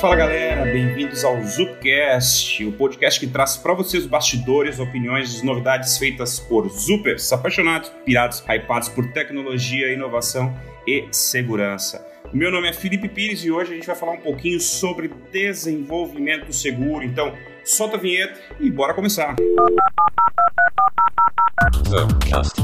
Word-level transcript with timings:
Fala 0.00 0.14
galera, 0.14 0.64
bem-vindos 0.64 1.24
ao 1.24 1.42
Zupcast, 1.42 2.62
o 2.66 2.72
podcast 2.72 3.18
que 3.18 3.26
traz 3.26 3.56
para 3.56 3.72
vocês 3.72 4.04
bastidores, 4.04 4.78
opiniões 4.78 5.40
e 5.40 5.46
novidades 5.46 5.96
feitas 5.96 6.38
por 6.38 6.68
Zupers, 6.68 7.32
apaixonados, 7.32 7.90
pirados, 8.04 8.44
hypados 8.46 8.90
por 8.90 9.10
tecnologia, 9.12 9.90
inovação 9.90 10.54
e 10.86 11.08
segurança. 11.10 12.06
Meu 12.30 12.50
nome 12.50 12.68
é 12.68 12.74
Felipe 12.74 13.08
Pires 13.08 13.42
e 13.42 13.50
hoje 13.50 13.72
a 13.72 13.74
gente 13.74 13.86
vai 13.86 13.96
falar 13.96 14.12
um 14.12 14.20
pouquinho 14.20 14.60
sobre 14.60 15.10
desenvolvimento 15.32 16.52
seguro. 16.52 17.02
Então, 17.02 17.32
solta 17.64 17.96
a 17.96 18.00
vinheta 18.00 18.38
e 18.60 18.70
bora 18.70 18.92
começar. 18.92 19.34
Zupcast. 21.88 22.60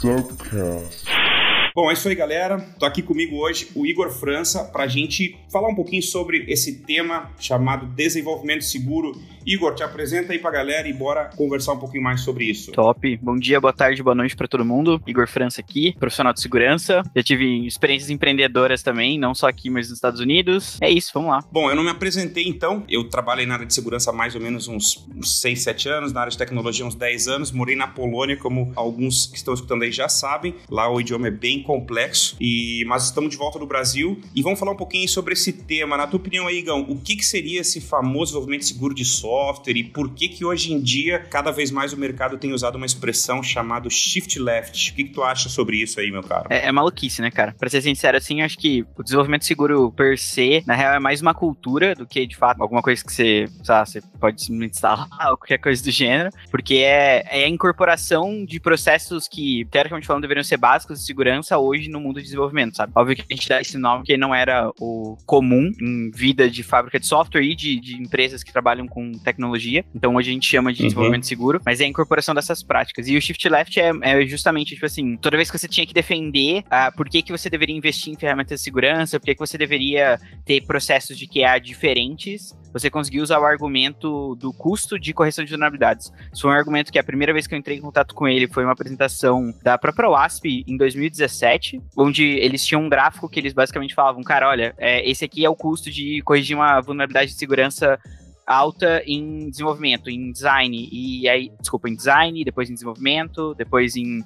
Zupcast. 0.00 1.45
Bom, 1.76 1.90
é 1.90 1.92
isso 1.92 2.08
aí, 2.08 2.14
galera. 2.14 2.58
Tô 2.78 2.86
aqui 2.86 3.02
comigo 3.02 3.36
hoje 3.36 3.68
o 3.74 3.84
Igor 3.84 4.10
França 4.10 4.64
para 4.64 4.84
a 4.84 4.86
gente 4.86 5.36
falar 5.52 5.68
um 5.68 5.74
pouquinho 5.74 6.02
sobre 6.02 6.46
esse 6.48 6.82
tema 6.84 7.30
chamado 7.38 7.84
desenvolvimento 7.84 8.64
seguro. 8.64 9.12
Igor, 9.44 9.74
te 9.74 9.82
apresenta 9.82 10.32
aí 10.32 10.38
para 10.38 10.48
a 10.48 10.52
galera 10.54 10.88
e 10.88 10.92
bora 10.94 11.30
conversar 11.36 11.74
um 11.74 11.78
pouquinho 11.78 12.02
mais 12.02 12.22
sobre 12.22 12.46
isso. 12.46 12.72
Top. 12.72 13.16
Bom 13.18 13.36
dia, 13.36 13.60
boa 13.60 13.74
tarde, 13.74 14.02
boa 14.02 14.14
noite 14.14 14.34
para 14.34 14.48
todo 14.48 14.64
mundo. 14.64 15.00
Igor 15.06 15.28
França 15.28 15.60
aqui, 15.60 15.94
profissional 16.00 16.32
de 16.32 16.40
segurança. 16.40 17.02
Já 17.14 17.22
tive 17.22 17.66
experiências 17.66 18.08
empreendedoras 18.08 18.82
também, 18.82 19.18
não 19.18 19.34
só 19.34 19.46
aqui, 19.46 19.68
mas 19.68 19.90
nos 19.90 19.98
Estados 19.98 20.18
Unidos. 20.18 20.78
É 20.80 20.90
isso, 20.90 21.10
vamos 21.12 21.28
lá. 21.28 21.44
Bom, 21.52 21.68
eu 21.68 21.76
não 21.76 21.84
me 21.84 21.90
apresentei 21.90 22.48
então. 22.48 22.84
Eu 22.88 23.04
trabalhei 23.04 23.44
na 23.44 23.52
área 23.52 23.66
de 23.66 23.74
segurança 23.74 24.10
há 24.10 24.14
mais 24.14 24.34
ou 24.34 24.40
menos 24.40 24.66
uns 24.66 25.06
6, 25.22 25.62
7 25.62 25.88
anos, 25.90 26.12
na 26.14 26.20
área 26.22 26.30
de 26.30 26.38
tecnologia 26.38 26.86
uns 26.86 26.94
10 26.94 27.28
anos. 27.28 27.52
Morei 27.52 27.76
na 27.76 27.86
Polônia, 27.86 28.38
como 28.38 28.72
alguns 28.74 29.26
que 29.26 29.36
estão 29.36 29.52
escutando 29.52 29.82
aí 29.82 29.92
já 29.92 30.08
sabem. 30.08 30.54
Lá 30.70 30.90
o 30.90 30.98
idioma 30.98 31.28
é 31.28 31.30
bem 31.30 31.65
complexo, 31.66 32.36
e 32.40 32.84
mas 32.86 33.04
estamos 33.04 33.30
de 33.30 33.36
volta 33.36 33.58
no 33.58 33.66
Brasil 33.66 34.20
e 34.34 34.42
vamos 34.42 34.58
falar 34.58 34.72
um 34.72 34.76
pouquinho 34.76 35.08
sobre 35.08 35.34
esse 35.34 35.52
tema. 35.52 35.96
Na 35.96 36.06
tua 36.06 36.18
opinião 36.18 36.46
aí, 36.46 36.58
Igão, 36.58 36.86
o 36.88 36.98
que, 36.98 37.16
que 37.16 37.26
seria 37.26 37.60
esse 37.60 37.80
famoso 37.80 38.32
desenvolvimento 38.32 38.64
seguro 38.64 38.94
de 38.94 39.04
software 39.04 39.76
e 39.76 39.84
por 39.84 40.10
que 40.14 40.28
que 40.28 40.44
hoje 40.44 40.72
em 40.72 40.80
dia, 40.80 41.18
cada 41.18 41.50
vez 41.50 41.70
mais 41.70 41.92
o 41.92 41.96
mercado 41.96 42.38
tem 42.38 42.52
usado 42.52 42.76
uma 42.76 42.86
expressão 42.86 43.42
chamada 43.42 43.90
shift 43.90 44.38
left? 44.38 44.92
O 44.92 44.94
que, 44.94 45.04
que 45.04 45.10
tu 45.10 45.22
acha 45.22 45.48
sobre 45.48 45.76
isso 45.76 45.98
aí, 46.00 46.10
meu 46.10 46.22
caro? 46.22 46.46
É, 46.50 46.66
é 46.66 46.72
maluquice, 46.72 47.20
né, 47.20 47.30
cara? 47.30 47.54
Pra 47.58 47.68
ser 47.68 47.82
sincero, 47.82 48.16
assim, 48.16 48.42
acho 48.42 48.56
que 48.56 48.84
o 48.96 49.02
desenvolvimento 49.02 49.44
seguro 49.44 49.92
per 49.92 50.18
se, 50.18 50.62
na 50.66 50.74
real, 50.74 50.94
é 50.94 50.98
mais 50.98 51.20
uma 51.20 51.34
cultura 51.34 51.94
do 51.94 52.06
que, 52.06 52.26
de 52.26 52.36
fato, 52.36 52.62
alguma 52.62 52.82
coisa 52.82 53.04
que 53.04 53.12
você, 53.12 53.46
sabe, 53.64 53.90
você 53.90 54.02
pode 54.20 54.52
instalar 54.52 55.08
ou 55.30 55.36
qualquer 55.36 55.58
coisa 55.58 55.82
do 55.82 55.90
gênero, 55.90 56.30
porque 56.50 56.74
é, 56.76 57.24
é 57.30 57.44
a 57.44 57.48
incorporação 57.48 58.44
de 58.44 58.60
processos 58.60 59.26
que, 59.28 59.66
teoricamente 59.70 60.06
falando, 60.06 60.22
deveriam 60.22 60.44
ser 60.44 60.56
básicos 60.56 61.00
de 61.00 61.06
segurança 61.06 61.55
hoje 61.58 61.88
no 61.88 62.00
mundo 62.00 62.16
de 62.16 62.24
desenvolvimento, 62.24 62.76
sabe? 62.76 62.92
Óbvio 62.94 63.16
que 63.16 63.22
a 63.22 63.34
gente 63.34 63.48
dá 63.48 63.60
esse 63.60 63.78
nome 63.78 63.98
porque 63.98 64.16
não 64.16 64.34
era 64.34 64.70
o 64.80 65.16
comum 65.26 65.70
em 65.80 66.10
vida 66.10 66.48
de 66.48 66.62
fábrica 66.62 66.98
de 66.98 67.06
software 67.06 67.42
e 67.42 67.54
de, 67.54 67.80
de 67.80 67.96
empresas 67.96 68.42
que 68.42 68.52
trabalham 68.52 68.86
com 68.86 69.12
tecnologia. 69.12 69.84
Então 69.94 70.14
hoje 70.14 70.30
a 70.30 70.32
gente 70.32 70.48
chama 70.48 70.72
de 70.72 70.82
uhum. 70.82 70.88
desenvolvimento 70.88 71.26
seguro, 71.26 71.60
mas 71.64 71.80
é 71.80 71.84
a 71.84 71.88
incorporação 71.88 72.34
dessas 72.34 72.62
práticas. 72.62 73.08
E 73.08 73.16
o 73.16 73.20
Shift 73.20 73.48
Left 73.48 73.78
é, 73.78 73.92
é 74.02 74.26
justamente, 74.26 74.74
tipo 74.74 74.86
assim, 74.86 75.16
toda 75.16 75.36
vez 75.36 75.50
que 75.50 75.58
você 75.58 75.68
tinha 75.68 75.86
que 75.86 75.94
defender 75.94 76.60
uh, 76.60 76.94
por 76.96 77.08
que, 77.08 77.22
que 77.22 77.32
você 77.32 77.48
deveria 77.48 77.76
investir 77.76 78.12
em 78.12 78.16
ferramentas 78.16 78.60
de 78.60 78.64
segurança, 78.64 79.18
por 79.18 79.26
que, 79.26 79.34
que 79.34 79.40
você 79.40 79.58
deveria 79.58 80.18
ter 80.44 80.62
processos 80.62 81.18
de 81.18 81.26
QA 81.26 81.58
diferentes, 81.58 82.54
você 82.78 82.90
conseguiu 82.90 83.22
usar 83.22 83.38
o 83.38 83.44
argumento 83.44 84.34
do 84.34 84.52
custo 84.52 84.98
de 84.98 85.14
correção 85.14 85.42
de 85.42 85.50
vulnerabilidades. 85.50 86.12
Isso 86.30 86.42
foi 86.42 86.50
um 86.50 86.54
argumento 86.54 86.92
que 86.92 86.98
a 86.98 87.04
primeira 87.04 87.32
vez 87.32 87.46
que 87.46 87.54
eu 87.54 87.58
entrei 87.58 87.78
em 87.78 87.80
contato 87.80 88.14
com 88.14 88.28
ele 88.28 88.46
foi 88.46 88.64
uma 88.64 88.72
apresentação 88.74 89.54
da 89.62 89.78
própria 89.78 90.10
WASP 90.10 90.62
em 90.68 90.76
2017, 90.76 91.80
onde 91.96 92.22
eles 92.22 92.64
tinham 92.66 92.82
um 92.82 92.88
gráfico 92.88 93.30
que 93.30 93.40
eles 93.40 93.54
basicamente 93.54 93.94
falavam, 93.94 94.22
cara, 94.22 94.46
olha, 94.46 94.74
é, 94.76 95.08
esse 95.08 95.24
aqui 95.24 95.42
é 95.42 95.48
o 95.48 95.56
custo 95.56 95.90
de 95.90 96.20
corrigir 96.20 96.54
uma 96.54 96.78
vulnerabilidade 96.82 97.30
de 97.30 97.38
segurança 97.38 97.98
alta 98.46 99.02
em 99.06 99.48
desenvolvimento, 99.48 100.10
em 100.10 100.30
design, 100.30 100.88
e 100.92 101.26
aí, 101.30 101.50
desculpa, 101.58 101.88
em 101.88 101.96
design, 101.96 102.44
depois 102.44 102.68
em 102.68 102.74
desenvolvimento, 102.74 103.54
depois 103.54 103.96
em 103.96 104.22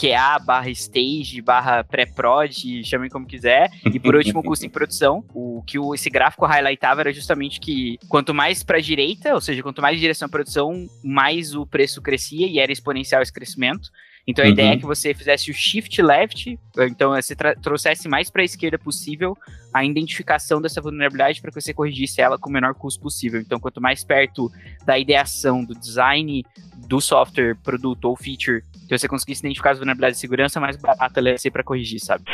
QA 0.00 0.38
barra 0.38 0.70
stage 0.70 1.42
barra 1.42 1.84
pré-prod, 1.84 2.82
chamem 2.84 3.10
como 3.10 3.26
quiser. 3.26 3.70
E 3.84 4.00
por 4.00 4.14
último, 4.14 4.42
custo 4.42 4.64
em 4.64 4.70
produção. 4.70 5.22
O 5.34 5.62
que 5.66 5.78
o, 5.78 5.94
esse 5.94 6.08
gráfico 6.08 6.46
highlightava 6.46 7.02
era 7.02 7.12
justamente 7.12 7.60
que 7.60 7.98
quanto 8.08 8.32
mais 8.32 8.62
para 8.62 8.78
a 8.78 8.80
direita, 8.80 9.34
ou 9.34 9.40
seja, 9.40 9.62
quanto 9.62 9.82
mais 9.82 10.00
direção 10.00 10.26
à 10.26 10.28
produção, 10.30 10.88
mais 11.04 11.54
o 11.54 11.66
preço 11.66 12.00
crescia 12.00 12.46
e 12.46 12.58
era 12.58 12.72
exponencial 12.72 13.20
esse 13.20 13.32
crescimento. 13.32 13.90
Então 14.26 14.44
a 14.44 14.46
uhum. 14.46 14.52
ideia 14.52 14.72
é 14.72 14.76
que 14.76 14.86
você 14.86 15.12
fizesse 15.12 15.50
o 15.50 15.54
shift 15.54 16.00
left, 16.00 16.58
então 16.78 17.10
você 17.10 17.34
trouxesse 17.60 18.08
mais 18.08 18.30
para 18.30 18.42
a 18.42 18.44
esquerda 18.44 18.78
possível 18.78 19.36
a 19.72 19.84
identificação 19.84 20.60
dessa 20.60 20.80
vulnerabilidade 20.80 21.40
para 21.40 21.50
que 21.50 21.60
você 21.60 21.72
corrigisse 21.72 22.20
ela 22.20 22.38
com 22.38 22.48
o 22.48 22.52
menor 22.52 22.74
custo 22.74 23.00
possível. 23.00 23.40
Então 23.40 23.58
quanto 23.58 23.80
mais 23.80 24.04
perto 24.04 24.50
da 24.84 24.98
ideação, 24.98 25.64
do 25.64 25.74
design 25.74 26.44
do 26.90 27.00
software, 27.00 27.54
produto 27.62 28.06
ou 28.06 28.16
feature 28.16 28.62
que 28.88 28.98
você 28.98 29.06
conseguisse 29.06 29.40
identificar 29.42 29.70
as 29.70 29.78
vulnerabilidades 29.78 30.16
de 30.16 30.20
segurança, 30.20 30.58
mais 30.58 30.76
barato 30.76 31.16
ela 31.16 31.30
ia 31.30 31.38
ser 31.38 31.52
para 31.52 31.62
corrigir, 31.62 32.00
sabe? 32.00 32.24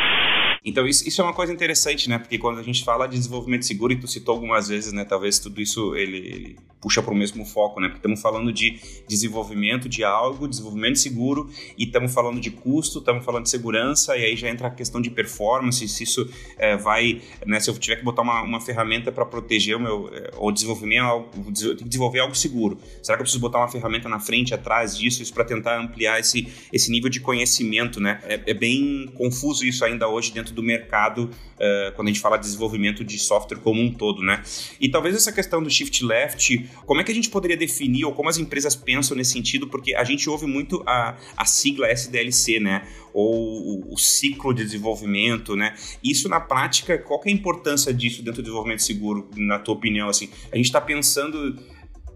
Então, 0.66 0.84
isso, 0.84 1.06
isso, 1.06 1.20
é 1.20 1.24
uma 1.24 1.32
coisa 1.32 1.52
interessante, 1.52 2.08
né? 2.08 2.18
Porque 2.18 2.36
quando 2.38 2.58
a 2.58 2.62
gente 2.62 2.82
fala 2.82 3.06
de 3.06 3.16
desenvolvimento 3.16 3.64
seguro, 3.64 3.92
e 3.92 3.96
tu 3.96 4.08
citou 4.08 4.34
algumas 4.34 4.66
vezes, 4.66 4.92
né? 4.92 5.04
Talvez 5.04 5.38
tudo 5.38 5.60
isso 5.60 5.94
ele, 5.94 6.16
ele 6.16 6.56
puxa 6.80 7.00
para 7.00 7.14
o 7.14 7.16
mesmo 7.16 7.44
foco, 7.44 7.80
né? 7.80 7.86
Porque 7.86 7.98
estamos 7.98 8.20
falando 8.20 8.52
de 8.52 8.76
desenvolvimento 9.06 9.88
de 9.88 10.02
algo, 10.02 10.48
desenvolvimento 10.48 10.98
seguro, 10.98 11.48
e 11.78 11.84
estamos 11.84 12.12
falando 12.12 12.40
de 12.40 12.50
custo, 12.50 12.98
estamos 12.98 13.24
falando 13.24 13.44
de 13.44 13.50
segurança, 13.50 14.16
e 14.16 14.24
aí 14.24 14.36
já 14.36 14.48
entra 14.48 14.66
a 14.66 14.70
questão 14.70 15.00
de 15.00 15.08
performance, 15.08 15.86
se 15.86 16.02
isso 16.02 16.28
é, 16.58 16.76
vai, 16.76 17.22
né? 17.46 17.60
Se 17.60 17.70
eu 17.70 17.78
tiver 17.78 17.96
que 17.96 18.04
botar 18.04 18.22
uma, 18.22 18.42
uma 18.42 18.60
ferramenta 18.60 19.12
para 19.12 19.24
proteger 19.24 19.76
o 19.76 19.80
meu, 19.80 20.10
é, 20.12 20.32
ou 20.36 20.50
desenvolvimento, 20.50 21.06
eu 21.06 21.52
tenho 21.52 21.76
que 21.76 21.84
desenvolver 21.84 22.18
algo 22.18 22.34
seguro. 22.34 22.76
Será 23.00 23.16
que 23.16 23.22
eu 23.22 23.24
preciso 23.24 23.40
botar 23.40 23.58
uma 23.58 23.68
ferramenta 23.68 24.08
na 24.08 24.18
frente, 24.18 24.52
atrás 24.52 24.98
disso, 24.98 25.22
isso 25.22 25.32
para 25.32 25.44
tentar 25.44 25.80
ampliar 25.80 26.18
esse, 26.18 26.48
esse 26.72 26.90
nível 26.90 27.08
de 27.08 27.20
conhecimento, 27.20 28.00
né? 28.00 28.20
É, 28.24 28.50
é 28.50 28.54
bem 28.54 29.08
confuso 29.14 29.64
isso 29.64 29.84
ainda 29.84 30.08
hoje 30.08 30.32
dentro 30.32 30.55
do 30.56 30.62
mercado 30.62 31.24
uh, 31.24 31.92
quando 31.94 32.08
a 32.08 32.10
gente 32.10 32.20
fala 32.20 32.36
de 32.36 32.44
desenvolvimento 32.44 33.04
de 33.04 33.18
software 33.18 33.58
como 33.58 33.80
um 33.80 33.92
todo, 33.92 34.22
né? 34.22 34.42
E 34.80 34.88
talvez 34.88 35.14
essa 35.14 35.30
questão 35.30 35.62
do 35.62 35.70
shift 35.70 36.04
left, 36.04 36.68
como 36.84 37.00
é 37.00 37.04
que 37.04 37.12
a 37.12 37.14
gente 37.14 37.30
poderia 37.30 37.56
definir 37.56 38.04
ou 38.04 38.12
como 38.12 38.28
as 38.28 38.38
empresas 38.38 38.74
pensam 38.74 39.16
nesse 39.16 39.32
sentido? 39.32 39.68
Porque 39.68 39.94
a 39.94 40.02
gente 40.02 40.28
ouve 40.28 40.46
muito 40.46 40.82
a, 40.86 41.16
a 41.36 41.44
sigla 41.44 41.88
SDLC, 41.88 42.58
né? 42.58 42.86
Ou 43.12 43.88
o, 43.88 43.94
o 43.94 43.98
ciclo 43.98 44.52
de 44.52 44.64
desenvolvimento, 44.64 45.54
né? 45.54 45.74
Isso 46.02 46.28
na 46.28 46.40
prática, 46.40 46.98
qual 46.98 47.20
é 47.24 47.28
a 47.28 47.32
importância 47.32 47.92
disso 47.92 48.22
dentro 48.22 48.42
do 48.42 48.44
desenvolvimento 48.44 48.82
seguro, 48.82 49.28
na 49.36 49.58
tua 49.58 49.74
opinião? 49.74 50.08
Assim, 50.08 50.28
a 50.50 50.56
gente 50.56 50.66
está 50.66 50.80
pensando 50.80 51.56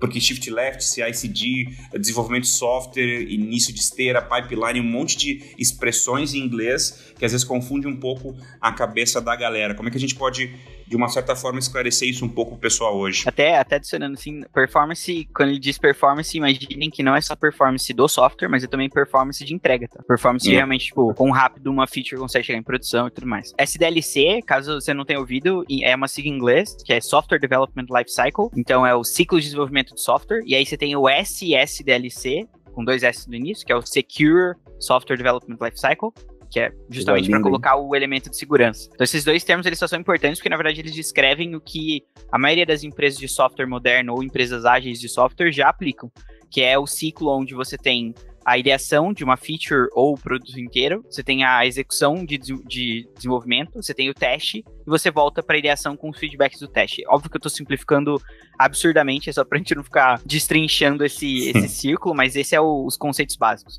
porque 0.01 0.21
shift 0.21 0.51
left, 0.51 0.83
CI/CD, 0.83 1.69
desenvolvimento 1.99 2.45
de 2.45 2.49
software, 2.49 3.23
início 3.31 3.73
de 3.73 3.81
esteira, 3.81 4.23
pipeline, 4.23 4.81
um 4.81 4.91
monte 4.91 5.17
de 5.17 5.43
expressões 5.59 6.35
em 6.35 6.39
inglês 6.39 7.13
que 7.19 7.25
às 7.25 7.33
vezes 7.33 7.47
confunde 7.47 7.87
um 7.87 7.97
pouco 7.97 8.35
a 8.61 8.73
cabeça 8.73 9.21
da 9.21 9.37
galera. 9.37 9.75
Como 9.75 9.89
é 9.89 9.93
que 9.93 9.99
a 9.99 10.01
gente 10.01 10.15
pode 10.15 10.51
de 10.91 10.97
uma 10.97 11.09
certa 11.09 11.37
forma, 11.37 11.61
esclarecer 11.61 12.09
isso 12.09 12.25
um 12.25 12.29
pouco 12.29 12.51
pro 12.51 12.63
pessoal 12.63 12.99
hoje. 12.99 13.23
Até, 13.25 13.57
até 13.57 13.77
adicionando 13.77 14.15
assim, 14.15 14.43
performance, 14.53 15.29
quando 15.33 15.51
ele 15.51 15.61
diz 15.61 15.79
performance, 15.79 16.37
imaginem 16.37 16.91
que 16.91 17.01
não 17.01 17.15
é 17.15 17.21
só 17.21 17.37
performance 17.37 17.93
do 17.95 18.09
software, 18.09 18.49
mas 18.49 18.65
é 18.65 18.67
também 18.67 18.91
performance 18.91 19.45
de 19.45 19.55
entrega, 19.55 19.87
tá? 19.87 20.03
Performance 20.03 20.45
yeah. 20.45 20.59
realmente, 20.59 20.87
tipo, 20.87 21.15
quão 21.15 21.31
rápido 21.31 21.71
uma 21.71 21.87
feature 21.87 22.21
consegue 22.21 22.45
chegar 22.45 22.59
em 22.59 22.63
produção 22.65 23.07
e 23.07 23.11
tudo 23.13 23.29
mais. 23.29 23.55
SDLC, 23.57 24.43
caso 24.45 24.81
você 24.81 24.93
não 24.93 25.05
tenha 25.05 25.21
ouvido, 25.21 25.65
é 25.81 25.95
uma 25.95 26.09
sigla 26.09 26.33
em 26.33 26.35
inglês, 26.35 26.77
que 26.85 26.93
é 26.93 27.01
Software 27.01 27.39
Development 27.39 27.87
Life 27.89 28.11
Cycle. 28.11 28.49
Então 28.57 28.85
é 28.85 28.93
o 28.93 29.05
ciclo 29.05 29.39
de 29.39 29.45
desenvolvimento 29.45 29.95
de 29.95 30.01
software. 30.01 30.43
E 30.45 30.57
aí 30.57 30.67
você 30.67 30.77
tem 30.77 30.97
o 30.97 31.09
SSDLC, 31.09 32.49
com 32.73 32.85
dois 32.85 33.05
S 33.05 33.29
no 33.29 33.37
início, 33.37 33.65
que 33.65 33.73
é 33.73 33.77
o 33.77 33.83
Secure 33.83 34.57
Software 34.81 35.17
Development 35.17 35.57
Life 35.61 35.79
Cycle 35.79 36.11
que 36.51 36.59
é 36.59 36.73
justamente 36.91 37.31
para 37.31 37.41
colocar 37.41 37.77
o 37.77 37.95
elemento 37.95 38.29
de 38.29 38.37
segurança. 38.37 38.91
Então, 38.93 39.05
esses 39.05 39.25
dois 39.25 39.45
termos 39.45 39.67
eles 39.67 39.79
só 39.79 39.87
são 39.87 39.99
importantes 39.99 40.39
porque, 40.39 40.49
na 40.49 40.57
verdade, 40.57 40.81
eles 40.81 40.93
descrevem 40.93 41.55
o 41.55 41.61
que 41.61 42.03
a 42.31 42.39
maioria 42.39 42.67
das 42.67 42.83
empresas 42.83 43.19
de 43.19 43.29
software 43.29 43.67
moderno 43.67 44.15
ou 44.15 44.23
empresas 44.23 44.65
ágeis 44.65 44.99
de 44.99 45.09
software 45.09 45.53
já 45.53 45.69
aplicam, 45.69 46.11
que 46.51 46.61
é 46.61 46.77
o 46.79 46.87
ciclo 46.87 47.31
onde 47.31 47.55
você 47.55 47.79
tem 47.79 48.13
a 48.45 48.59
ideação 48.59 49.13
de 49.13 49.23
uma 49.23 49.37
feature 49.37 49.89
ou 49.93 50.17
produto 50.17 50.59
inteiro, 50.59 51.05
você 51.09 51.23
tem 51.23 51.45
a 51.45 51.65
execução 51.67 52.25
de, 52.25 52.39
de 52.39 53.09
desenvolvimento, 53.15 53.75
você 53.75 53.95
tem 53.95 54.09
o 54.09 54.15
teste 54.15 54.59
e 54.59 54.91
você 54.91 55.11
volta 55.11 55.43
para 55.43 55.57
a 55.57 55.59
ideação 55.59 55.97
com 55.97 56.09
os 56.09 56.19
feedbacks 56.19 56.59
do 56.59 56.67
teste. 56.67 57.05
Óbvio 57.07 57.31
que 57.31 57.37
eu 57.37 57.39
estou 57.39 57.51
simplificando 57.51 58.21
absurdamente, 58.59 59.29
é 59.29 59.33
só 59.33 59.45
para 59.45 59.57
a 59.57 59.59
gente 59.59 59.75
não 59.75 59.85
ficar 59.85 60.21
destrinchando 60.25 61.05
esse, 61.05 61.51
esse 61.55 61.69
círculo, 61.69 62.15
mas 62.15 62.35
esse 62.35 62.55
é 62.55 62.61
o, 62.61 62.85
os 62.85 62.97
conceitos 62.97 63.37
básicos. 63.37 63.79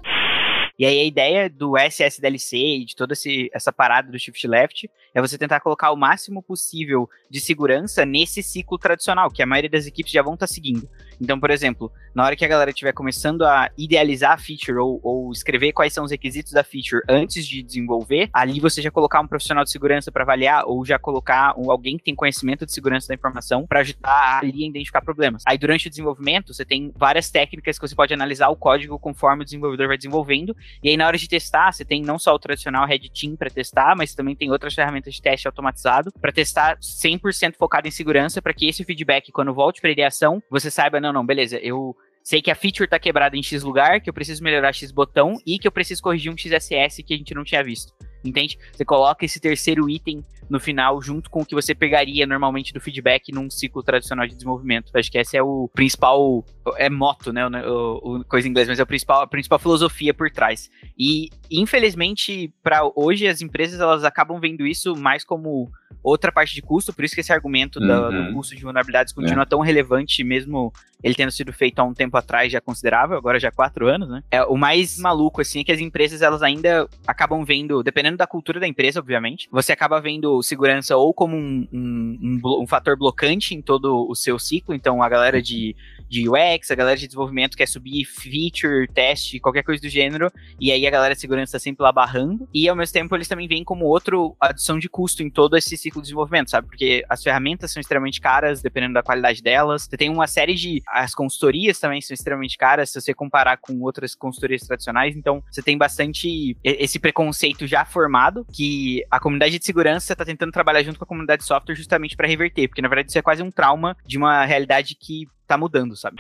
E 0.78 0.86
aí 0.86 1.00
a 1.00 1.04
ideia 1.04 1.50
do 1.50 1.78
SSDLC 1.78 2.58
e 2.58 2.86
de 2.86 2.96
toda 2.96 3.14
essa 3.54 3.72
parada 3.72 4.12
do 4.12 4.20
shift 4.20 4.48
left 4.48 4.90
é 5.14 5.22
você 5.22 5.38
tentar 5.38 5.60
colocar 5.60 5.92
o 5.92 5.96
máximo 5.96 6.42
possível 6.42 7.10
de 7.30 7.40
segurança 7.40 8.06
nesse 8.06 8.42
ciclo 8.42 8.78
tradicional, 8.78 9.30
que 9.30 9.44
a 9.44 9.46
maioria 9.46 9.70
das 9.70 9.86
equipes 9.86 10.12
já 10.12 10.22
vão 10.22 10.34
estar 10.34 10.48
tá 10.48 10.54
seguindo. 10.54 10.90
Então, 11.22 11.40
por 11.40 11.52
exemplo, 11.52 11.92
na 12.16 12.26
hora 12.26 12.36
que 12.36 12.44
a 12.44 12.48
galera 12.48 12.72
estiver 12.72 12.92
começando 12.94 13.44
a 13.44 13.70
idealizar 13.78 14.34
a 14.34 14.38
feature 14.38 14.80
ou, 14.80 15.00
ou, 15.04 15.32
escrever 15.32 15.72
quais 15.72 15.94
são 15.94 16.04
os 16.04 16.12
requisitos 16.12 16.52
da 16.52 16.64
feature 16.64 17.04
antes 17.08 17.46
de 17.46 17.62
desenvolver, 17.62 18.30
ali 18.34 18.60
você 18.60 18.82
já 18.82 18.90
colocar 18.90 19.22
um 19.22 19.28
profissional 19.28 19.64
de 19.64 19.70
segurança 19.70 20.12
para 20.12 20.24
avaliar 20.24 20.66
ou 20.66 20.84
já 20.84 20.98
colocar 20.98 21.54
um, 21.58 21.72
alguém 21.72 21.98
que 21.98 22.04
tem 22.04 22.16
conhecimento 22.16 22.66
de 22.66 22.74
segurança 22.74 23.08
da 23.08 23.14
informação 23.14 23.68
para 23.68 23.82
ajudar 23.82 24.40
ali 24.42 24.64
a 24.64 24.68
identificar 24.68 25.02
problemas. 25.02 25.44
Aí, 25.46 25.58
durante 25.58 25.88
o 25.88 25.90
desenvolvimento, 25.90 26.54
você 26.54 26.66
tem 26.66 26.92
várias 26.96 27.30
técnicas 27.30 27.78
que 27.78 27.88
você 27.88 27.96
pode 27.96 28.14
analisar 28.14 28.50
o 28.50 28.56
código 28.56 28.98
conforme 28.98 29.44
o 29.44 29.46
desenvolvedor 29.46 29.88
vai 29.88 29.98
desenvolvendo. 29.98 30.56
E 30.84 30.90
aí, 30.90 30.98
na 30.98 31.06
hora 31.06 31.18
de 31.18 31.28
testar, 31.28 31.72
você 31.72 31.86
tem 31.86 32.02
não 32.02 32.18
só 32.18 32.34
o 32.34 32.40
tradicional 32.40 32.88
Red 32.88 33.10
Team 33.10 33.36
para 33.36 33.50
testar, 33.50 33.96
mas 33.96 34.16
também 34.16 34.36
tem 34.36 34.52
outras 34.52 34.74
ferramentas 34.74 35.14
de 35.14 35.22
teste 35.22 35.48
automatizado 35.48 36.12
para 36.20 36.32
testar 36.32 36.78
100% 36.80 37.56
focado 37.58 37.88
em 37.88 37.92
segurança 37.92 38.42
para 38.42 38.54
que 38.54 38.68
esse 38.68 38.84
feedback, 38.84 39.32
quando 39.32 39.54
volte 39.54 39.82
para 39.82 39.92
ideação, 39.92 40.42
você 40.50 40.72
saiba, 40.72 41.00
não, 41.00 41.11
não, 41.12 41.26
beleza, 41.26 41.58
eu 41.58 41.96
sei 42.24 42.42
que 42.42 42.52
a 42.52 42.56
feature 42.56 42.88
tá 42.88 43.00
quebrada 43.00 43.36
em 43.36 43.44
X 43.44 43.64
lugar, 43.64 44.00
que 44.02 44.10
eu 44.10 44.14
preciso 44.14 44.44
melhorar 44.44 44.74
X 44.74 44.92
botão 44.92 45.38
e 45.46 45.58
que 45.58 45.68
eu 45.68 45.72
preciso 45.72 46.02
corrigir 46.02 46.32
um 46.32 46.38
XSS 46.38 47.04
que 47.04 47.14
a 47.14 47.18
gente 47.18 47.34
não 47.34 47.44
tinha 47.44 47.64
visto. 47.64 47.94
Entende? 48.24 48.58
Você 48.72 48.86
coloca 48.86 49.26
esse 49.26 49.40
terceiro 49.40 49.90
item 49.90 50.24
no 50.52 50.60
final 50.60 51.02
junto 51.02 51.30
com 51.30 51.42
o 51.42 51.46
que 51.46 51.56
você 51.56 51.74
pegaria 51.74 52.28
normalmente 52.28 52.74
do 52.74 52.82
feedback 52.82 53.32
num 53.32 53.50
ciclo 53.50 53.82
tradicional 53.82 54.28
de 54.28 54.34
desenvolvimento. 54.34 54.92
Acho 54.94 55.10
que 55.10 55.18
esse 55.18 55.38
é 55.38 55.42
o 55.42 55.70
principal 55.74 56.46
é 56.76 56.90
moto, 56.90 57.32
né, 57.32 57.48
o, 57.48 58.18
o 58.18 58.26
coisa 58.26 58.48
em 58.48 58.52
inglês, 58.52 58.68
mas 58.68 58.78
é 58.78 58.84
o 58.84 58.86
principal, 58.86 59.22
a 59.22 59.28
principal 59.28 59.58
filosofia 59.58 60.14
por 60.14 60.30
trás. 60.30 60.70
E 61.00 61.30
infelizmente 61.50 62.54
para 62.62 62.82
hoje 62.96 63.28
as 63.28 63.42
empresas 63.42 63.80
elas 63.80 64.04
acabam 64.04 64.42
vendo 64.42 64.68
isso 64.68 64.94
mais 64.94 65.24
como 65.24 65.72
outra 66.04 66.32
parte 66.32 66.54
de 66.54 66.62
custo, 66.62 66.94
por 66.94 67.06
isso 67.06 67.16
que 67.16 67.22
esse 67.22 67.32
argumento 67.32 67.80
uhum. 67.80 67.88
do, 67.88 68.26
do, 68.26 68.34
custo 68.34 68.56
de 68.56 68.62
vulnerabilidades 68.62 69.14
continua 69.14 69.44
é. 69.44 69.46
tão 69.46 69.60
relevante, 69.60 70.24
mesmo 70.24 70.74
ele 71.04 71.16
tendo 71.16 71.32
sido 71.32 71.52
feito 71.52 71.80
há 71.80 71.84
um 71.84 71.94
tempo 71.94 72.16
atrás 72.18 72.52
já 72.52 72.62
considerável, 72.62 73.18
agora 73.18 73.40
já 73.40 73.50
há 73.50 73.52
quatro 73.52 73.88
anos, 73.88 74.10
né? 74.10 74.24
É, 74.30 74.44
o 74.44 74.56
mais 74.56 75.00
maluco, 75.00 75.42
assim, 75.42 75.62
é 75.62 75.64
que 75.64 75.72
as 75.72 75.80
empresas, 75.80 76.22
elas 76.22 76.44
ainda 76.44 76.88
acabam 77.08 77.44
vendo, 77.44 77.82
dependendo 77.82 78.18
da 78.18 78.28
cultura 78.28 78.60
da 78.60 78.68
empresa, 78.68 79.00
obviamente, 79.00 79.48
você 79.52 79.72
acaba 79.72 80.00
vendo 80.00 80.41
segurança 80.44 80.96
ou 80.98 81.14
como 81.14 81.36
um, 81.36 81.68
um, 81.72 82.20
um, 82.44 82.62
um 82.64 82.68
fator 82.68 82.98
blocante 82.98 83.54
em 83.56 83.62
todo 83.62 84.08
o 84.10 84.16
seu 84.16 84.38
ciclo, 84.40 84.74
então 84.74 85.02
a 85.02 85.10
galera 85.10 85.42
de 85.42 85.76
de 86.12 86.28
UX, 86.28 86.70
a 86.70 86.76
galera 86.76 86.98
de 86.98 87.08
desenvolvimento 87.08 87.56
quer 87.56 87.68
subir 87.68 88.04
feature, 88.04 88.86
teste, 88.94 89.40
qualquer 89.40 89.64
coisa 89.64 89.82
do 89.82 89.88
gênero, 89.88 90.30
e 90.60 90.70
aí 90.70 90.86
a 90.86 90.92
galera 90.92 91.16
de 91.16 91.22
segurança 91.22 91.54
tá 91.54 91.60
sempre 91.60 91.82
lá 91.84 91.92
barrando, 91.92 92.50
e 92.54 92.68
ao 92.68 92.76
mesmo 92.76 92.92
tempo 92.92 93.16
eles 93.16 93.30
também 93.30 93.48
vêm 93.48 93.64
como 93.64 93.86
outro 93.86 94.36
adição 94.38 94.78
de 94.78 94.90
custo 94.90 95.24
em 95.24 95.30
todo 95.30 95.56
esse 95.56 95.78
ciclo 95.78 96.02
de 96.02 96.08
desenvolvimento, 96.08 96.50
sabe? 96.50 96.68
Porque 96.68 97.06
as 97.08 97.24
ferramentas 97.24 97.72
são 97.72 97.80
extremamente 97.80 98.20
caras, 98.20 98.62
dependendo 98.62 98.94
da 98.94 99.02
qualidade 99.02 99.42
delas. 99.42 99.84
Você 99.84 99.96
tem 99.96 100.10
uma 100.10 100.28
série 100.28 100.54
de. 100.54 100.82
As 100.86 101.16
consultorias 101.16 101.80
também 101.80 102.02
são 102.02 102.14
extremamente 102.14 102.58
caras, 102.58 102.90
se 102.90 103.00
você 103.00 103.14
comparar 103.14 103.58
com 103.58 103.80
outras 103.80 104.14
consultorias 104.14 104.64
tradicionais, 104.64 105.16
então 105.16 105.42
você 105.50 105.62
tem 105.62 105.78
bastante 105.78 106.58
esse 106.62 107.00
preconceito 107.00 107.66
já 107.66 107.86
formado 107.86 108.46
que 108.52 109.02
a 109.10 109.20
comunidade 109.20 109.58
de 109.58 109.66
segurança 109.66 110.12
está 110.12 110.26
tentando 110.26 110.52
trabalhar 110.52 110.84
junto 110.84 111.00
com 111.00 111.06
a 111.06 111.08
comunidade 111.08 111.44
de 111.44 111.48
software 111.48 111.76
justamente 111.76 112.18
para 112.18 112.28
reverter, 112.28 112.68
porque 112.68 112.82
na 112.82 112.90
verdade 112.90 113.10
isso 113.10 113.18
é 113.18 113.22
quase 113.22 113.42
um 113.42 113.50
trauma 113.52 113.96
de 114.06 114.18
uma 114.18 114.44
realidade 114.44 114.96
que 114.96 115.28
tá 115.52 115.58
mudando, 115.58 115.96
sabe? 115.98 116.16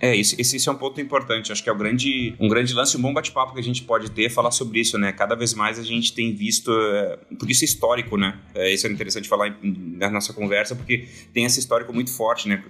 É, 0.00 0.16
esse, 0.16 0.40
esse 0.40 0.68
é 0.68 0.72
um 0.72 0.76
ponto 0.76 1.00
importante. 1.00 1.52
Acho 1.52 1.62
que 1.62 1.68
é 1.68 1.72
o 1.72 1.76
grande, 1.76 2.34
um 2.38 2.48
grande 2.48 2.74
lance, 2.74 2.96
um 2.96 3.00
bom 3.00 3.12
bate-papo 3.12 3.54
que 3.54 3.60
a 3.60 3.62
gente 3.62 3.82
pode 3.82 4.10
ter, 4.10 4.30
falar 4.30 4.50
sobre 4.50 4.80
isso, 4.80 4.98
né? 4.98 5.12
Cada 5.12 5.34
vez 5.34 5.54
mais 5.54 5.78
a 5.78 5.82
gente 5.82 6.12
tem 6.12 6.34
visto, 6.34 6.72
é, 6.72 7.18
porque 7.38 7.52
isso 7.52 7.64
é 7.64 7.66
histórico, 7.66 8.16
né? 8.16 8.38
É, 8.54 8.72
isso 8.72 8.86
é 8.86 8.90
interessante 8.90 9.28
falar 9.28 9.56
na 9.62 10.10
nossa 10.10 10.32
conversa, 10.32 10.74
porque 10.74 11.06
tem 11.32 11.44
esse 11.44 11.60
histórico 11.60 11.92
muito 11.92 12.10
forte, 12.10 12.48
né? 12.48 12.62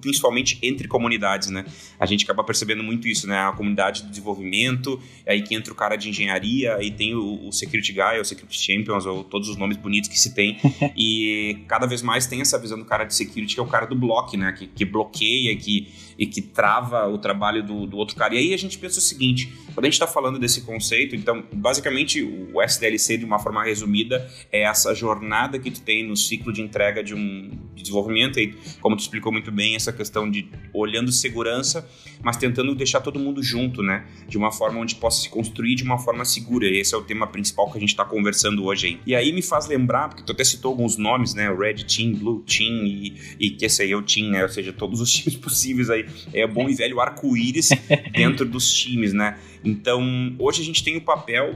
Principalmente 0.00 0.58
entre 0.62 0.88
comunidades, 0.88 1.50
né? 1.50 1.64
A 1.98 2.06
gente 2.06 2.24
acaba 2.24 2.42
percebendo 2.44 2.82
muito 2.82 3.08
isso, 3.08 3.26
né? 3.26 3.38
A 3.38 3.52
comunidade 3.52 4.02
do 4.02 4.10
desenvolvimento, 4.10 5.00
aí 5.26 5.42
que 5.42 5.54
entra 5.54 5.72
o 5.72 5.76
cara 5.76 5.96
de 5.96 6.08
engenharia, 6.08 6.76
aí 6.76 6.90
tem 6.90 7.14
o, 7.14 7.48
o 7.48 7.52
Security 7.52 7.92
Guy, 7.92 8.20
o 8.20 8.24
Security 8.24 8.58
Champions, 8.58 9.06
ou 9.06 9.24
todos 9.24 9.48
os 9.48 9.56
nomes 9.56 9.76
bonitos 9.76 10.08
que 10.08 10.18
se 10.18 10.34
tem. 10.34 10.58
e 10.96 11.64
cada 11.68 11.86
vez 11.86 12.02
mais 12.02 12.26
tem 12.26 12.40
essa 12.40 12.58
visão 12.58 12.78
do 12.78 12.84
cara 12.84 13.04
de 13.04 13.14
security, 13.14 13.54
que 13.54 13.60
é 13.60 13.62
o 13.62 13.66
cara 13.66 13.86
do 13.86 13.94
block, 13.94 14.36
né? 14.36 14.52
Que, 14.52 14.66
que 14.66 14.84
bloqueia, 14.84 15.56
que, 15.56 15.92
e 16.18 16.26
que 16.26 16.40
trava 16.40 17.08
o 17.08 17.18
trabalho 17.18 17.62
do, 17.62 17.86
do 17.86 17.96
outro 17.96 18.16
cara. 18.16 18.34
E 18.34 18.38
aí 18.38 18.54
a 18.54 18.56
gente 18.56 18.78
pensa 18.78 18.98
o 18.98 19.02
seguinte: 19.02 19.52
quando 19.74 19.84
a 19.84 19.88
gente 19.88 19.94
está 19.94 20.06
falando 20.06 20.38
desse 20.38 20.62
conceito, 20.62 21.16
então, 21.16 21.44
basicamente, 21.52 22.22
o 22.22 22.62
SDLC, 22.62 23.18
de 23.18 23.24
uma 23.24 23.38
forma 23.38 23.64
resumida, 23.64 24.28
é 24.52 24.62
essa 24.62 24.94
jornada 24.94 25.58
que 25.58 25.70
tu 25.70 25.80
tem 25.80 26.06
no 26.06 26.16
ciclo 26.16 26.52
de 26.52 26.62
entrega 26.62 27.02
de 27.02 27.14
um 27.14 27.50
de 27.74 27.82
desenvolvimento, 27.82 28.38
e 28.38 28.54
como 28.80 28.96
tu 28.96 29.00
explicou 29.00 29.32
muito 29.32 29.50
bem, 29.50 29.74
essa 29.74 29.92
questão 29.92 30.30
de 30.30 30.48
olhando 30.72 31.10
segurança, 31.10 31.88
mas 32.22 32.36
tentando 32.36 32.74
deixar 32.74 33.00
todo 33.00 33.18
mundo 33.18 33.42
junto, 33.42 33.82
né? 33.82 34.06
De 34.28 34.38
uma 34.38 34.50
forma 34.52 34.80
onde 34.80 34.94
possa 34.94 35.22
se 35.22 35.28
construir 35.28 35.74
de 35.74 35.82
uma 35.82 35.98
forma 35.98 36.24
segura. 36.24 36.66
E 36.66 36.78
esse 36.78 36.94
é 36.94 36.98
o 36.98 37.02
tema 37.02 37.26
principal 37.26 37.70
que 37.70 37.76
a 37.76 37.80
gente 37.80 37.90
está 37.90 38.04
conversando 38.04 38.64
hoje 38.64 38.86
aí. 38.86 39.00
E 39.06 39.14
aí 39.14 39.32
me 39.32 39.42
faz 39.42 39.66
lembrar, 39.66 40.08
porque 40.08 40.22
tu 40.22 40.32
até 40.32 40.44
citou 40.44 40.70
alguns 40.70 40.96
nomes, 40.96 41.34
né? 41.34 41.52
Red 41.52 41.84
Team, 41.84 42.14
Blue 42.14 42.40
Team 42.40 42.86
e, 42.86 43.14
e 43.38 43.50
que 43.50 43.66
esse 43.66 43.82
aí 43.82 43.92
é 43.92 43.96
o 43.96 44.02
Team, 44.02 44.30
né? 44.30 44.42
Ou 44.42 44.48
seja, 44.48 44.72
todos 44.72 45.00
os 45.00 45.10
times 45.12 45.36
possíveis 45.36 45.90
aí. 45.90 46.03
É 46.32 46.46
bom 46.46 46.68
e 46.68 46.74
velho 46.74 47.00
arco-íris 47.00 47.70
dentro 48.12 48.44
dos 48.44 48.72
times, 48.72 49.12
né? 49.12 49.38
Então, 49.64 50.34
hoje 50.38 50.62
a 50.62 50.64
gente 50.64 50.82
tem 50.84 50.96
o 50.96 51.00
papel 51.00 51.54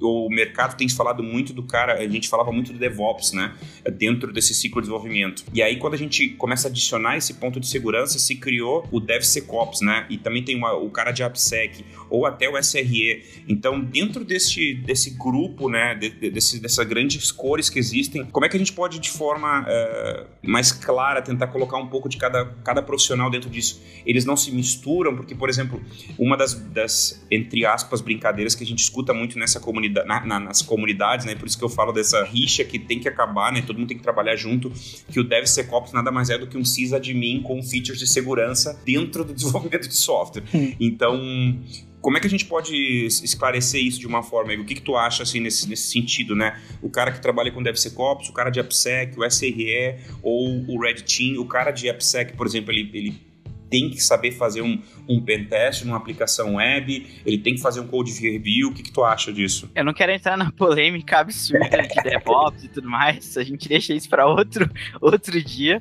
o 0.00 0.28
mercado 0.28 0.76
tem 0.76 0.88
falado 0.88 1.22
muito 1.22 1.52
do 1.52 1.62
cara, 1.62 1.94
a 1.94 2.08
gente 2.08 2.28
falava 2.28 2.52
muito 2.52 2.72
do 2.72 2.78
DevOps, 2.78 3.32
né? 3.32 3.54
Dentro 3.96 4.32
desse 4.32 4.54
ciclo 4.54 4.80
de 4.80 4.88
desenvolvimento. 4.88 5.44
E 5.52 5.62
aí, 5.62 5.76
quando 5.76 5.94
a 5.94 5.96
gente 5.96 6.28
começa 6.30 6.68
a 6.68 6.70
adicionar 6.70 7.16
esse 7.16 7.34
ponto 7.34 7.58
de 7.58 7.66
segurança, 7.66 8.18
se 8.18 8.36
criou 8.36 8.86
o 8.92 9.00
DevSecOps, 9.00 9.80
né? 9.80 10.06
E 10.08 10.16
também 10.16 10.42
tem 10.42 10.56
uma, 10.56 10.74
o 10.74 10.90
cara 10.90 11.10
de 11.10 11.22
AppSec, 11.22 11.84
ou 12.08 12.26
até 12.26 12.48
o 12.48 12.56
SRE. 12.62 13.22
Então, 13.48 13.80
dentro 13.80 14.24
desse, 14.24 14.74
desse 14.74 15.10
grupo, 15.10 15.68
né? 15.68 15.94
De, 15.94 16.10
desse, 16.30 16.60
dessas 16.60 16.86
grandes 16.86 17.32
cores 17.32 17.68
que 17.68 17.78
existem, 17.78 18.24
como 18.24 18.46
é 18.46 18.48
que 18.48 18.56
a 18.56 18.58
gente 18.58 18.72
pode, 18.72 18.98
de 18.98 19.10
forma 19.10 19.62
uh, 19.62 20.26
mais 20.42 20.72
clara, 20.72 21.20
tentar 21.20 21.48
colocar 21.48 21.76
um 21.76 21.88
pouco 21.88 22.08
de 22.08 22.16
cada, 22.16 22.44
cada 22.64 22.82
profissional 22.82 23.30
dentro 23.30 23.50
disso? 23.50 23.82
Eles 24.06 24.24
não 24.24 24.36
se 24.36 24.52
misturam, 24.52 25.16
porque, 25.16 25.34
por 25.34 25.48
exemplo, 25.48 25.82
uma 26.18 26.36
das, 26.36 26.54
das 26.54 27.26
entre 27.30 27.66
aspas, 27.66 28.00
brincadeiras 28.00 28.54
que 28.54 28.62
a 28.62 28.66
gente 28.66 28.80
escuta 28.80 29.12
muito 29.12 29.38
nessa 29.38 29.60
comunidade 29.60 29.87
comunidade, 29.88 30.06
na, 30.06 30.26
na, 30.26 30.40
nas 30.40 30.62
comunidades, 30.62 31.26
né? 31.26 31.34
Por 31.34 31.46
isso 31.46 31.58
que 31.58 31.64
eu 31.64 31.68
falo 31.68 31.92
dessa 31.92 32.24
rixa 32.24 32.64
que 32.64 32.78
tem 32.78 32.98
que 32.98 33.08
acabar, 33.08 33.52
né? 33.52 33.62
Todo 33.62 33.78
mundo 33.78 33.88
tem 33.88 33.96
que 33.96 34.02
trabalhar 34.02 34.36
junto, 34.36 34.72
que 35.10 35.18
o 35.18 35.24
DevSecOps 35.24 35.92
nada 35.92 36.10
mais 36.10 36.30
é 36.30 36.38
do 36.38 36.46
que 36.46 36.56
um 36.56 36.64
sysadmin 36.64 37.42
com 37.42 37.62
features 37.62 37.98
de 37.98 38.06
segurança 38.06 38.80
dentro 38.84 39.24
do 39.24 39.32
desenvolvimento 39.34 39.88
de 39.88 39.94
software. 39.94 40.44
Hum. 40.54 40.72
Então, 40.78 41.58
como 42.00 42.16
é 42.16 42.20
que 42.20 42.26
a 42.26 42.30
gente 42.30 42.44
pode 42.44 42.74
esclarecer 43.06 43.82
isso 43.82 43.98
de 43.98 44.06
uma 44.06 44.22
forma? 44.22 44.52
O 44.54 44.64
que, 44.64 44.74
que 44.74 44.82
tu 44.82 44.96
acha 44.96 45.22
assim 45.22 45.40
nesse, 45.40 45.68
nesse 45.68 45.90
sentido, 45.90 46.34
né? 46.34 46.60
O 46.82 46.88
cara 46.88 47.10
que 47.10 47.20
trabalha 47.20 47.50
com 47.50 47.62
DevSecOps, 47.62 48.28
o 48.28 48.32
cara 48.32 48.50
de 48.50 48.60
AppSec, 48.60 49.18
o 49.18 49.28
SRE 49.28 49.96
ou 50.22 50.64
o 50.68 50.80
Red 50.80 51.02
Team, 51.02 51.40
o 51.40 51.46
cara 51.46 51.70
de 51.70 51.88
AppSec, 51.88 52.34
por 52.34 52.46
exemplo, 52.46 52.72
ele, 52.72 52.90
ele 52.94 53.28
tem 53.68 53.90
que 53.90 54.00
saber 54.00 54.32
fazer 54.32 54.62
um, 54.62 54.80
um 55.08 55.20
pentest 55.20 55.84
numa 55.84 55.96
aplicação 55.96 56.56
web, 56.56 57.06
ele 57.24 57.38
tem 57.38 57.54
que 57.54 57.60
fazer 57.60 57.80
um 57.80 57.86
code 57.86 58.12
review. 58.20 58.68
O 58.68 58.74
que, 58.74 58.82
que 58.82 58.92
tu 58.92 59.02
acha 59.02 59.32
disso? 59.32 59.70
Eu 59.74 59.84
não 59.84 59.94
quero 59.94 60.12
entrar 60.12 60.36
na 60.36 60.52
polêmica 60.52 61.18
absurda 61.18 61.82
de 61.82 61.94
DevOps 62.02 62.64
e 62.64 62.68
tudo 62.68 62.88
mais, 62.88 63.36
a 63.36 63.42
gente 63.42 63.68
deixa 63.68 63.94
isso 63.94 64.08
para 64.08 64.26
outro, 64.26 64.70
outro 65.00 65.42
dia. 65.42 65.78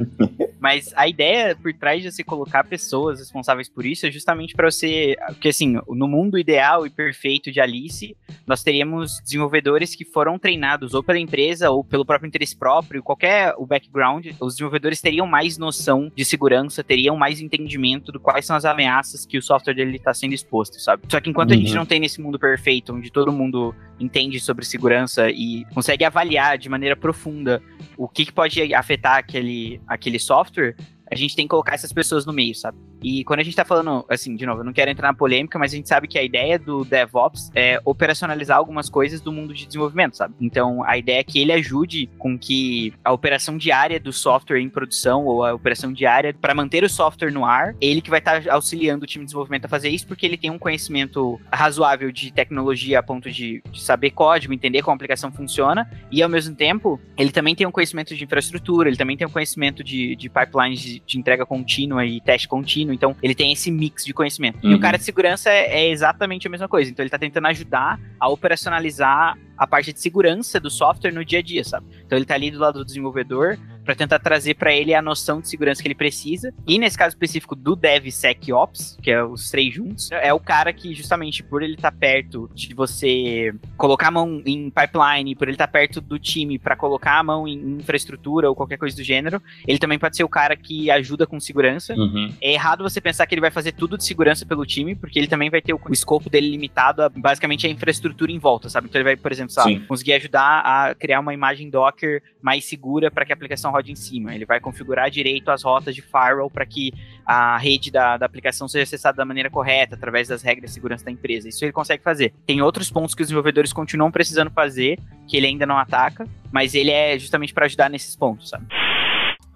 Mas 0.60 0.92
a 0.96 1.08
ideia 1.08 1.56
por 1.56 1.74
trás 1.74 2.02
de 2.02 2.12
você 2.12 2.24
colocar 2.24 2.64
pessoas 2.64 3.20
responsáveis 3.20 3.70
por 3.70 3.86
isso 3.86 4.06
é 4.06 4.12
justamente 4.12 4.56
para 4.56 4.70
você. 4.70 5.16
Porque, 5.28 5.50
assim, 5.50 5.78
no 5.88 6.08
mundo 6.08 6.38
ideal 6.38 6.86
e 6.86 6.90
perfeito 6.90 7.52
de 7.52 7.60
Alice, 7.60 8.16
nós 8.46 8.64
teríamos 8.64 9.20
desenvolvedores 9.24 9.96
que 9.96 10.06
foram 10.06 10.40
treinados 10.40 10.94
ou 10.94 11.04
pela 11.04 11.20
empresa 11.20 11.70
ou 11.70 11.84
pelo 11.84 12.06
próprio 12.06 12.28
interesse 12.28 12.56
próprio, 12.56 13.04
qualquer 13.04 13.54
o 13.58 13.66
background, 13.66 14.28
os 14.40 14.56
desenvolvedores 14.56 15.02
teriam 15.02 15.28
mais 15.28 15.58
noção 15.58 16.12
de 16.16 16.26
segurança, 16.26 16.84
teriam 16.84 17.16
mais 17.16 17.40
entendimento 17.40 18.12
do 18.12 18.20
quais 18.20 18.46
são 18.46 18.56
as 18.56 18.66
ameaças 18.66 19.17
que 19.26 19.38
o 19.38 19.42
software 19.42 19.74
dele 19.74 19.98
está 19.98 20.14
sendo 20.14 20.34
exposto, 20.34 20.80
sabe? 20.80 21.04
Só 21.10 21.20
que 21.20 21.30
enquanto 21.30 21.52
uhum. 21.52 21.58
a 21.58 21.60
gente 21.60 21.72
uhum. 21.72 21.78
não 21.78 21.86
tem 21.86 22.00
nesse 22.00 22.22
mundo 22.22 22.38
perfeito, 22.38 22.94
onde 22.94 23.12
todo 23.12 23.32
mundo 23.32 23.74
entende 24.00 24.40
sobre 24.40 24.66
segurança 24.66 25.30
e 25.30 25.66
consegue 25.74 26.04
avaliar 26.04 26.58
de 26.58 26.70
maneira 26.70 26.96
profunda 26.96 27.62
o 27.98 28.08
que, 28.08 28.26
que 28.26 28.32
pode 28.32 28.74
afetar 28.74 29.18
aquele, 29.18 29.82
aquele 29.88 30.20
software, 30.20 30.76
a 31.10 31.16
gente 31.16 31.36
tem 31.36 31.46
que 31.46 31.50
colocar 31.50 31.74
essas 31.74 31.94
pessoas 31.94 32.26
no 32.26 32.34
meio, 32.34 32.54
sabe? 32.54 32.78
E 33.02 33.24
quando 33.24 33.40
a 33.40 33.44
gente 33.44 33.56
tá 33.56 33.66
falando, 33.66 34.06
assim, 34.10 34.36
de 34.36 34.46
novo, 34.46 34.62
eu 34.62 34.66
não 34.66 34.74
quero 34.74 34.90
entrar 34.92 35.08
na 35.08 35.14
polêmica, 35.14 35.60
mas 35.60 35.74
a 35.74 35.76
gente 35.76 35.88
sabe 35.88 36.08
que 36.08 36.18
a 36.18 36.24
ideia 36.24 36.58
do 36.58 36.84
DevOps 36.84 37.52
é 37.56 37.80
operacionalizar 37.86 38.58
algumas 38.58 38.90
coisas 38.90 39.22
do 39.22 39.32
mundo 39.32 39.54
de 39.54 39.66
desenvolvimento, 39.66 40.18
sabe? 40.18 40.34
Então, 40.40 40.84
a 40.84 40.98
ideia 40.98 41.20
é 41.20 41.24
que 41.24 41.40
ele 41.40 41.52
ajude 41.52 42.10
com 42.18 42.38
que 42.38 42.94
a 43.04 43.12
operação 43.12 43.58
diária 43.58 44.00
do 44.00 44.12
software 44.12 44.60
em 44.60 44.70
produção 44.70 45.26
ou 45.26 45.44
a 45.44 45.54
operação 45.54 45.92
diária 45.94 46.34
para 46.34 46.54
manter 46.54 46.84
o 46.84 46.90
software 46.90 47.32
no 47.32 47.46
ar, 47.46 47.76
ele 47.80 48.02
que 48.02 48.10
vai 48.10 48.20
estar 48.20 48.44
tá 48.44 48.54
auxiliando 48.54 49.04
o 49.04 49.08
time 49.08 49.24
de 49.24 49.28
desenvolvimento 49.28 49.66
a 49.66 49.70
fazer 49.70 49.90
isso, 49.90 50.08
porque 50.08 50.26
ele 50.26 50.38
tem 50.38 50.50
um 50.50 50.60
conhecimento 50.60 51.40
razoável 51.52 52.12
de 52.12 52.32
tecnologia 52.32 53.00
a 53.00 53.04
ponto 53.04 53.30
de, 53.32 53.62
de 53.72 53.82
saber 53.82 54.12
código, 54.12 54.54
entender 54.54 54.82
como 54.82 54.94
a 54.94 54.96
aplicação 54.96 55.32
funciona, 55.32 55.90
e 56.12 56.22
ao 56.22 56.30
mesmo 56.30 56.56
tempo, 56.56 57.00
ele 57.18 57.32
também 57.32 57.56
tem 57.56 57.68
um 57.68 57.72
conhecimento 57.72 58.16
de 58.16 58.24
infraestrutura, 58.24 58.90
ele 58.90 58.98
também 58.98 59.18
tem 59.18 59.28
um 59.28 59.30
conhecimento 59.30 59.84
de, 59.84 60.16
de 60.16 60.30
pipelines 60.30 60.80
de, 60.80 61.00
de 61.00 61.20
entrega 61.20 61.46
contínua 61.46 62.06
e 62.06 62.22
teste 62.22 62.48
contínuo 62.48 62.87
Então, 62.94 63.16
ele 63.22 63.36
tem 63.36 63.52
esse 63.52 63.72
mix 63.72 64.06
de 64.06 64.14
conhecimento. 64.14 64.64
Uhum. 64.64 64.70
E 64.70 64.74
o 64.74 64.76
uhum. 64.76 64.82
cara 64.82 64.98
de 64.98 65.04
segurança 65.04 65.50
é, 65.50 65.82
é 65.82 65.90
exatamente 65.90 66.48
a 66.48 66.50
mesma 66.50 66.68
coisa. 66.68 66.90
Então, 66.90 67.04
ele 67.04 67.10
tá 67.10 67.18
tentando 67.18 67.48
ajudar 67.48 68.00
a 68.20 68.30
operacionalizar 68.30 69.38
a 69.58 69.66
parte 69.66 69.92
de 69.92 70.00
segurança 70.00 70.60
do 70.60 70.70
software 70.70 71.12
no 71.12 71.26
dia 71.26 71.40
a 71.40 71.42
dia, 71.42 71.64
sabe? 71.64 71.88
Então 72.06 72.18
ele 72.18 72.26
tá 72.26 72.36
ali 72.36 72.52
do 72.52 72.60
lado 72.60 72.80
do 72.80 72.86
desenvolvedor 72.86 73.58
para 73.88 73.96
tentar 73.96 74.20
trazer 74.20 74.56
para 74.56 74.76
ele 74.76 74.94
a 74.94 75.02
noção 75.02 75.40
de 75.40 75.48
segurança 75.48 75.82
que 75.82 75.88
ele 75.88 75.96
precisa. 75.96 76.54
E 76.68 76.78
nesse 76.78 76.98
caso 76.98 77.16
específico 77.16 77.56
do 77.56 77.74
DevSecOps, 77.74 78.98
que 79.02 79.10
é 79.10 79.24
os 79.24 79.50
três 79.50 79.74
juntos, 79.74 80.12
é 80.12 80.34
o 80.34 80.40
cara 80.42 80.74
que 80.74 80.94
justamente 80.94 81.42
por 81.42 81.64
ele 81.64 81.76
estar 81.76 81.92
tá 81.92 81.98
perto 81.98 82.52
de 82.54 82.74
você 82.74 83.56
colocar 83.78 84.10
a 84.10 84.12
mão 84.12 84.42
em 84.46 84.70
pipeline, 84.70 85.36
por 85.36 85.48
ele 85.48 85.56
estar 85.56 85.68
tá 85.68 85.72
perto 85.72 86.02
do 86.02 86.20
time 86.20 86.60
para 86.60 86.76
colocar 86.76 87.18
a 87.18 87.24
mão 87.24 87.48
em 87.48 87.78
infraestrutura 87.78 88.50
ou 88.50 88.56
qualquer 88.56 88.78
coisa 88.78 88.94
do 88.94 89.04
gênero, 89.04 89.42
ele 89.66 89.80
também 89.80 89.98
pode 89.98 90.18
ser 90.18 90.26
o 90.26 90.30
cara 90.30 90.58
que 90.58 90.92
ajuda 90.92 91.26
com 91.26 91.40
segurança. 91.40 91.96
Uhum. 91.96 92.34
É 92.42 92.52
errado 92.52 92.84
você 92.84 93.00
pensar 93.00 93.26
que 93.26 93.34
ele 93.34 93.42
vai 93.42 93.52
fazer 93.52 93.72
tudo 93.72 93.98
de 93.98 94.04
segurança 94.04 94.46
pelo 94.46 94.66
time, 94.66 94.96
porque 94.96 95.18
ele 95.18 95.28
também 95.28 95.50
vai 95.50 95.62
ter 95.62 95.74
o, 95.74 95.80
o 95.90 95.94
escopo 95.94 96.30
dele 96.30 96.50
limitado 96.50 97.04
a 97.04 97.10
basicamente 97.10 97.66
a 97.66 97.70
infraestrutura 97.70 98.34
em 98.34 98.40
volta, 98.40 98.70
sabe? 98.70 98.88
Então 98.88 99.00
ele 99.00 99.06
vai, 99.06 99.16
por 99.16 99.32
exemplo, 99.32 99.54
sabe, 99.54 99.80
conseguir 99.88 100.14
ajudar 100.14 100.62
a 100.66 100.94
criar 100.94 101.22
uma 101.22 101.34
imagem 101.34 101.70
Docker 101.70 102.22
mais 102.42 102.66
segura 102.66 103.10
para 103.10 103.26
que 103.26 103.32
a 103.32 103.36
aplicação 103.36 103.72
rode 103.78 103.92
em 103.92 103.96
cima. 103.96 104.34
Ele 104.34 104.46
vai 104.46 104.60
configurar 104.60 105.10
direito 105.10 105.50
as 105.50 105.64
rotas 105.64 105.96
de 105.96 106.02
firewall 106.02 106.50
para 106.50 106.66
que 106.66 106.92
a 107.26 107.58
rede 107.58 107.92
da, 107.92 108.18
da 108.18 108.26
aplicação 108.26 108.68
seja 108.68 108.84
acessada 108.84 109.18
da 109.18 109.26
maneira 109.26 109.50
correta, 109.50 109.96
através 109.96 110.28
das 110.28 110.42
regras 110.42 110.72
de 110.72 110.74
segurança 110.74 111.06
da 111.06 111.12
empresa. 111.12 111.48
Isso 111.48 111.64
ele 111.64 111.72
consegue 111.72 112.04
fazer. 112.04 112.34
Tem 112.46 112.62
outros 112.62 112.90
pontos 112.90 113.14
que 113.14 113.22
os 113.22 113.28
desenvolvedores 113.28 113.72
continuam 113.72 114.12
precisando 114.12 114.52
fazer, 114.52 115.00
que 115.28 115.38
ele 115.38 115.48
ainda 115.48 115.66
não 115.66 115.78
ataca, 115.78 116.28
mas 116.52 116.74
ele 116.74 116.92
é 116.92 117.18
justamente 117.18 117.54
para 117.54 117.66
ajudar 117.66 117.90
nesses 117.90 118.16
pontos, 118.16 118.50
sabe? 118.50 118.66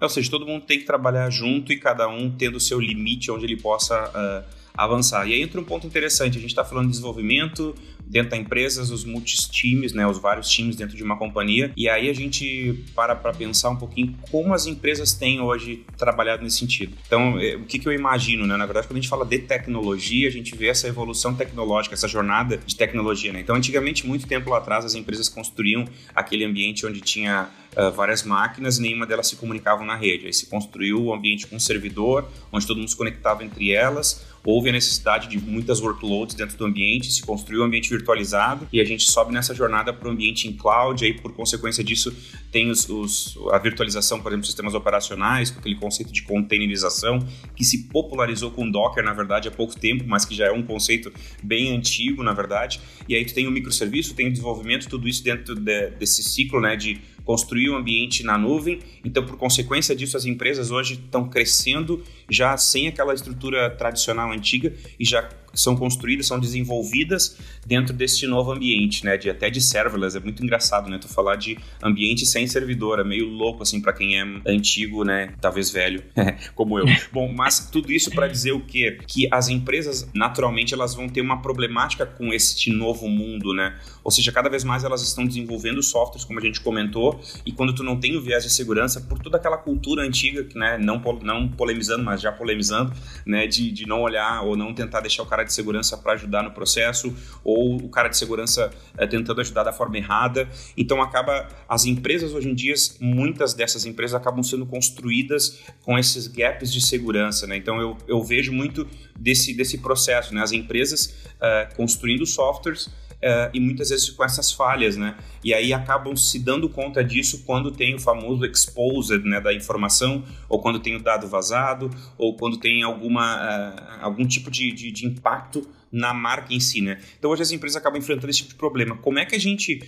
Ou 0.00 0.08
seja, 0.08 0.30
todo 0.30 0.44
mundo 0.44 0.64
tem 0.64 0.78
que 0.78 0.84
trabalhar 0.84 1.30
junto 1.30 1.72
e 1.72 1.76
cada 1.76 2.08
um 2.08 2.30
tendo 2.30 2.56
o 2.56 2.60
seu 2.60 2.80
limite 2.80 3.30
onde 3.30 3.44
ele 3.44 3.56
possa 3.56 4.08
uh, 4.08 4.44
avançar. 4.76 5.28
E 5.28 5.34
aí 5.34 5.42
entra 5.42 5.60
um 5.60 5.64
ponto 5.64 5.86
interessante: 5.86 6.38
a 6.38 6.40
gente 6.40 6.50
está 6.50 6.64
falando 6.64 6.86
de 6.86 6.90
desenvolvimento, 6.90 7.72
dentro 8.12 8.32
da 8.32 8.36
empresa, 8.36 8.82
os 8.82 9.04
multi-times, 9.04 9.94
né, 9.94 10.06
os 10.06 10.18
vários 10.18 10.48
times 10.50 10.76
dentro 10.76 10.94
de 10.94 11.02
uma 11.02 11.16
companhia. 11.16 11.72
E 11.74 11.88
aí 11.88 12.10
a 12.10 12.12
gente 12.12 12.84
para 12.94 13.16
para 13.16 13.32
pensar 13.32 13.70
um 13.70 13.76
pouquinho 13.76 14.14
como 14.30 14.52
as 14.52 14.66
empresas 14.66 15.14
têm 15.14 15.40
hoje 15.40 15.82
trabalhado 15.96 16.44
nesse 16.44 16.58
sentido. 16.58 16.94
Então, 17.06 17.38
é, 17.40 17.56
o 17.56 17.64
que, 17.64 17.78
que 17.78 17.88
eu 17.88 17.92
imagino, 17.92 18.46
né? 18.46 18.54
Na 18.56 18.66
verdade, 18.66 18.86
quando 18.86 18.98
a 18.98 19.00
gente 19.00 19.08
fala 19.08 19.24
de 19.24 19.38
tecnologia, 19.38 20.28
a 20.28 20.30
gente 20.30 20.54
vê 20.54 20.66
essa 20.66 20.86
evolução 20.86 21.34
tecnológica, 21.34 21.94
essa 21.94 22.06
jornada 22.06 22.58
de 22.58 22.76
tecnologia, 22.76 23.32
né? 23.32 23.40
Então, 23.40 23.56
antigamente, 23.56 24.06
muito 24.06 24.26
tempo 24.26 24.50
lá 24.50 24.58
atrás, 24.58 24.84
as 24.84 24.94
empresas 24.94 25.30
construíam 25.30 25.86
aquele 26.14 26.44
ambiente 26.44 26.84
onde 26.84 27.00
tinha 27.00 27.48
Uh, 27.72 27.90
várias 27.90 28.22
máquinas, 28.22 28.78
nenhuma 28.78 29.06
delas 29.06 29.28
se 29.28 29.36
comunicavam 29.36 29.86
na 29.86 29.96
rede. 29.96 30.26
Aí 30.26 30.32
se 30.34 30.44
construiu 30.44 31.00
o 31.00 31.06
um 31.06 31.14
ambiente 31.14 31.46
com 31.46 31.56
um 31.56 31.58
servidor, 31.58 32.28
onde 32.52 32.66
todo 32.66 32.76
mundo 32.76 32.90
se 32.90 32.94
conectava 32.94 33.42
entre 33.42 33.72
elas, 33.72 34.26
houve 34.44 34.68
a 34.68 34.72
necessidade 34.72 35.28
de 35.28 35.38
muitas 35.38 35.80
workloads 35.80 36.34
dentro 36.34 36.56
do 36.56 36.64
ambiente, 36.64 37.12
se 37.12 37.22
construiu 37.22 37.62
um 37.62 37.64
ambiente 37.64 37.88
virtualizado 37.88 38.68
e 38.72 38.80
a 38.80 38.84
gente 38.84 39.10
sobe 39.10 39.32
nessa 39.32 39.54
jornada 39.54 39.92
para 39.92 40.08
o 40.08 40.10
ambiente 40.10 40.48
em 40.48 40.52
cloud, 40.52 41.02
e 41.02 41.08
aí 41.08 41.14
por 41.14 41.32
consequência 41.32 41.82
disso 41.82 42.14
tem 42.50 42.70
os, 42.70 42.88
os, 42.88 43.38
a 43.50 43.58
virtualização, 43.58 44.20
por 44.20 44.30
exemplo, 44.30 44.46
sistemas 44.46 44.74
operacionais, 44.74 45.50
com 45.50 45.60
aquele 45.60 45.74
conceito 45.76 46.12
de 46.12 46.22
containerização, 46.22 47.18
que 47.56 47.64
se 47.64 47.84
popularizou 47.84 48.50
com 48.50 48.70
Docker, 48.70 49.02
na 49.02 49.14
verdade, 49.14 49.48
há 49.48 49.50
pouco 49.50 49.78
tempo, 49.78 50.04
mas 50.06 50.24
que 50.24 50.34
já 50.34 50.46
é 50.46 50.52
um 50.52 50.62
conceito 50.62 51.10
bem 51.42 51.74
antigo, 51.74 52.22
na 52.22 52.34
verdade. 52.34 52.80
E 53.08 53.14
aí 53.14 53.24
tu 53.24 53.32
tem 53.32 53.46
o 53.46 53.50
microserviço, 53.50 54.14
tem 54.14 54.28
o 54.28 54.30
desenvolvimento, 54.30 54.88
tudo 54.88 55.08
isso 55.08 55.24
dentro 55.24 55.54
de, 55.54 55.90
desse 55.92 56.22
ciclo 56.22 56.60
né, 56.60 56.76
de 56.76 57.00
construir 57.24 57.70
um 57.70 57.76
ambiente 57.76 58.22
na 58.22 58.36
nuvem. 58.36 58.80
Então, 59.04 59.24
por 59.24 59.36
consequência 59.36 59.94
disso, 59.94 60.16
as 60.16 60.24
empresas 60.24 60.70
hoje 60.70 60.94
estão 60.94 61.28
crescendo 61.28 62.02
já 62.28 62.56
sem 62.56 62.88
aquela 62.88 63.14
estrutura 63.14 63.70
tradicional 63.70 64.32
antiga 64.32 64.74
e 64.98 65.04
já 65.04 65.28
são 65.54 65.76
construídas, 65.76 66.26
são 66.26 66.38
desenvolvidas 66.38 67.36
dentro 67.66 67.94
deste 67.94 68.26
novo 68.26 68.52
ambiente, 68.52 69.04
né? 69.04 69.16
De 69.16 69.30
até 69.30 69.50
de 69.50 69.60
serverless, 69.60 70.16
é 70.16 70.20
muito 70.20 70.42
engraçado, 70.42 70.88
né? 70.88 70.98
Tu 70.98 71.08
falar 71.08 71.36
de 71.36 71.58
ambiente 71.82 72.26
sem 72.26 72.46
servidor, 72.46 72.98
é 72.98 73.04
meio 73.04 73.26
louco 73.26 73.62
assim 73.62 73.80
para 73.80 73.92
quem 73.92 74.18
é 74.18 74.24
antigo, 74.46 75.04
né? 75.04 75.34
Talvez 75.40 75.70
velho, 75.70 76.02
como 76.54 76.78
eu. 76.78 76.86
Bom, 77.12 77.32
mas 77.32 77.68
tudo 77.70 77.92
isso 77.92 78.10
para 78.10 78.26
dizer 78.26 78.52
o 78.52 78.60
quê? 78.60 78.98
Que 79.06 79.28
as 79.30 79.48
empresas 79.48 80.08
naturalmente 80.14 80.74
elas 80.74 80.94
vão 80.94 81.08
ter 81.08 81.20
uma 81.20 81.40
problemática 81.40 82.06
com 82.06 82.32
este 82.32 82.70
novo 82.70 83.08
mundo, 83.08 83.52
né? 83.52 83.78
Ou 84.04 84.10
seja, 84.10 84.32
cada 84.32 84.48
vez 84.48 84.64
mais 84.64 84.84
elas 84.84 85.02
estão 85.02 85.24
desenvolvendo 85.24 85.82
softwares, 85.82 86.24
como 86.24 86.38
a 86.38 86.42
gente 86.42 86.60
comentou, 86.60 87.20
e 87.46 87.52
quando 87.52 87.74
tu 87.74 87.82
não 87.82 87.98
tem 87.98 88.16
o 88.16 88.20
viés 88.20 88.42
de 88.42 88.50
segurança 88.50 89.00
por 89.00 89.18
toda 89.18 89.36
aquela 89.36 89.56
cultura 89.56 90.02
antiga, 90.02 90.46
né? 90.54 90.78
Não 90.78 91.02
não 91.22 91.48
polemizando, 91.48 92.04
mas 92.04 92.20
já 92.20 92.32
polemizando, 92.32 92.92
né? 93.26 93.46
De, 93.46 93.70
de 93.70 93.86
não 93.86 94.00
olhar 94.00 94.42
ou 94.42 94.56
não 94.56 94.74
tentar 94.74 95.00
deixar 95.00 95.22
o 95.22 95.26
cara 95.26 95.41
cara 95.42 95.44
de 95.44 95.52
segurança 95.52 95.96
para 95.96 96.12
ajudar 96.12 96.42
no 96.42 96.52
processo, 96.52 97.14
ou 97.44 97.76
o 97.76 97.88
cara 97.88 98.08
de 98.08 98.16
segurança 98.16 98.70
é, 98.96 99.06
tentando 99.06 99.40
ajudar 99.40 99.64
da 99.64 99.72
forma 99.72 99.96
errada. 99.96 100.48
Então 100.76 101.02
acaba 101.02 101.48
as 101.68 101.84
empresas 101.84 102.32
hoje 102.32 102.48
em 102.48 102.54
dia, 102.54 102.74
muitas 103.00 103.54
dessas 103.54 103.84
empresas 103.84 104.14
acabam 104.14 104.42
sendo 104.42 104.64
construídas 104.64 105.58
com 105.82 105.98
esses 105.98 106.26
gaps 106.26 106.72
de 106.72 106.80
segurança, 106.80 107.46
né? 107.46 107.56
Então 107.56 107.80
eu, 107.80 107.96
eu 108.06 108.22
vejo 108.22 108.52
muito 108.52 108.86
desse, 109.18 109.52
desse 109.54 109.78
processo, 109.78 110.34
né? 110.34 110.42
As 110.42 110.52
empresas 110.52 111.14
é, 111.40 111.68
construindo 111.76 112.24
softwares 112.24 112.88
Uh, 113.22 113.50
e 113.54 113.60
muitas 113.60 113.90
vezes 113.90 114.10
com 114.10 114.24
essas 114.24 114.50
falhas, 114.50 114.96
né? 114.96 115.16
E 115.44 115.54
aí 115.54 115.72
acabam 115.72 116.16
se 116.16 116.40
dando 116.40 116.68
conta 116.68 117.04
disso 117.04 117.44
quando 117.46 117.70
tem 117.70 117.94
o 117.94 118.00
famoso 118.00 118.44
exposed, 118.44 119.22
né, 119.24 119.40
da 119.40 119.54
informação, 119.54 120.24
ou 120.48 120.60
quando 120.60 120.80
tem 120.80 120.96
o 120.96 121.00
dado 121.00 121.28
vazado, 121.28 121.88
ou 122.18 122.36
quando 122.36 122.56
tem 122.56 122.82
alguma, 122.82 123.36
uh, 123.36 124.04
algum 124.04 124.26
tipo 124.26 124.50
de, 124.50 124.72
de, 124.72 124.90
de 124.90 125.06
impacto 125.06 125.64
na 125.92 126.14
marca 126.14 126.54
em 126.54 126.60
si, 126.60 126.80
né? 126.80 126.98
Então 127.18 127.30
hoje 127.30 127.42
as 127.42 127.52
empresas 127.52 127.76
acabam 127.76 127.98
enfrentando 127.98 128.30
esse 128.30 128.38
tipo 128.38 128.50
de 128.50 128.56
problema. 128.56 128.96
Como 128.96 129.18
é 129.18 129.26
que 129.26 129.36
a 129.36 129.38
gente 129.38 129.82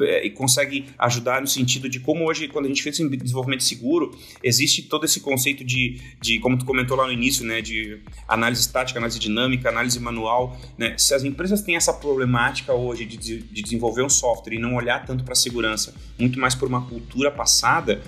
é, 0.00 0.30
consegue 0.30 0.86
ajudar 0.98 1.40
no 1.40 1.46
sentido 1.46 1.88
de 1.88 2.00
como 2.00 2.26
hoje, 2.28 2.48
quando 2.48 2.66
a 2.66 2.68
gente 2.68 2.82
fez 2.82 2.96
desenvolvimento 2.96 3.62
seguro, 3.62 4.16
existe 4.42 4.82
todo 4.82 5.04
esse 5.04 5.20
conceito 5.20 5.64
de, 5.64 6.00
de 6.20 6.38
como 6.38 6.56
tu 6.56 6.64
comentou 6.64 6.96
lá 6.96 7.06
no 7.06 7.12
início, 7.12 7.44
né, 7.44 7.60
de 7.60 8.00
análise 8.26 8.62
estática, 8.62 8.98
análise 8.98 9.18
dinâmica, 9.18 9.68
análise 9.68 9.98
manual, 10.00 10.58
né? 10.78 10.94
Se 10.96 11.14
as 11.14 11.24
empresas 11.24 11.62
têm 11.62 11.76
essa 11.76 11.92
problemática 11.92 12.72
hoje 12.72 13.04
de, 13.04 13.16
de 13.16 13.62
desenvolver 13.62 14.02
um 14.02 14.08
software 14.08 14.54
e 14.54 14.58
não 14.58 14.74
olhar 14.74 15.04
tanto 15.04 15.24
para 15.24 15.32
a 15.32 15.36
segurança, 15.36 15.94
muito 16.18 16.38
mais 16.38 16.54
por 16.54 16.68
uma 16.68 16.86
cultura 16.86 17.30
passada, 17.30 18.02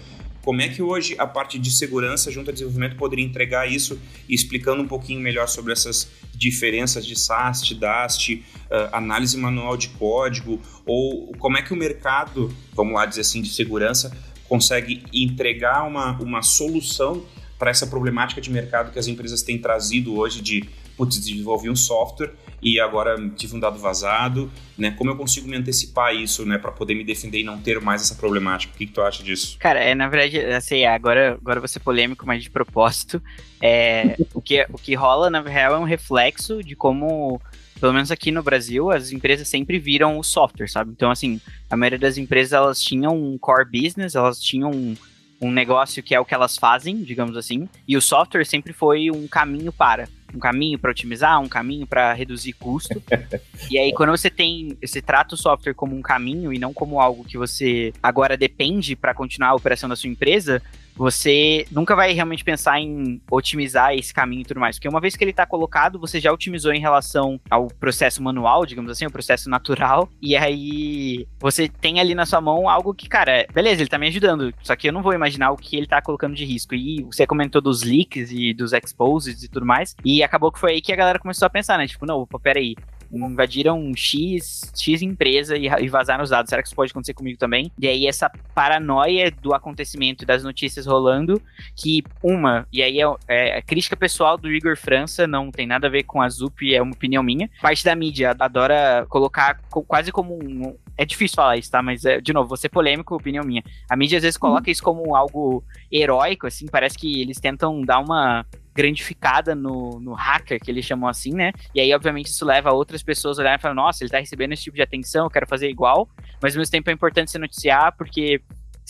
como 0.45 0.61
é 0.61 0.69
que 0.69 0.83
hoje 0.83 1.15
a 1.19 1.27
parte 1.27 1.59
de 1.59 1.71
segurança 1.71 2.31
junto 2.31 2.51
ao 2.51 2.53
desenvolvimento 2.53 2.97
poderia 2.97 3.25
entregar 3.25 3.71
isso? 3.71 3.99
Explicando 4.29 4.83
um 4.83 4.89
pouquinho 4.89 5.21
melhor 5.21 5.49
sobre 5.49 5.73
essas 5.73 6.11
diferenças 6.35 7.07
de 7.07 7.19
SAST, 7.19 7.75
DAST, 7.75 8.35
uh, 8.35 8.89
análise 8.93 9.37
manual 9.37 9.77
de 9.77 9.89
código, 9.91 10.61
ou 10.85 11.33
como 11.39 11.57
é 11.57 11.63
que 11.63 11.73
o 11.73 11.77
mercado, 11.77 12.53
vamos 12.75 12.95
lá 12.95 13.07
dizer 13.07 13.21
assim, 13.21 13.41
de 13.41 13.51
segurança, 13.51 14.17
consegue 14.49 15.05
entregar 15.13 15.85
uma, 15.85 16.19
uma 16.21 16.43
solução 16.43 17.25
para 17.59 17.71
essa 17.71 17.87
problemática 17.87 18.41
de 18.41 18.51
mercado 18.51 18.91
que 18.91 18.99
as 18.99 19.07
empresas 19.07 19.43
têm 19.43 19.57
trazido 19.57 20.17
hoje 20.17 20.43
de 20.43 20.69
putz, 20.97 21.19
desenvolvi 21.19 21.71
um 21.71 21.77
software 21.77 22.33
e 22.63 22.79
agora 22.79 23.17
tive 23.31 23.57
um 23.57 23.61
dado 23.61 23.79
vazado, 23.79 24.51
né? 24.79 24.93
Como 24.93 25.11
eu 25.11 25.17
consigo 25.17 25.49
me 25.49 25.57
antecipar 25.57 26.15
isso, 26.15 26.47
né, 26.47 26.59
para 26.59 26.71
poder 26.71 26.95
me 26.95 27.03
defender 27.03 27.41
e 27.41 27.45
não 27.45 27.61
ter 27.61 27.81
mais 27.81 28.03
essa 28.03 28.15
problemática? 28.15 28.73
O 28.73 28.79
que, 28.79 28.87
que, 28.87 28.93
tu 28.93 29.03
acha 29.03 29.23
disso? 29.23 29.57
Cara, 29.59 29.81
é 29.81 29.95
na 29.95 30.09
verdade, 30.09 30.39
assim, 30.47 30.85
agora, 30.85 31.33
agora 31.41 31.67
ser 31.67 31.81
polêmico, 31.81 32.25
mas 32.27 32.43
de 32.43 32.51
propósito, 32.51 33.21
é, 33.61 34.17
o, 34.33 34.41
que, 34.41 34.65
o 34.73 34.79
que 34.79 34.95
rola, 34.95 35.29
na 35.29 35.41
real, 35.41 35.75
é 35.75 35.79
um 35.79 35.85
reflexo 35.85 36.63
de 36.63 36.77
como 36.77 37.41
pelo 37.81 37.95
menos 37.95 38.13
aqui 38.13 38.31
no 38.31 38.45
Brasil, 38.45 38.93
as 38.93 39.11
empresas 39.11 39.49
sempre 39.49 39.77
viram 39.77 40.17
o 40.17 40.23
software, 40.23 40.69
sabe? 40.69 40.93
Então, 40.93 41.11
assim, 41.11 41.41
a 41.69 41.77
maioria 41.77 41.99
das 41.99 42.17
empresas, 42.17 42.53
elas 42.53 42.81
tinham 42.81 43.13
um 43.13 43.37
core 43.37 43.65
business, 43.65 44.15
elas 44.15 44.41
tinham 44.41 44.71
um, 44.71 44.95
um 45.41 45.51
negócio 45.51 46.01
que 46.01 46.15
é 46.15 46.21
o 46.21 46.25
que 46.25 46.33
elas 46.33 46.57
fazem, 46.57 47.03
digamos 47.03 47.37
assim, 47.37 47.69
e 47.89 47.97
o 47.97 48.01
software 48.01 48.45
sempre 48.45 48.73
foi 48.73 49.11
um 49.11 49.27
caminho 49.27 49.73
para 49.73 50.09
um 50.35 50.39
caminho 50.39 50.79
para 50.79 50.91
otimizar, 50.91 51.41
um 51.41 51.49
caminho 51.49 51.87
para 51.87 52.12
reduzir 52.12 52.53
custo. 52.55 53.03
e 53.71 53.79
aí, 53.79 53.93
quando 53.93 54.11
você 54.11 54.31
tem, 54.31 54.77
você 54.83 55.01
trata 55.01 55.35
o 55.35 55.39
software 55.39 55.75
como 55.75 55.97
um 55.97 56.03
caminho 56.03 56.53
e 56.53 56.59
não 56.59 56.73
como 56.73 57.01
algo 57.01 57.25
que 57.25 57.37
você 57.37 57.93
agora 58.03 58.37
depende 58.37 58.97
para 58.97 59.15
continuar 59.15 59.51
a 59.51 59.55
operação 59.55 59.89
da 59.89 59.97
sua 59.97 60.11
empresa, 60.11 60.62
você 60.95 61.67
nunca 61.71 61.97
vai 61.97 62.13
realmente 62.13 62.45
pensar 62.45 62.81
em 62.81 63.21
otimizar 63.31 63.95
esse 63.95 64.13
caminho 64.13 64.43
e 64.43 64.45
tudo 64.45 64.61
mais. 64.61 64.77
Porque 64.77 64.89
uma 64.89 65.01
vez 65.01 65.17
que 65.17 65.25
ele 65.25 65.31
está 65.31 65.47
colocado, 65.47 65.99
você 65.99 66.21
já 66.21 66.33
otimizou 66.33 66.73
em 66.73 66.81
relação 66.81 67.41
ao 67.51 67.69
processo 67.69 68.23
manual, 68.23 68.67
digamos 68.67 68.91
assim, 68.91 69.07
o 69.07 69.11
processo 69.11 69.49
natural. 69.49 70.09
E 70.21 70.37
aí 70.37 71.27
você 71.39 71.69
tem 71.69 72.01
ali 72.01 72.15
na 72.15 72.27
sua 72.27 72.41
mão 72.41 72.69
algo 72.69 72.95
que, 72.95 73.09
cara, 73.09 73.47
beleza, 73.53 73.77
ele 73.77 73.85
está 73.85 73.99
me 73.99 74.09
ajudando. 74.09 74.53
Só 74.63 74.77
que 74.77 74.89
eu 74.89 74.93
não 74.93 75.03
vou 75.03 75.15
imaginar 75.15 75.51
o 75.51 75.57
que 75.57 75.77
ele 75.77 75.87
está 75.87 76.01
colocando 76.01 76.35
de 76.35 76.45
risco. 76.45 76.75
E 76.75 77.03
você 77.03 77.27
comentou 77.27 77.61
dos 77.61 77.83
leaks 77.83 78.31
e 78.31 78.53
dos 78.55 78.73
exposes 78.73 79.43
e 79.43 79.49
tudo 79.49 79.67
mais. 79.67 79.97
E 80.05 80.23
acabou 80.23 80.53
que 80.53 80.59
foi 80.59 80.73
aí 80.73 80.83
que 80.83 80.93
a 80.93 80.97
galera 80.97 81.19
começou 81.19 81.47
a 81.47 81.51
pensar, 81.51 81.79
né? 81.79 81.87
Tipo, 81.87 82.07
não, 82.07 82.21
opa, 82.21 82.39
peraí 82.39 82.77
invadiram 83.12 83.92
X, 83.95 84.73
X 84.75 85.02
empresa 85.02 85.57
e, 85.57 85.66
e 85.66 85.88
vazaram 85.88 86.25
os 86.25 86.31
dados. 86.31 86.49
Será 86.49 86.62
que 86.62 86.69
isso 86.69 86.76
pode 86.76 86.90
acontecer 86.90 87.14
comigo 87.14 87.38
também? 87.38 87.71
E 87.78 87.87
aí 87.87 88.07
essa 88.07 88.31
paranoia 88.54 89.31
do 89.31 89.54
acontecimento 89.54 90.25
e 90.25 90.26
das 90.26 90.42
notícias 90.42 90.87
rolando, 90.87 91.40
que 91.76 92.02
uma, 92.23 92.66
e 92.73 92.83
aí 92.83 93.00
é, 93.00 93.07
é 93.28 93.59
a 93.59 93.62
crítica 93.62 93.97
pessoal 93.97 94.37
do 94.37 94.50
Igor 94.50 94.76
França, 94.76 95.26
não 95.26 95.50
tem 95.50 95.66
nada 95.66 95.87
a 95.87 95.90
ver 95.90 96.04
com 96.04 96.23
a 96.23 96.28
ZUP, 96.28 96.75
é 96.75 96.81
uma 96.81 96.92
opinião 96.92 97.23
minha. 97.23 97.50
Parte 97.61 97.85
da 97.85 97.95
mídia 97.95 98.35
adora 98.38 99.07
colocar 99.09 99.61
quase 99.87 100.11
como 100.11 100.35
um, 100.35 100.75
é 100.97 101.04
difícil 101.04 101.37
falar 101.37 101.57
isso, 101.57 101.71
tá? 101.71 101.83
Mas, 101.83 102.04
é, 102.04 102.21
de 102.21 102.33
novo, 102.33 102.49
vou 102.49 102.57
ser 102.57 102.69
polêmico, 102.69 103.14
opinião 103.14 103.45
minha. 103.45 103.62
A 103.90 103.97
mídia 103.97 104.19
às 104.19 104.23
vezes 104.23 104.37
coloca 104.37 104.66
uhum. 104.66 104.73
isso 104.73 104.83
como 104.83 105.16
algo 105.16 105.64
heróico, 105.90 106.47
assim, 106.47 106.66
parece 106.66 106.99
que 106.99 107.21
eles 107.21 107.40
tentam 107.40 107.81
dar 107.83 107.99
uma 107.99 108.47
grandificada 108.75 109.55
no, 109.55 110.00
no 110.00 110.14
hacker, 110.14 110.61
que 110.61 110.71
eles 110.71 110.85
chamam 110.85 111.09
assim, 111.09 111.33
né? 111.35 111.52
E 111.75 111.81
aí, 111.81 111.93
obviamente, 111.95 112.26
isso 112.26 112.45
leva 112.45 112.73
outras 112.73 113.02
pessoas 113.02 113.38
a 113.38 113.43
olharem 113.43 113.59
e 113.59 113.62
falar, 113.62 113.75
nossa, 113.75 114.02
ele 114.02 114.11
tá 114.11 114.19
recebendo 114.19 114.52
esse 114.52 114.64
tipo 114.64 114.76
de 114.76 114.83
atenção, 114.83 115.26
eu 115.26 115.31
quero 115.31 115.47
fazer 115.47 115.69
igual, 115.69 116.09
mas 116.41 116.55
ao 116.55 116.61
mesmo 116.61 116.73
tempo 116.73 116.91
é 116.91 116.93
importante 116.93 117.31
se 117.31 117.38
noticiar, 117.38 117.95
porque 117.97 118.41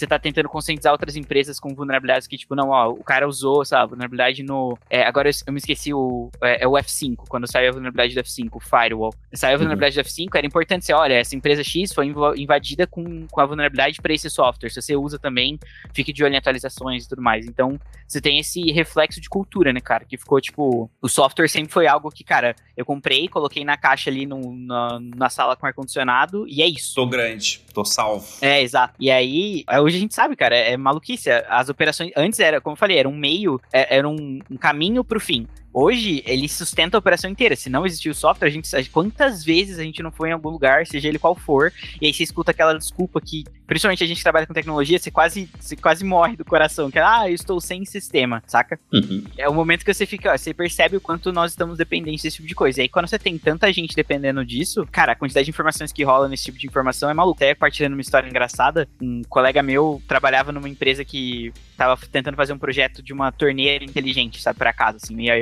você 0.02 0.06
tá 0.06 0.18
tentando 0.18 0.48
conscientizar 0.48 0.92
outras 0.92 1.16
empresas 1.16 1.60
com 1.60 1.74
vulnerabilidades 1.74 2.26
que, 2.26 2.36
tipo, 2.36 2.54
não, 2.54 2.70
ó, 2.70 2.90
o 2.90 3.04
cara 3.04 3.26
usou, 3.26 3.64
sabe, 3.64 3.90
vulnerabilidade 3.90 4.42
no. 4.42 4.76
É, 4.90 5.04
agora 5.04 5.28
eu, 5.28 5.32
eu, 5.46 5.52
me 5.52 5.58
esqueci 5.58 5.94
o. 5.94 6.30
É, 6.42 6.64
é, 6.64 6.68
o 6.68 6.72
F5, 6.72 7.24
quando 7.28 7.50
saiu 7.50 7.70
a 7.70 7.72
vulnerabilidade 7.72 8.14
do 8.14 8.22
F5, 8.22 8.50
o 8.54 8.60
firewall. 8.60 9.14
Saiu 9.32 9.52
a 9.52 9.54
uhum. 9.54 9.58
vulnerabilidade 9.58 9.98
uhum. 9.98 10.02
do 10.02 10.08
F5, 10.08 10.36
era 10.36 10.46
importante 10.46 10.84
ser, 10.84 10.94
olha, 10.94 11.14
essa 11.14 11.36
empresa 11.36 11.62
X 11.62 11.92
foi 11.92 12.12
invadida 12.36 12.86
com, 12.86 13.26
com 13.28 13.40
a 13.40 13.46
vulnerabilidade 13.46 14.00
para 14.00 14.12
esse 14.12 14.28
software. 14.28 14.70
Se 14.70 14.82
você 14.82 14.96
usa 14.96 15.18
também, 15.18 15.58
fique 15.94 16.12
de 16.12 16.24
olho 16.24 16.34
em 16.34 16.38
atualizações 16.38 17.04
e 17.04 17.08
tudo 17.08 17.22
mais. 17.22 17.46
Então, 17.46 17.78
você 18.06 18.20
tem 18.20 18.38
esse 18.38 18.60
reflexo 18.72 19.20
de 19.20 19.28
cultura, 19.28 19.72
né, 19.72 19.80
cara? 19.80 20.04
Que 20.04 20.18
ficou, 20.18 20.40
tipo, 20.40 20.90
o 21.00 21.08
software 21.08 21.48
sempre 21.48 21.72
foi 21.72 21.86
algo 21.86 22.10
que, 22.10 22.24
cara, 22.24 22.54
eu 22.76 22.84
comprei, 22.84 23.28
coloquei 23.28 23.64
na 23.64 23.76
caixa 23.76 24.10
ali 24.10 24.26
no, 24.26 24.52
na, 24.54 24.98
na 25.00 25.30
sala 25.30 25.56
com 25.56 25.66
ar-condicionado 25.66 26.46
e 26.48 26.62
é 26.62 26.66
isso. 26.66 26.94
Tô 26.94 27.06
grande, 27.06 27.62
tô 27.72 27.84
salvo. 27.84 28.26
É, 28.40 28.60
exato. 28.60 28.94
E 28.98 29.10
aí, 29.10 29.64
hoje 29.92 29.98
a 29.98 30.00
gente 30.00 30.14
sabe, 30.14 30.34
cara, 30.34 30.56
é, 30.56 30.72
é 30.72 30.76
maluquice. 30.76 31.30
As 31.48 31.68
operações, 31.68 32.10
antes 32.16 32.40
era, 32.40 32.60
como 32.60 32.74
eu 32.74 32.78
falei, 32.78 32.98
era 32.98 33.08
um 33.08 33.16
meio, 33.16 33.60
é, 33.72 33.96
era 33.96 34.08
um, 34.08 34.40
um 34.50 34.56
caminho 34.56 35.04
pro 35.04 35.20
fim. 35.20 35.46
Hoje, 35.72 36.22
ele 36.26 36.48
sustenta 36.48 36.96
a 36.96 37.00
operação 37.00 37.30
inteira. 37.30 37.56
Se 37.56 37.70
não 37.70 37.86
existir 37.86 38.10
o 38.10 38.14
software, 38.14 38.48
a 38.48 38.50
gente 38.50 38.68
quantas 38.90 39.44
vezes 39.44 39.78
a 39.78 39.82
gente 39.82 40.02
não 40.02 40.10
foi 40.10 40.30
em 40.30 40.32
algum 40.32 40.50
lugar, 40.50 40.86
seja 40.86 41.08
ele 41.08 41.18
qual 41.18 41.34
for, 41.34 41.72
e 42.00 42.06
aí 42.06 42.12
você 42.12 42.22
escuta 42.22 42.50
aquela 42.50 42.76
desculpa 42.76 43.20
que, 43.20 43.44
principalmente 43.66 44.02
a 44.02 44.06
gente 44.06 44.18
que 44.18 44.22
trabalha 44.22 44.46
com 44.46 44.54
tecnologia, 44.54 44.98
você 44.98 45.10
quase, 45.10 45.48
você 45.58 45.76
quase 45.76 46.04
morre 46.04 46.36
do 46.36 46.44
coração, 46.44 46.90
que 46.90 46.98
é, 46.98 47.02
ah, 47.02 47.28
eu 47.28 47.34
estou 47.34 47.60
sem 47.60 47.84
sistema, 47.84 48.42
saca? 48.46 48.78
Uhum. 48.92 49.24
É 49.36 49.48
o 49.48 49.54
momento 49.54 49.84
que 49.84 49.92
você 49.92 50.06
fica, 50.06 50.32
ó, 50.32 50.36
você 50.36 50.52
percebe 50.52 50.96
o 50.96 51.00
quanto 51.00 51.32
nós 51.32 51.52
estamos 51.52 51.78
dependentes 51.78 52.22
desse 52.22 52.36
tipo 52.36 52.48
de 52.48 52.54
coisa. 52.54 52.80
E 52.80 52.82
aí, 52.82 52.88
quando 52.88 53.08
você 53.08 53.18
tem 53.18 53.38
tanta 53.38 53.72
gente 53.72 53.94
dependendo 53.94 54.44
disso, 54.44 54.86
cara, 54.90 55.12
a 55.12 55.16
quantidade 55.16 55.44
de 55.44 55.50
informações 55.50 55.92
que 55.92 56.04
rola 56.04 56.28
nesse 56.28 56.44
tipo 56.44 56.58
de 56.58 56.66
informação 56.66 57.08
é 57.08 57.14
maluco. 57.14 57.32
Até 57.32 57.54
partilhando 57.54 57.96
uma 57.96 58.02
história 58.02 58.28
engraçada, 58.28 58.88
um 59.00 59.22
colega 59.28 59.62
meu 59.62 60.02
trabalhava 60.06 60.52
numa 60.52 60.68
empresa 60.68 61.04
que 61.04 61.52
tava 61.76 61.96
tentando 62.06 62.36
fazer 62.36 62.52
um 62.52 62.58
projeto 62.58 63.02
de 63.02 63.12
uma 63.12 63.32
torneira 63.32 63.84
inteligente, 63.84 64.40
sabe, 64.40 64.58
para 64.58 64.72
casa, 64.72 64.98
assim, 65.02 65.14
meio 65.14 65.32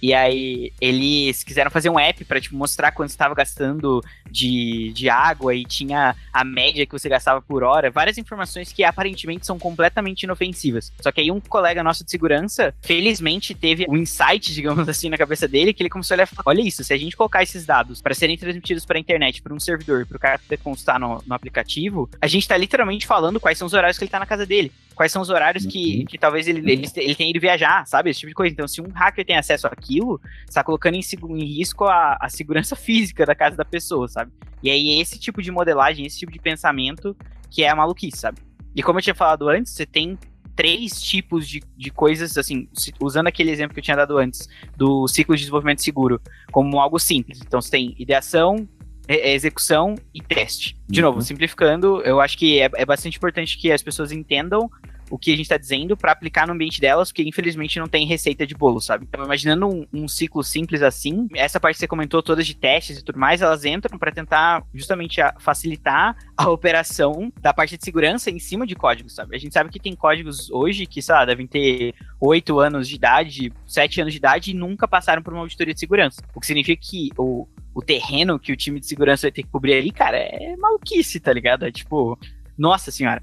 E 0.00 0.14
aí 0.14 0.72
eles 0.80 1.42
quiseram 1.42 1.70
fazer 1.70 1.90
um 1.90 1.98
app 1.98 2.24
para 2.24 2.40
tipo 2.40 2.56
mostrar 2.56 2.92
quanto 2.92 3.10
estava 3.10 3.34
gastando 3.34 4.02
de, 4.30 4.92
de 4.94 5.08
água 5.08 5.54
e 5.54 5.64
tinha 5.64 6.14
a 6.32 6.44
média 6.44 6.86
que 6.86 6.92
você 6.92 7.08
gastava 7.08 7.40
por 7.40 7.62
hora, 7.62 7.90
várias 7.90 8.18
informações 8.18 8.72
que 8.72 8.84
aparentemente 8.84 9.46
são 9.46 9.58
completamente 9.58 10.22
inofensivas. 10.22 10.92
Só 11.00 11.10
que 11.10 11.20
aí 11.20 11.30
um 11.30 11.40
colega 11.40 11.82
nosso 11.82 12.04
de 12.04 12.10
segurança, 12.10 12.74
felizmente 12.82 13.54
teve 13.54 13.86
um 13.88 13.96
insight, 13.96 14.52
digamos 14.54 14.88
assim, 14.88 15.08
na 15.08 15.18
cabeça 15.18 15.48
dele, 15.48 15.72
que 15.72 15.82
ele 15.82 15.90
começou 15.90 16.14
a 16.14 16.16
olhar, 16.16 16.28
olha 16.46 16.60
isso, 16.60 16.84
se 16.84 16.92
a 16.92 16.96
gente 16.96 17.16
colocar 17.16 17.42
esses 17.42 17.64
dados 17.64 18.00
para 18.00 18.14
serem 18.14 18.36
transmitidos 18.36 18.84
para 18.84 18.96
a 18.96 19.00
internet, 19.00 19.42
para 19.42 19.54
um 19.54 19.60
servidor, 19.60 20.06
para 20.06 20.16
o 20.16 20.20
cara 20.20 20.38
poder 20.38 20.58
constar 20.58 20.98
no, 20.98 21.22
no 21.26 21.34
aplicativo, 21.34 22.08
a 22.20 22.26
gente 22.26 22.42
está 22.42 22.56
literalmente 22.56 23.06
falando 23.06 23.40
quais 23.40 23.58
são 23.58 23.66
os 23.66 23.72
horários 23.72 23.98
que 23.98 24.04
ele 24.04 24.08
está 24.08 24.18
na 24.18 24.26
casa 24.26 24.46
dele 24.46 24.72
quais 24.94 25.12
são 25.12 25.20
os 25.20 25.30
horários 25.30 25.66
que, 25.66 26.00
uhum. 26.00 26.04
que 26.06 26.18
talvez 26.18 26.46
ele, 26.46 26.60
ele, 26.70 26.86
ele 26.96 27.14
tenha 27.14 27.30
ido 27.30 27.40
viajar, 27.40 27.86
sabe? 27.86 28.10
Esse 28.10 28.20
tipo 28.20 28.30
de 28.30 28.34
coisa. 28.34 28.52
Então, 28.52 28.68
se 28.68 28.80
um 28.80 28.88
hacker 28.88 29.24
tem 29.24 29.36
acesso 29.36 29.66
àquilo, 29.66 30.20
está 30.48 30.62
colocando 30.62 30.94
em, 30.94 31.00
em 31.00 31.44
risco 31.44 31.84
a, 31.84 32.16
a, 32.20 32.28
segurança 32.28 32.74
física 32.76 33.26
da 33.26 33.34
casa 33.34 33.56
da 33.56 33.64
pessoa, 33.64 34.08
sabe? 34.08 34.32
E 34.62 34.70
aí, 34.70 35.00
esse 35.00 35.18
tipo 35.18 35.42
de 35.42 35.50
modelagem, 35.50 36.06
esse 36.06 36.18
tipo 36.18 36.32
de 36.32 36.38
pensamento 36.38 37.16
que 37.50 37.62
é 37.62 37.68
a 37.68 37.76
maluquice, 37.76 38.18
sabe? 38.18 38.40
E 38.74 38.82
como 38.82 38.98
eu 38.98 39.02
tinha 39.02 39.14
falado 39.14 39.48
antes, 39.48 39.72
você 39.72 39.86
tem 39.86 40.18
três 40.56 41.00
tipos 41.00 41.48
de, 41.48 41.62
de 41.76 41.90
coisas, 41.90 42.36
assim, 42.38 42.68
usando 43.00 43.26
aquele 43.26 43.50
exemplo 43.50 43.74
que 43.74 43.80
eu 43.80 43.84
tinha 43.84 43.96
dado 43.96 44.16
antes, 44.18 44.48
do 44.76 45.06
ciclo 45.08 45.34
de 45.34 45.42
desenvolvimento 45.42 45.82
seguro, 45.82 46.20
como 46.50 46.80
algo 46.80 46.98
simples. 46.98 47.40
Então, 47.44 47.60
você 47.60 47.70
tem 47.70 47.94
ideação, 47.98 48.68
execução 49.08 49.94
e 50.14 50.20
teste. 50.20 50.76
De 50.88 51.00
uhum. 51.00 51.10
novo, 51.10 51.22
simplificando, 51.22 52.00
eu 52.02 52.20
acho 52.20 52.38
que 52.38 52.60
é, 52.60 52.70
é 52.74 52.84
bastante 52.84 53.16
importante 53.16 53.58
que 53.58 53.70
as 53.70 53.82
pessoas 53.82 54.12
entendam 54.12 54.70
o 55.10 55.18
que 55.18 55.32
a 55.32 55.36
gente 55.36 55.44
está 55.44 55.56
dizendo 55.56 55.96
para 55.96 56.12
aplicar 56.12 56.46
no 56.46 56.52
ambiente 56.52 56.80
delas, 56.80 57.10
porque 57.10 57.22
infelizmente 57.22 57.78
não 57.78 57.86
tem 57.86 58.06
receita 58.06 58.46
de 58.46 58.54
bolo, 58.54 58.80
sabe? 58.80 59.06
Então, 59.08 59.24
imaginando 59.24 59.68
um, 59.68 59.86
um, 59.92 60.08
ciclo 60.08 60.42
simples 60.42 60.82
assim, 60.82 61.28
essa 61.34 61.60
parte 61.60 61.76
que 61.76 61.80
você 61.80 61.86
comentou, 61.86 62.22
todas 62.22 62.46
de 62.46 62.56
testes 62.56 62.98
e 62.98 63.04
tudo 63.04 63.18
mais, 63.18 63.42
elas 63.42 63.64
entram 63.64 63.98
para 63.98 64.10
tentar 64.10 64.64
justamente 64.72 65.20
a, 65.20 65.34
facilitar 65.38 66.16
a 66.36 66.48
operação 66.50 67.32
da 67.40 67.52
parte 67.52 67.76
de 67.76 67.84
segurança 67.84 68.30
em 68.30 68.38
cima 68.38 68.66
de 68.66 68.74
códigos, 68.74 69.14
sabe? 69.14 69.36
A 69.36 69.38
gente 69.38 69.52
sabe 69.52 69.70
que 69.70 69.78
tem 69.78 69.94
códigos 69.94 70.50
hoje 70.50 70.86
que, 70.86 71.02
sei 71.02 71.14
lá, 71.14 71.24
devem 71.24 71.46
ter 71.46 71.94
8 72.20 72.58
anos 72.58 72.88
de 72.88 72.96
idade, 72.96 73.52
7 73.66 74.00
anos 74.00 74.12
de 74.12 74.18
idade 74.18 74.50
e 74.50 74.54
nunca 74.54 74.88
passaram 74.88 75.22
por 75.22 75.32
uma 75.32 75.42
auditoria 75.42 75.74
de 75.74 75.80
segurança. 75.80 76.22
O 76.34 76.40
que 76.40 76.46
significa 76.46 76.80
que 76.82 77.10
o, 77.16 77.46
o 77.74 77.82
terreno 77.82 78.38
que 78.38 78.52
o 78.52 78.56
time 78.56 78.78
de 78.78 78.86
segurança 78.86 79.22
vai 79.22 79.32
ter 79.32 79.42
que 79.42 79.48
cobrir 79.48 79.74
ali, 79.74 79.90
cara, 79.90 80.16
é 80.16 80.56
maluquice, 80.56 81.18
tá 81.18 81.32
ligado? 81.32 81.66
É 81.66 81.72
tipo, 81.72 82.18
nossa 82.56 82.90
senhora. 82.90 83.22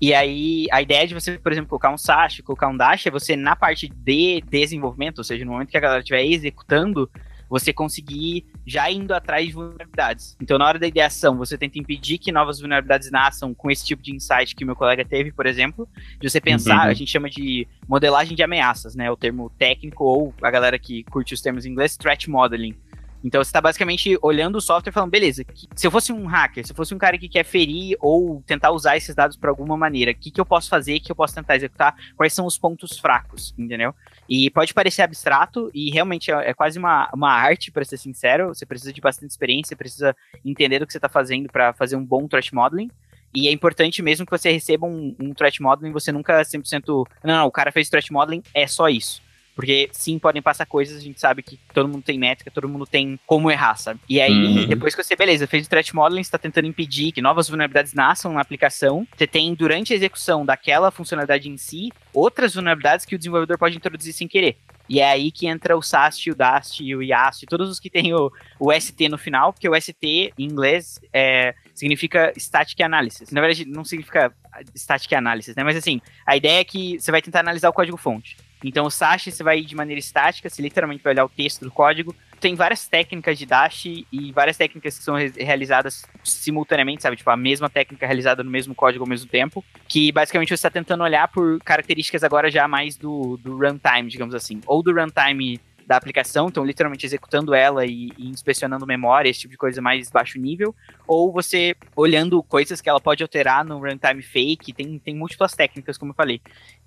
E 0.00 0.12
aí, 0.12 0.66
a 0.70 0.82
ideia 0.82 1.06
de 1.06 1.14
você, 1.14 1.38
por 1.38 1.52
exemplo, 1.52 1.70
colocar 1.70 1.90
um 1.90 1.96
SASH, 1.96 2.42
colocar 2.42 2.68
um 2.68 2.76
DASH, 2.76 3.06
é 3.06 3.10
você, 3.10 3.34
na 3.34 3.56
parte 3.56 3.88
de 3.88 4.42
desenvolvimento, 4.42 5.18
ou 5.18 5.24
seja, 5.24 5.44
no 5.44 5.52
momento 5.52 5.70
que 5.70 5.76
a 5.76 5.80
galera 5.80 6.00
estiver 6.00 6.24
executando, 6.24 7.08
você 7.48 7.72
conseguir 7.72 8.44
já 8.66 8.90
indo 8.90 9.14
atrás 9.14 9.46
de 9.46 9.52
vulnerabilidades. 9.52 10.36
Então, 10.40 10.58
na 10.58 10.66
hora 10.66 10.78
da 10.78 10.86
ideação, 10.86 11.36
você 11.36 11.56
tenta 11.56 11.78
impedir 11.78 12.18
que 12.18 12.32
novas 12.32 12.58
vulnerabilidades 12.58 13.10
nasçam 13.10 13.54
com 13.54 13.70
esse 13.70 13.86
tipo 13.86 14.02
de 14.02 14.14
insight 14.14 14.54
que 14.54 14.64
meu 14.64 14.74
colega 14.74 15.04
teve, 15.04 15.32
por 15.32 15.46
exemplo, 15.46 15.88
de 16.20 16.28
você 16.28 16.40
pensar, 16.40 16.84
uhum. 16.84 16.90
a 16.90 16.94
gente 16.94 17.10
chama 17.10 17.30
de 17.30 17.66
modelagem 17.88 18.36
de 18.36 18.42
ameaças, 18.42 18.94
né? 18.94 19.10
O 19.10 19.16
termo 19.16 19.48
técnico, 19.56 20.04
ou 20.04 20.34
a 20.42 20.50
galera 20.50 20.78
que 20.78 21.04
curte 21.04 21.34
os 21.34 21.40
termos 21.40 21.64
em 21.64 21.70
inglês, 21.70 21.96
threat 21.96 22.28
modeling. 22.28 22.74
Então 23.24 23.42
você 23.42 23.48
está 23.48 23.60
basicamente 23.60 24.18
olhando 24.22 24.56
o 24.56 24.60
software 24.60 24.90
e 24.90 24.94
falando, 24.94 25.10
beleza, 25.10 25.44
se 25.74 25.86
eu 25.86 25.90
fosse 25.90 26.12
um 26.12 26.26
hacker, 26.26 26.64
se 26.64 26.72
eu 26.72 26.76
fosse 26.76 26.94
um 26.94 26.98
cara 26.98 27.18
que 27.18 27.28
quer 27.28 27.44
ferir 27.44 27.96
ou 28.00 28.42
tentar 28.46 28.70
usar 28.70 28.96
esses 28.96 29.14
dados 29.14 29.36
por 29.36 29.48
alguma 29.48 29.76
maneira, 29.76 30.12
o 30.12 30.14
que, 30.14 30.30
que 30.30 30.40
eu 30.40 30.46
posso 30.46 30.68
fazer, 30.68 31.00
que 31.00 31.10
eu 31.10 31.16
posso 31.16 31.34
tentar 31.34 31.56
executar, 31.56 31.94
quais 32.16 32.32
são 32.32 32.46
os 32.46 32.58
pontos 32.58 32.98
fracos, 32.98 33.54
entendeu? 33.58 33.94
E 34.28 34.50
pode 34.50 34.72
parecer 34.72 35.02
abstrato 35.02 35.70
e 35.74 35.90
realmente 35.90 36.30
é, 36.30 36.50
é 36.50 36.54
quase 36.54 36.78
uma, 36.78 37.10
uma 37.12 37.32
arte, 37.32 37.70
para 37.70 37.84
ser 37.84 37.96
sincero, 37.96 38.48
você 38.48 38.64
precisa 38.64 38.92
de 38.92 39.00
bastante 39.00 39.30
experiência, 39.30 39.76
precisa 39.76 40.14
entender 40.44 40.82
o 40.82 40.86
que 40.86 40.92
você 40.92 40.98
está 40.98 41.08
fazendo 41.08 41.48
para 41.50 41.72
fazer 41.72 41.96
um 41.96 42.04
bom 42.04 42.28
threat 42.28 42.54
modeling, 42.54 42.90
e 43.34 43.48
é 43.48 43.52
importante 43.52 44.00
mesmo 44.02 44.24
que 44.24 44.32
você 44.32 44.50
receba 44.50 44.86
um, 44.86 45.14
um 45.20 45.34
threat 45.34 45.60
modeling, 45.60 45.92
você 45.92 46.10
nunca 46.10 46.40
100%, 46.40 47.06
não, 47.22 47.36
não, 47.36 47.46
o 47.46 47.50
cara 47.50 47.70
fez 47.70 47.88
threat 47.88 48.10
modeling, 48.12 48.42
é 48.54 48.66
só 48.66 48.88
isso. 48.88 49.20
Porque 49.56 49.88
sim, 49.90 50.18
podem 50.18 50.42
passar 50.42 50.66
coisas, 50.66 50.98
a 50.98 51.00
gente 51.00 51.18
sabe 51.18 51.42
que 51.42 51.58
todo 51.72 51.88
mundo 51.88 52.02
tem 52.02 52.18
métrica, 52.18 52.50
todo 52.50 52.68
mundo 52.68 52.86
tem 52.86 53.18
como 53.26 53.50
errar, 53.50 53.74
sabe? 53.76 53.98
E 54.06 54.20
aí, 54.20 54.30
uhum. 54.30 54.66
depois 54.66 54.94
que 54.94 55.02
você, 55.02 55.16
beleza, 55.16 55.46
fez 55.46 55.66
o 55.66 55.70
threat 55.70 55.96
modeling, 55.96 56.22
você 56.22 56.30
tá 56.30 56.36
tentando 56.36 56.66
impedir 56.66 57.10
que 57.10 57.22
novas 57.22 57.48
vulnerabilidades 57.48 57.94
nasçam 57.94 58.34
na 58.34 58.42
aplicação, 58.42 59.08
você 59.16 59.26
tem, 59.26 59.54
durante 59.54 59.94
a 59.94 59.96
execução 59.96 60.44
daquela 60.44 60.90
funcionalidade 60.90 61.48
em 61.48 61.56
si, 61.56 61.90
outras 62.12 62.54
vulnerabilidades 62.54 63.06
que 63.06 63.14
o 63.14 63.18
desenvolvedor 63.18 63.56
pode 63.56 63.74
introduzir 63.74 64.12
sem 64.12 64.28
querer. 64.28 64.58
E 64.88 65.00
é 65.00 65.10
aí 65.10 65.32
que 65.32 65.46
entra 65.46 65.76
o 65.76 65.82
SAST, 65.82 66.30
o 66.30 66.34
DAST, 66.34 66.80
o 66.94 67.02
IAST, 67.02 67.46
todos 67.46 67.68
os 67.70 67.80
que 67.80 67.90
tem 67.90 68.14
o, 68.14 68.30
o 68.60 68.72
ST 68.72 69.08
no 69.08 69.18
final, 69.18 69.52
porque 69.52 69.68
o 69.68 69.80
ST 69.80 70.32
em 70.38 70.44
inglês 70.44 71.00
é, 71.12 71.54
significa 71.74 72.32
Static 72.36 72.80
Analysis. 72.80 73.30
Na 73.30 73.40
verdade, 73.40 73.64
não 73.64 73.84
significa 73.84 74.32
Static 74.76 75.12
Analysis, 75.12 75.56
né? 75.56 75.64
Mas 75.64 75.76
assim, 75.76 76.00
a 76.24 76.36
ideia 76.36 76.60
é 76.60 76.64
que 76.64 77.00
você 77.00 77.10
vai 77.10 77.20
tentar 77.20 77.40
analisar 77.40 77.68
o 77.68 77.72
código-fonte. 77.72 78.36
Então 78.64 78.86
o 78.86 78.90
Sash 78.90 79.26
você 79.26 79.42
vai 79.42 79.60
de 79.62 79.74
maneira 79.74 79.98
estática, 79.98 80.48
você 80.48 80.62
literalmente 80.62 81.02
vai 81.02 81.12
olhar 81.12 81.24
o 81.24 81.28
texto 81.28 81.64
do 81.64 81.70
código. 81.70 82.14
Tem 82.40 82.54
várias 82.54 82.86
técnicas 82.86 83.38
de 83.38 83.46
Dash 83.46 83.86
e 83.86 84.32
várias 84.32 84.56
técnicas 84.56 84.98
que 84.98 85.04
são 85.04 85.14
re 85.14 85.32
realizadas 85.36 86.04
simultaneamente, 86.22 87.02
sabe? 87.02 87.16
Tipo, 87.16 87.30
a 87.30 87.36
mesma 87.36 87.70
técnica 87.70 88.06
realizada 88.06 88.44
no 88.44 88.50
mesmo 88.50 88.74
código 88.74 89.04
ao 89.04 89.08
mesmo 89.08 89.28
tempo. 89.28 89.64
Que 89.88 90.12
basicamente 90.12 90.48
você 90.48 90.54
está 90.54 90.70
tentando 90.70 91.02
olhar 91.02 91.28
por 91.28 91.58
características 91.60 92.22
agora 92.22 92.50
já 92.50 92.68
mais 92.68 92.96
do, 92.96 93.38
do 93.38 93.56
runtime, 93.56 94.10
digamos 94.10 94.34
assim. 94.34 94.60
Ou 94.66 94.82
do 94.82 94.92
runtime 94.92 95.60
da 95.86 95.96
aplicação, 95.96 96.48
então 96.48 96.64
literalmente 96.64 97.06
executando 97.06 97.54
ela 97.54 97.86
e, 97.86 98.10
e, 98.18 98.28
inspecionando 98.28 98.86
memória, 98.86 99.30
esse 99.30 99.40
tipo 99.40 99.52
de 99.52 99.58
coisa 99.58 99.80
mais 99.80 100.10
baixo 100.10 100.38
nível, 100.38 100.74
ou 101.06 101.32
você 101.32 101.76
olhando 101.94 102.42
coisas 102.42 102.80
que 102.80 102.88
ela 102.88 103.00
pode 103.00 103.22
alterar 103.22 103.64
no 103.64 103.78
runtime 103.78 104.22
fake, 104.22 104.72
tem, 104.72 104.98
tem 104.98 105.14
múltiplas 105.14 105.54
técnicas, 105.54 105.96
como 105.96 106.10
eu 106.10 106.16
falei. 106.16 106.40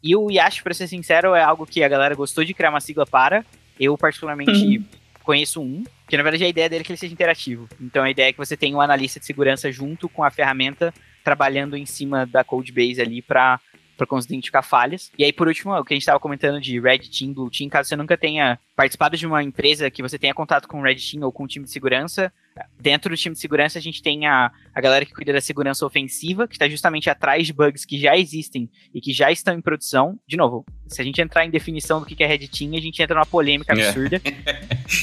E 0.04 0.16
o 0.16 0.30
Yash, 0.30 0.62
para 0.62 0.74
ser 0.74 0.88
sincero, 0.88 1.34
é 1.34 1.42
algo 1.42 1.66
que 1.66 1.82
a 1.84 1.88
galera 1.88 2.14
gostou 2.14 2.44
de 2.44 2.54
criar 2.54 2.72
uma 2.72 2.82
sigla 2.82 3.06
para. 3.06 3.46
Eu, 3.80 3.98
particularmente, 3.98 4.78
uhum 4.78 4.86
conheço 5.30 5.62
um, 5.62 5.84
que 6.08 6.18
na 6.18 6.24
verdade 6.24 6.44
a 6.44 6.48
ideia 6.48 6.68
dele 6.68 6.82
é 6.82 6.84
que 6.84 6.92
ele 6.92 6.98
seja 6.98 7.14
interativo. 7.14 7.70
Então 7.80 8.04
a 8.04 8.10
ideia 8.10 8.30
é 8.30 8.32
que 8.32 8.38
você 8.40 8.58
tenha 8.58 8.76
um 8.76 8.82
analista 8.82 9.20
de 9.20 9.28
segurança 9.28 9.72
junto 9.72 10.10
com 10.10 10.24
a 10.24 10.32
ferramenta 10.32 10.92
trabalhando 11.24 11.78
em 11.78 11.86
cima 11.86 12.26
da 12.26 12.44
code 12.44 12.72
base 12.72 13.00
ali 13.00 13.22
para 13.22 13.60
para 14.00 14.08
conseguir 14.08 14.36
identificar 14.36 14.62
falhas. 14.62 15.12
E 15.18 15.26
aí, 15.26 15.34
por 15.34 15.48
último, 15.48 15.74
o 15.74 15.84
que 15.84 15.94
a 15.94 15.96
gente 15.96 16.04
estava 16.04 16.20
comentando 16.20 16.62
de 16.62 16.80
Red 16.80 17.00
Team, 17.00 17.34
Blue 17.34 17.50
Team, 17.52 17.70
caso 17.70 17.90
você 17.90 17.98
nunca 17.98 18.18
tenha 18.18 18.58
participado 18.74 19.18
de 19.18 19.28
uma 19.28 19.44
empresa 19.44 19.92
que 19.92 20.02
você 20.02 20.18
tenha 20.18 20.34
contato 20.34 20.68
com 20.68 20.82
Red 20.82 20.96
Team 20.96 21.24
ou 21.24 21.34
com 21.34 21.44
um 21.44 21.48
time 21.48 21.66
de 21.66 21.72
segurança, 21.72 22.32
dentro 22.80 23.10
do 23.10 23.18
time 23.18 23.36
de 23.36 23.42
segurança 23.42 23.78
a 23.78 23.82
gente 23.82 24.02
tem 24.02 24.26
a, 24.26 24.52
a 24.74 24.82
galera 24.82 25.06
que 25.06 25.14
cuida 25.14 25.34
da 25.34 25.42
segurança 25.42 25.86
ofensiva, 25.86 26.48
que 26.48 26.56
está 26.56 26.68
justamente 26.70 27.10
atrás 27.10 27.46
de 27.46 27.52
bugs 27.52 27.84
que 27.84 28.00
já 28.00 28.18
existem 28.18 28.70
e 28.94 29.02
que 29.02 29.12
já 29.12 29.32
estão 29.32 29.54
em 29.54 29.62
produção. 29.62 30.18
De 30.26 30.38
novo, 30.38 30.66
se 30.88 31.02
a 31.02 31.04
gente 31.04 31.22
entrar 31.22 31.46
em 31.46 31.50
definição 31.50 32.00
do 32.00 32.06
que 32.06 32.24
é 32.24 32.28
Red 32.28 32.48
Team, 32.48 32.76
a 32.76 32.82
gente 32.82 33.02
entra 33.02 33.16
numa 33.16 33.26
polêmica 33.26 33.74
é. 33.74 33.86
absurda. 33.86 34.22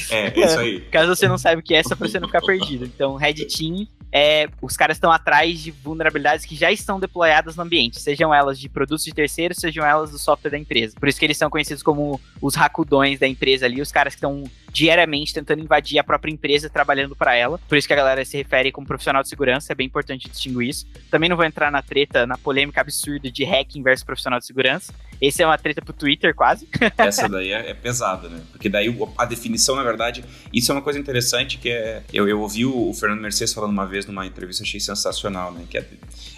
É, 0.09 0.27
é 0.41 0.45
isso 0.45 0.59
aí. 0.59 0.81
Caso 0.91 1.15
você 1.15 1.27
não 1.27 1.37
saiba 1.37 1.59
o 1.59 1.63
que 1.63 1.75
é, 1.75 1.83
só 1.83 1.95
para 1.95 2.07
você 2.07 2.19
não 2.19 2.27
ficar 2.27 2.41
perdido. 2.41 2.85
Então, 2.85 3.15
Red 3.15 3.45
Team 3.45 3.87
é, 4.11 4.47
os 4.61 4.77
caras 4.77 4.97
estão 4.97 5.11
atrás 5.11 5.59
de 5.59 5.71
vulnerabilidades 5.71 6.45
que 6.45 6.55
já 6.55 6.71
estão 6.71 6.99
deployadas 6.99 7.55
no 7.55 7.63
ambiente, 7.63 7.99
sejam 7.99 8.33
elas 8.33 8.59
de 8.59 8.69
produtos 8.69 9.03
de 9.03 9.13
terceiros, 9.13 9.57
sejam 9.57 9.85
elas 9.85 10.11
do 10.11 10.17
software 10.17 10.51
da 10.51 10.57
empresa. 10.57 10.95
Por 10.99 11.09
isso 11.09 11.19
que 11.19 11.25
eles 11.25 11.37
são 11.37 11.49
conhecidos 11.49 11.83
como 11.83 12.19
os 12.41 12.55
racudões 12.55 13.19
da 13.19 13.27
empresa 13.27 13.65
ali, 13.65 13.81
os 13.81 13.91
caras 13.91 14.13
que 14.13 14.17
estão 14.17 14.43
diariamente 14.77 15.33
tentando 15.33 15.63
invadir 15.63 15.97
a 15.97 16.03
própria 16.03 16.31
empresa 16.31 16.69
trabalhando 16.69 17.15
para 17.15 17.33
ela. 17.33 17.59
Por 17.67 17.79
isso 17.79 17.87
que 17.87 17.93
a 17.93 17.95
galera 17.95 18.23
se 18.23 18.37
refere 18.37 18.71
como 18.71 18.85
profissional 18.85 19.23
de 19.23 19.29
segurança, 19.29 19.73
é 19.73 19.75
bem 19.75 19.87
importante 19.87 20.29
distinguir 20.29 20.69
isso. 20.69 20.85
Também 21.09 21.27
não 21.27 21.35
vou 21.35 21.43
entrar 21.43 21.71
na 21.71 21.81
treta, 21.81 22.27
na 22.27 22.37
polêmica 22.37 22.79
absurda 22.79 23.31
de 23.31 23.43
hacking 23.43 23.81
versus 23.81 24.03
profissional 24.03 24.37
de 24.37 24.45
segurança. 24.45 24.93
Esse 25.19 25.41
é 25.41 25.47
uma 25.47 25.57
treta 25.57 25.81
pro 25.81 25.93
Twitter, 25.93 26.35
quase. 26.35 26.67
Essa 26.95 27.27
daí 27.27 27.51
é, 27.51 27.71
é 27.71 27.73
pesada, 27.73 28.29
né? 28.29 28.39
Porque 28.51 28.69
daí 28.69 28.95
a 29.17 29.25
definição, 29.25 29.75
na 29.75 29.81
verdade, 29.81 30.23
isso 30.53 30.71
é 30.71 30.75
uma 30.75 30.81
coisa 30.83 30.99
interessante 30.99 31.57
que 31.57 31.71
é. 31.71 32.03
Eu, 32.13 32.27
eu 32.27 32.39
ouvi 32.39 32.63
o 32.63 32.93
Fernando 32.93 33.19
Mercedes 33.19 33.55
falando 33.55 33.71
uma 33.71 33.87
vez 33.87 34.05
numa 34.05 34.27
entrevista, 34.27 34.61
achei 34.61 34.79
sensacional, 34.79 35.51
né? 35.51 35.65
Que 35.67 35.79
é 35.79 35.87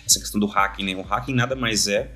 essa 0.05 0.17
questão 0.17 0.39
do 0.39 0.47
hacking, 0.47 0.85
né? 0.85 0.95
O 0.95 1.01
hacking 1.01 1.33
nada 1.33 1.57
mais 1.57 1.89
é 1.89 2.09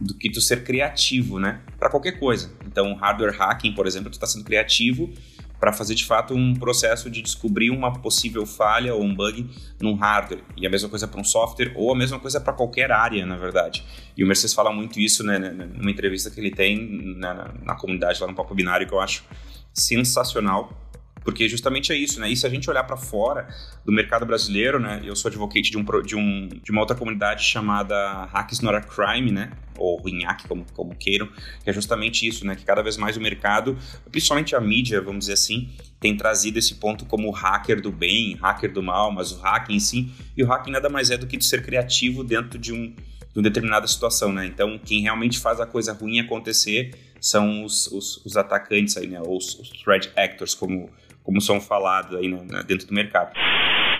do 0.00 0.12
que 0.12 0.28
tu 0.28 0.40
ser 0.40 0.64
criativo, 0.64 1.38
né? 1.38 1.60
Para 1.78 1.88
qualquer 1.88 2.18
coisa. 2.18 2.50
Então, 2.66 2.94
hardware 2.94 3.36
hacking, 3.38 3.74
por 3.74 3.86
exemplo, 3.86 4.10
tu 4.10 4.14
está 4.14 4.26
sendo 4.26 4.44
criativo 4.44 5.12
para 5.58 5.72
fazer 5.72 5.94
de 5.94 6.04
fato 6.04 6.34
um 6.34 6.54
processo 6.54 7.10
de 7.10 7.20
descobrir 7.20 7.70
uma 7.70 7.92
possível 7.92 8.46
falha 8.46 8.94
ou 8.94 9.02
um 9.02 9.14
bug 9.14 9.48
num 9.80 9.94
hardware. 9.94 10.42
E 10.56 10.66
a 10.66 10.70
mesma 10.70 10.88
coisa 10.88 11.08
para 11.08 11.20
um 11.20 11.24
software 11.24 11.72
ou 11.74 11.92
a 11.92 11.96
mesma 11.96 12.18
coisa 12.18 12.40
para 12.40 12.52
qualquer 12.52 12.92
área, 12.92 13.26
na 13.26 13.36
verdade. 13.36 13.84
E 14.16 14.22
o 14.22 14.26
Mercedes 14.26 14.54
fala 14.54 14.72
muito 14.72 15.00
isso 15.00 15.24
né, 15.24 15.38
numa 15.38 15.90
entrevista 15.90 16.30
que 16.30 16.40
ele 16.40 16.50
tem 16.50 17.16
na, 17.16 17.52
na 17.62 17.74
comunidade 17.74 18.20
lá 18.20 18.26
no 18.26 18.34
Papo 18.34 18.54
Binário, 18.54 18.86
que 18.86 18.94
eu 18.94 19.00
acho 19.00 19.24
sensacional 19.72 20.87
porque 21.28 21.46
justamente 21.46 21.92
é 21.92 21.94
isso, 21.94 22.18
né? 22.18 22.30
E 22.30 22.34
se 22.34 22.46
a 22.46 22.48
gente 22.48 22.70
olhar 22.70 22.84
para 22.84 22.96
fora 22.96 23.46
do 23.84 23.92
mercado 23.92 24.24
brasileiro, 24.24 24.80
né? 24.80 25.02
Eu 25.04 25.14
sou 25.14 25.28
advocate 25.28 25.70
de, 25.70 25.76
um, 25.76 25.84
de, 26.02 26.16
um, 26.16 26.48
de 26.48 26.70
uma 26.70 26.80
outra 26.80 26.96
comunidade 26.96 27.44
chamada 27.44 28.24
Hacks 28.32 28.62
Not 28.62 28.76
a 28.76 28.80
Crime, 28.80 29.30
né? 29.30 29.52
Ou 29.76 30.00
RINHAC, 30.02 30.48
como, 30.48 30.64
como 30.72 30.96
queiram, 30.96 31.28
que 31.62 31.68
é 31.68 31.72
justamente 31.74 32.26
isso, 32.26 32.46
né? 32.46 32.56
Que 32.56 32.64
cada 32.64 32.80
vez 32.80 32.96
mais 32.96 33.18
o 33.18 33.20
mercado, 33.20 33.76
principalmente 34.10 34.56
a 34.56 34.60
mídia, 34.60 35.02
vamos 35.02 35.26
dizer 35.26 35.34
assim, 35.34 35.68
tem 36.00 36.16
trazido 36.16 36.58
esse 36.58 36.76
ponto 36.76 37.04
como 37.04 37.30
hacker 37.30 37.82
do 37.82 37.92
bem, 37.92 38.34
hacker 38.36 38.72
do 38.72 38.82
mal, 38.82 39.12
mas 39.12 39.30
o 39.30 39.38
hacking 39.38 39.74
em 39.74 39.80
si, 39.80 40.10
e 40.34 40.42
o 40.42 40.46
hacking 40.46 40.70
nada 40.70 40.88
mais 40.88 41.10
é 41.10 41.18
do 41.18 41.26
que 41.26 41.38
ser 41.44 41.62
criativo 41.62 42.24
dentro 42.24 42.58
de 42.58 42.72
um 42.72 42.94
de 43.34 43.38
uma 43.38 43.42
determinada 43.42 43.86
situação, 43.86 44.32
né? 44.32 44.46
Então, 44.46 44.80
quem 44.82 45.02
realmente 45.02 45.38
faz 45.38 45.60
a 45.60 45.66
coisa 45.66 45.92
ruim 45.92 46.20
acontecer 46.20 46.94
são 47.20 47.62
os, 47.62 47.86
os, 47.88 48.24
os 48.24 48.36
atacantes 48.38 48.96
aí, 48.96 49.06
né? 49.06 49.20
Os, 49.20 49.58
os 49.58 49.68
threat 49.68 50.10
actors, 50.16 50.54
como 50.54 50.90
como 51.28 51.42
são 51.42 51.60
falados 51.60 52.16
aí 52.16 52.26
né, 52.26 52.64
dentro 52.66 52.86
do 52.86 52.94
mercado. 52.94 53.34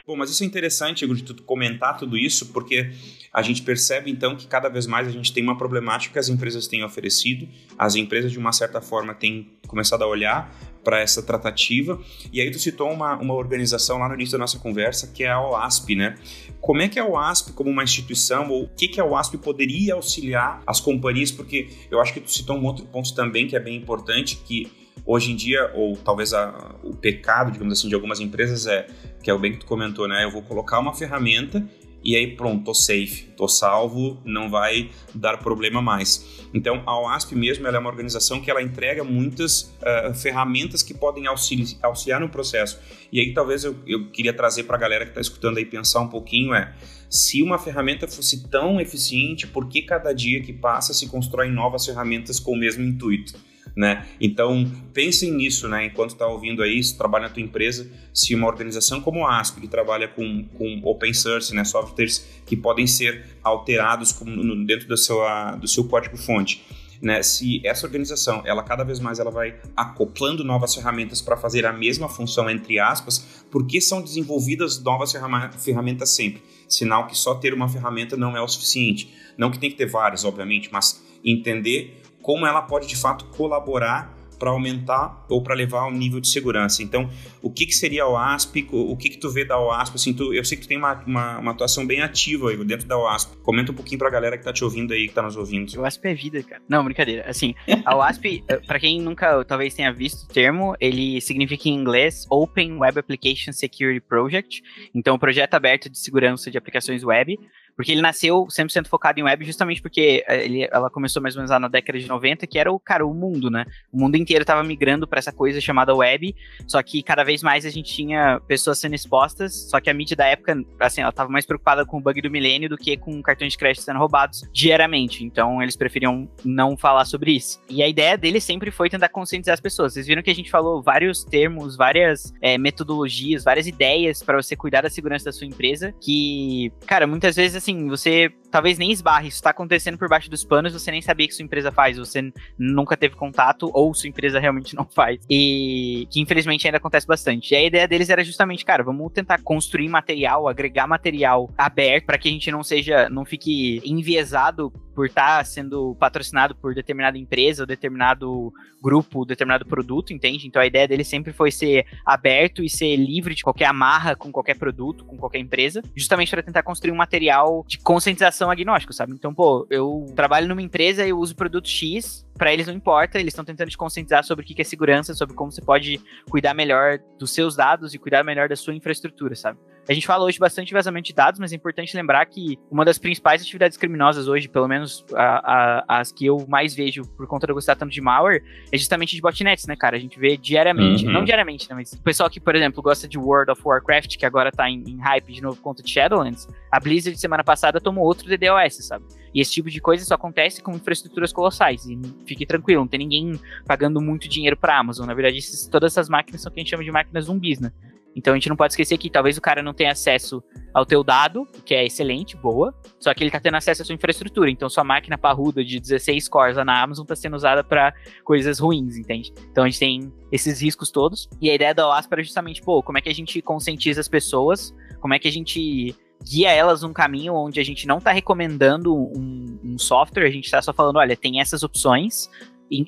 Bom, 0.07 0.17
mas 0.17 0.31
isso 0.31 0.43
é 0.43 0.47
interessante, 0.47 1.05
Igor, 1.05 1.15
de 1.15 1.23
tu 1.23 1.43
comentar 1.43 1.95
tudo 1.99 2.17
isso, 2.17 2.47
porque 2.55 2.91
a 3.31 3.43
gente 3.43 3.61
percebe 3.61 4.11
então 4.11 4.35
que 4.35 4.47
cada 4.47 4.71
vez 4.71 4.87
mais 4.87 5.07
a 5.07 5.11
gente 5.11 5.31
tem 5.31 5.43
uma 5.43 5.59
problemática 5.59 6.15
que 6.15 6.19
as 6.19 6.31
empresas 6.31 6.67
têm 6.67 6.83
oferecido, 6.83 7.47
as 7.77 7.97
empresas 7.97 8.33
de 8.33 8.39
uma 8.39 8.51
certa 8.51 8.81
forma 8.81 9.13
têm 9.13 9.47
começado 9.67 10.01
a 10.01 10.07
olhar 10.07 10.51
para 10.83 11.01
essa 11.01 11.23
tratativa, 11.23 12.01
e 12.33 12.41
aí 12.41 12.51
tu 12.51 12.59
citou 12.59 12.91
uma, 12.91 13.17
uma 13.17 13.35
organização 13.35 13.99
lá 13.99 14.09
no 14.09 14.15
início 14.15 14.33
da 14.33 14.39
nossa 14.39 14.59
conversa, 14.59 15.09
que 15.09 15.23
é 15.23 15.31
a 15.31 15.39
OASP, 15.39 15.97
né? 15.97 16.15
Como 16.63 16.81
é 16.81 16.89
que 16.89 16.99
a 16.99 17.05
OASP, 17.05 17.53
como 17.53 17.69
uma 17.69 17.85
instituição, 17.85 18.49
ou 18.49 18.63
o 18.63 18.69
que, 18.69 18.89
que 18.89 18.99
a 18.99 19.05
OASP 19.05 19.37
poderia 19.37 19.93
auxiliar 19.93 20.63
as 20.67 20.81
companhias, 20.81 21.31
porque 21.31 21.69
eu 21.91 22.01
acho 22.01 22.15
que 22.15 22.21
tu 22.21 22.33
citou 22.33 22.57
um 22.57 22.65
outro 22.65 22.87
ponto 22.87 23.15
também 23.15 23.47
que 23.47 23.55
é 23.55 23.61
bem 23.61 23.77
importante, 23.77 24.37
que 24.37 24.73
Hoje 25.05 25.33
em 25.33 25.37
dia, 25.37 25.71
ou 25.75 25.97
talvez 25.97 26.33
a, 26.33 26.75
o 26.83 26.95
pecado, 26.95 27.51
digamos 27.51 27.79
assim, 27.79 27.89
de 27.89 27.95
algumas 27.95 28.21
empresas 28.21 28.67
é, 28.67 28.87
que 29.23 29.31
é 29.31 29.35
o 29.35 29.39
bem 29.39 29.53
que 29.53 29.59
tu 29.59 29.67
comentou, 29.67 30.07
né? 30.07 30.25
Eu 30.25 30.31
vou 30.31 30.43
colocar 30.43 30.79
uma 30.79 30.95
ferramenta 30.95 31.67
e 32.03 32.15
aí 32.15 32.37
pronto, 32.37 32.65
tô 32.65 32.75
safe, 32.75 33.29
tô 33.37 33.49
salvo, 33.49 34.21
não 34.25 34.49
vai 34.49 34.91
dar 35.15 35.37
problema 35.39 35.83
mais. 35.83 36.47
Então 36.55 36.83
a 36.87 36.99
OASP 37.01 37.35
mesmo 37.35 37.67
é 37.67 37.79
uma 37.79 37.91
organização 37.91 38.41
que 38.41 38.51
ela 38.51 38.63
entrega 38.63 39.03
muitas 39.03 39.75
uh, 39.83 40.15
ferramentas 40.15 40.83
que 40.83 40.95
podem 40.95 41.27
auxiliar, 41.27 41.79
auxiliar 41.83 42.21
no 42.21 42.29
processo. 42.29 42.79
E 43.13 43.21
aí 43.21 43.35
talvez 43.35 43.65
eu, 43.65 43.77
eu 43.87 44.11
queria 44.11 44.33
trazer 44.33 44.65
para 44.65 44.77
a 44.77 44.79
galera 44.79 45.05
que 45.05 45.11
está 45.11 45.21
escutando 45.21 45.59
aí 45.59 45.65
pensar 45.65 46.01
um 46.01 46.09
pouquinho 46.09 46.55
é 46.55 46.73
se 47.11 47.43
uma 47.43 47.59
ferramenta 47.59 48.07
fosse 48.07 48.49
tão 48.49 48.81
eficiente, 48.81 49.47
por 49.47 49.69
que 49.69 49.83
cada 49.83 50.13
dia 50.13 50.43
que 50.43 50.53
passa 50.53 50.93
se 50.93 51.09
constroem 51.09 51.51
novas 51.51 51.85
ferramentas 51.87 52.39
com 52.39 52.53
o 52.53 52.57
mesmo 52.57 52.85
intuito? 52.85 53.35
Né? 53.77 54.07
Então, 54.21 54.71
pensem 54.93 55.33
nisso, 55.33 55.69
né? 55.69 55.87
Enquanto 55.87 56.11
está 56.11 56.27
ouvindo 56.27 56.63
aí, 56.63 56.83
se 56.83 56.97
trabalha 56.97 57.29
na 57.29 57.35
tua 57.35 57.43
empresa, 57.43 57.91
se 58.13 58.35
uma 58.35 58.47
organização 58.47 59.01
como 59.01 59.27
a 59.27 59.41
ASP, 59.41 59.61
que 59.61 59.69
trabalha 59.69 60.09
com, 60.09 60.45
com 60.57 60.81
open 60.85 61.13
source, 61.15 61.55
né? 61.55 61.65
Softwares 61.65 62.27
que 62.47 62.57
podem 62.57 62.87
ser 62.87 63.25
alterados 63.43 64.13
com, 64.13 64.65
dentro 64.65 64.89
do 64.89 64.97
seu, 64.97 65.19
do 65.61 65.69
seu 65.69 65.85
código-fonte, 65.85 66.65
né, 67.01 67.23
se 67.23 67.65
essa 67.65 67.87
organização, 67.87 68.43
ela 68.45 68.63
cada 68.63 68.83
vez 68.83 68.99
mais 68.99 69.19
ela 69.19 69.31
vai 69.31 69.55
acoplando 69.77 70.43
novas 70.43 70.75
ferramentas 70.75 71.21
para 71.21 71.37
fazer 71.37 71.65
a 71.65 71.73
mesma 71.73 72.09
função 72.09 72.51
entre 72.51 72.79
aspas, 72.79 73.45
porque 73.51 73.81
são 73.81 74.03
desenvolvidas 74.03 74.83
novas 74.83 75.13
ferramentas 75.59 76.11
sempre. 76.11 76.43
Sinal 76.69 77.07
que 77.07 77.17
só 77.17 77.35
ter 77.35 77.55
uma 77.55 77.69
ferramenta 77.69 78.17
não 78.17 78.37
é 78.37 78.43
o 78.43 78.49
suficiente. 78.49 79.15
Não 79.37 79.51
que 79.51 79.59
tem 79.59 79.71
que 79.71 79.77
ter 79.77 79.87
várias, 79.87 80.25
obviamente, 80.25 80.69
mas 80.73 81.03
entender 81.25 82.03
como 82.29 82.45
ela 82.45 82.61
pode 82.61 82.87
de 82.87 82.95
fato 82.95 83.25
colaborar 83.25 84.15
para 84.39 84.51
aumentar 84.51 85.25
ou 85.31 85.43
para 85.43 85.55
levar 85.55 85.87
o 85.87 85.91
nível 85.91 86.21
de 86.21 86.29
segurança. 86.29 86.83
Então, 86.83 87.09
o 87.41 87.51
que, 87.51 87.65
que 87.65 87.75
seria 87.75 88.03
a 88.03 88.09
OASP? 88.09 88.69
O 88.71 88.95
que, 88.99 89.09
que 89.09 89.17
tu 89.17 89.31
vê 89.31 89.47
da 89.47 89.59
OASP? 89.59 89.95
Assim, 89.97 90.13
tu, 90.13 90.35
eu 90.35 90.45
sei 90.45 90.59
que 90.59 90.65
tu 90.65 90.69
tem 90.69 90.77
uma, 90.77 90.93
uma, 91.07 91.39
uma 91.39 91.51
atuação 91.53 91.87
bem 91.87 92.03
ativa 92.03 92.51
aí 92.51 92.65
dentro 92.67 92.87
da 92.87 92.99
OASP. 92.99 93.35
Comenta 93.39 93.73
um 93.73 93.75
pouquinho 93.75 93.99
para 93.99 94.09
a 94.09 94.11
galera 94.11 94.37
que 94.37 94.43
está 94.43 94.53
te 94.53 94.63
ouvindo 94.63 94.93
aí, 94.93 95.05
que 95.05 95.09
está 95.09 95.23
nos 95.23 95.37
ouvindo. 95.37 95.73
O 95.79 95.81
OASP 95.81 96.07
é 96.07 96.15
vida, 96.15 96.43
cara. 96.43 96.61
Não, 96.69 96.85
brincadeira. 96.85 97.25
Assim, 97.27 97.55
a 97.83 97.97
OASP, 97.97 98.45
eh, 98.47 98.59
para 98.59 98.79
quem 98.79 99.01
nunca 99.01 99.43
talvez 99.47 99.73
tenha 99.73 99.91
visto 99.91 100.25
o 100.25 100.29
termo, 100.29 100.77
ele 100.79 101.23
significa 101.23 101.67
em 101.67 101.75
inglês 101.75 102.27
Open 102.29 102.77
Web 102.77 103.01
Application 103.01 103.53
Security 103.53 104.01
Project. 104.01 104.63
Então, 104.95 105.19
projeto 105.19 105.55
aberto 105.55 105.89
de 105.89 105.99
segurança 105.99 106.51
de 106.51 106.59
aplicações 106.59 107.03
web. 107.03 107.39
Porque 107.79 107.93
ele 107.93 108.03
nasceu 108.03 108.47
100% 108.47 108.89
focado 108.89 109.21
em 109.21 109.23
web 109.23 109.45
justamente 109.45 109.81
porque 109.81 110.25
eh, 110.27 110.45
ele, 110.45 110.69
ela 110.73 110.91
começou 110.91 111.23
mais 111.23 111.37
ou 111.37 111.39
menos 111.39 111.53
lá 111.53 111.61
na 111.61 111.69
década 111.69 111.97
de 111.97 112.09
90, 112.09 112.45
que 112.49 112.59
era 112.59 112.73
o, 112.73 112.81
cara, 112.81 113.07
o 113.07 113.15
mundo, 113.15 113.49
né? 113.49 113.65
O 113.93 114.01
mundo 114.01 114.17
inteiro 114.17 114.43
estava 114.43 114.65
migrando 114.65 115.07
para 115.07 115.21
essa 115.21 115.31
coisa 115.31 115.61
chamada 115.61 115.95
web, 115.95 116.35
só 116.67 116.83
que 116.83 117.05
cada 117.05 117.23
vez 117.23 117.41
mais 117.41 117.65
a 117.65 117.71
gente 117.71 117.95
tinha 117.95 118.41
pessoas 118.49 118.81
sendo 118.81 118.97
expostas, 118.97 119.69
só 119.71 119.81
que 119.81 119.89
a 119.89 119.95
mídia 119.95 120.17
da 120.17 120.27
época, 120.27 120.61
assim, 120.81 121.03
ela 121.03 121.11
estava 121.11 121.31
mais 121.31 121.47
preocupada 121.47 121.87
com 121.87 121.99
o 121.99 122.01
bug 122.01 122.21
do 122.21 122.29
milênio 122.29 122.69
do 122.69 122.77
que 122.77 122.97
com 122.97 123.23
cartões 123.23 123.53
de 123.53 123.59
crédito 123.59 123.83
sendo 123.83 124.01
roubados 124.01 124.43
diariamente. 124.53 125.25
Então, 125.25 125.63
eles 125.63 125.77
preferiam 125.77 126.29
não 126.45 126.77
falar 126.77 127.05
sobre 127.05 127.31
isso. 127.31 127.63
E 127.71 127.81
a 127.81 127.87
ideia 127.87 128.19
dele 128.19 128.41
sempre 128.41 128.73
foi 128.73 128.91
tentar 128.91 129.09
conscientizar 129.09 129.55
as 129.55 129.61
pessoas. 129.61 129.93
Vocês 129.93 130.07
viram 130.09 130.21
que 130.21 130.31
a 130.31 130.35
gente 130.35 130.51
falou 130.51 130.83
vários 130.83 131.23
termos, 131.23 131.77
várias 131.77 132.33
é, 132.43 132.59
metodologias, 132.59 133.45
várias 133.45 133.69
ideias 133.69 134.21
para 134.21 134.41
você 134.41 134.57
cuidar 134.57 134.81
da 134.81 134.91
segurança 134.91 135.27
da 135.27 135.33
sua 135.33 135.47
empresa, 135.47 135.95
que, 136.01 136.73
cara, 136.87 137.07
muitas 137.07 137.37
vezes, 137.37 137.57
assim, 137.57 137.68
assim, 137.69 137.87
você 137.87 138.33
talvez 138.51 138.79
nem 138.79 138.91
esbarre, 138.91 139.29
isso 139.29 139.43
tá 139.43 139.51
acontecendo 139.51 139.99
por 139.99 140.09
baixo 140.09 140.31
dos 140.31 140.43
panos, 140.43 140.73
você 140.73 140.91
nem 140.91 141.03
sabia 141.03 141.29
que 141.29 141.35
sua 141.35 141.45
empresa 141.45 141.71
faz, 141.71 141.99
você 141.99 142.33
nunca 142.59 142.97
teve 142.97 143.15
contato 143.15 143.71
ou 143.75 143.93
sua 143.93 144.09
empresa 144.09 144.41
realmente 144.41 144.75
não 144.77 144.87
faz. 144.87 145.21
E 145.29 146.09
que 146.11 146.21
infelizmente 146.21 146.67
ainda 146.67 146.79
acontece 146.79 147.07
bastante. 147.07 147.53
E 147.53 147.57
a 147.57 147.63
ideia 147.63 147.87
deles 147.87 148.09
era 148.09 148.25
justamente, 148.25 148.65
cara, 148.65 148.83
vamos 148.83 149.13
tentar 149.13 149.43
construir 149.43 149.89
material, 149.89 150.49
agregar 150.49 150.87
material 150.87 151.51
aberto 151.57 152.07
para 152.07 152.19
que 152.19 152.29
a 152.29 152.33
gente 152.33 152.51
não 152.51 152.63
seja, 152.63 153.09
não 153.11 153.25
fique 153.25 153.83
enviesado 153.85 154.73
por 154.99 155.07
estar 155.07 155.39
tá 155.39 155.45
sendo 155.45 155.95
patrocinado 155.95 156.57
por 156.57 156.75
determinada 156.75 157.17
empresa 157.17 157.63
ou 157.63 157.67
determinado 157.69 158.53
grupo, 158.83 159.25
determinado 159.25 159.65
produto, 159.65 160.13
entende? 160.13 160.49
Então 160.49 160.61
a 160.61 160.67
ideia 160.67 160.89
dele 160.89 161.05
sempre 161.05 161.33
foi 161.33 161.53
ser 161.53 161.87
aberto 162.05 162.65
e 162.65 162.69
ser 162.69 162.97
livre 162.97 163.33
de 163.33 163.45
qualquer 163.45 163.67
amarra 163.67 164.17
com 164.17 164.33
qualquer 164.33 164.57
produto, 164.57 165.05
com 165.05 165.17
qualquer 165.17 165.39
empresa, 165.39 165.85
justamente 165.95 166.31
para 166.31 166.43
tentar 166.43 166.65
construir 166.65 166.91
um 166.91 166.97
material 166.97 167.65
de 167.69 167.79
conscientização 167.79 168.51
agnóstico, 168.51 168.93
sabe? 168.93 169.13
Então, 169.13 169.33
pô, 169.33 169.69
eu 169.71 170.13
trabalho 170.17 170.49
numa 170.49 170.63
empresa 170.63 171.07
e 171.07 171.11
eu 171.11 171.19
uso 171.21 171.37
produto 171.37 171.69
X, 171.69 172.27
para 172.39 172.53
eles 172.53 172.67
não 172.67 172.75
importa, 172.75 173.19
eles 173.19 173.33
estão 173.33 173.45
tentando 173.45 173.69
te 173.69 173.77
conscientizar 173.77 174.25
sobre 174.25 174.45
o 174.45 174.49
que 174.49 174.63
é 174.63 174.65
segurança, 174.65 175.13
sobre 175.13 175.35
como 175.35 175.51
você 175.51 175.61
pode 175.61 176.01
cuidar 176.31 176.55
melhor 176.55 176.99
dos 177.19 177.33
seus 177.33 177.57
dados 177.57 177.93
e 177.93 177.99
cuidar 177.99 178.25
melhor 178.25 178.49
da 178.49 178.57
sua 178.57 178.75
infraestrutura, 178.75 179.35
sabe? 179.35 179.59
A 179.89 179.95
gente 179.95 180.07
fala 180.07 180.23
hoje 180.23 180.39
bastante 180.39 180.69
de 180.69 180.75
vazamento 180.75 181.07
de 181.07 181.15
dados, 181.15 181.41
mas 181.41 181.51
é 181.51 181.57
importante 181.57 181.97
lembrar 181.97 182.25
que 182.27 182.59
uma 182.71 182.85
das 182.85 182.99
principais 182.99 183.41
atividades 183.41 183.79
criminosas 183.79 184.29
hoje, 184.29 184.47
pelo 184.47 184.69
menos 184.69 185.03
a, 185.15 185.87
a, 185.89 186.01
as 186.01 186.13
que 186.13 186.27
eu 186.27 186.45
mais 186.47 186.75
vejo 186.75 187.03
por 187.17 187.27
conta 187.27 187.47
de 187.47 187.55
gostar 187.55 187.75
tanto 187.75 187.91
de 187.91 188.01
malware, 188.01 188.43
é 188.71 188.77
justamente 188.77 189.17
de 189.17 189.23
botnets, 189.23 189.67
né, 189.67 189.75
cara? 189.75 189.97
A 189.97 189.99
gente 189.99 190.19
vê 190.21 190.37
diariamente, 190.37 191.07
uhum. 191.07 191.13
não 191.13 191.25
diariamente, 191.25 191.71
né, 191.71 191.75
mas 191.75 191.95
o 191.95 192.03
pessoal 192.03 192.29
que, 192.29 192.39
por 192.39 192.55
exemplo, 192.55 192.83
gosta 192.83 193.09
de 193.09 193.17
World 193.17 193.51
of 193.51 193.63
Warcraft, 193.65 194.19
que 194.19 194.27
agora 194.27 194.53
tá 194.53 194.69
em, 194.69 194.85
em 194.87 194.99
hype 194.99 195.33
de 195.33 195.41
novo 195.41 195.57
por 195.57 195.63
conta 195.63 195.83
de 195.83 195.91
Shadowlands, 195.91 196.47
a 196.71 196.79
Blizzard 196.79 197.19
semana 197.19 197.43
passada 197.43 197.81
tomou 197.81 198.05
outro 198.05 198.29
DDoS, 198.29 198.87
sabe? 198.87 199.07
E 199.39 199.41
esse 199.41 199.53
tipo 199.53 199.71
de 199.71 199.81
coisa 199.81 200.05
só 200.05 200.15
acontece 200.17 200.61
com 200.61 200.73
infraestruturas 200.73 201.33
colossais. 201.33 201.87
E 201.87 201.97
fique 202.27 202.45
tranquilo, 202.45 202.81
não 202.81 202.89
tem 202.89 202.99
ninguém 202.99 203.41
pagando 203.65 204.01
muito 204.01 204.29
dinheiro 204.29 204.57
pra 204.57 204.77
Amazon. 204.77 205.07
Na 205.07 205.15
verdade, 205.15 205.39
esses, 205.39 205.69
todas 205.69 205.93
essas 205.93 206.09
máquinas 206.09 206.43
são 206.43 206.51
o 206.51 206.53
que 206.53 206.59
a 206.59 206.63
gente 206.65 206.71
chama 206.71 206.83
de 206.83 206.91
máquinas 206.91 207.27
zumbis, 207.27 207.61
né? 207.61 207.71
Então 208.17 208.35
a 208.35 208.37
gente 208.37 208.49
não 208.49 208.57
pode 208.57 208.73
esquecer 208.73 208.99
que 208.99 209.09
talvez 209.09 209.39
o 209.39 209.41
cara 209.41 209.63
não 209.63 209.73
tenha 209.73 209.93
acesso 209.93 210.43
ao 210.75 210.85
teu 210.85 211.05
dado, 211.05 211.47
que 211.65 211.73
é 211.73 211.87
excelente, 211.87 212.37
boa, 212.37 212.75
só 212.99 213.15
que 213.15 213.23
ele 213.23 213.31
tá 213.31 213.39
tendo 213.39 213.57
acesso 213.57 213.83
à 213.83 213.85
sua 213.85 213.95
infraestrutura. 213.95 214.51
Então 214.51 214.69
sua 214.69 214.83
máquina 214.83 215.17
parruda 215.17 215.65
de 215.65 215.79
16 215.79 216.29
cores 216.29 216.57
lá 216.57 216.65
na 216.65 216.83
Amazon 216.83 217.07
tá 217.07 217.15
sendo 217.15 217.37
usada 217.37 217.63
para 217.63 217.95
coisas 218.25 218.59
ruins, 218.59 218.97
entende? 218.97 219.33
Então 219.53 219.63
a 219.63 219.69
gente 219.69 219.79
tem 219.79 220.13
esses 220.33 220.61
riscos 220.61 220.91
todos. 220.91 221.29
E 221.41 221.49
a 221.49 221.55
ideia 221.55 221.73
da 221.73 221.87
OASP 221.87 222.13
era 222.13 222.23
justamente, 222.25 222.61
pô, 222.61 222.83
como 222.83 222.99
é 222.99 223.01
que 223.01 223.09
a 223.09 223.15
gente 223.15 223.41
conscientiza 223.41 224.01
as 224.01 224.09
pessoas, 224.09 224.75
como 225.01 225.15
é 225.15 225.19
que 225.21 225.29
a 225.29 225.33
gente 225.33 225.95
guia 226.23 226.51
elas 226.51 226.83
num 226.83 226.93
caminho 226.93 227.35
onde 227.35 227.61
a 227.61 227.65
gente 227.65 227.87
não 227.87 227.99
está 227.99 228.13
recomendando 228.13 228.95
um, 228.95 229.59
um, 229.65 229.79
software, 229.79 230.27
a 230.27 230.31
gente 230.31 230.45
está 230.45 230.61
só 230.61 230.73
falando, 230.73 230.97
olha, 230.97 231.17
tem 231.17 231.41
essas 231.41 231.63
opções, 231.63 232.29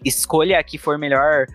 escolha 0.05 0.59
a 0.59 0.63
que 0.63 0.77
for 0.77 0.99
melhor, 0.99 1.47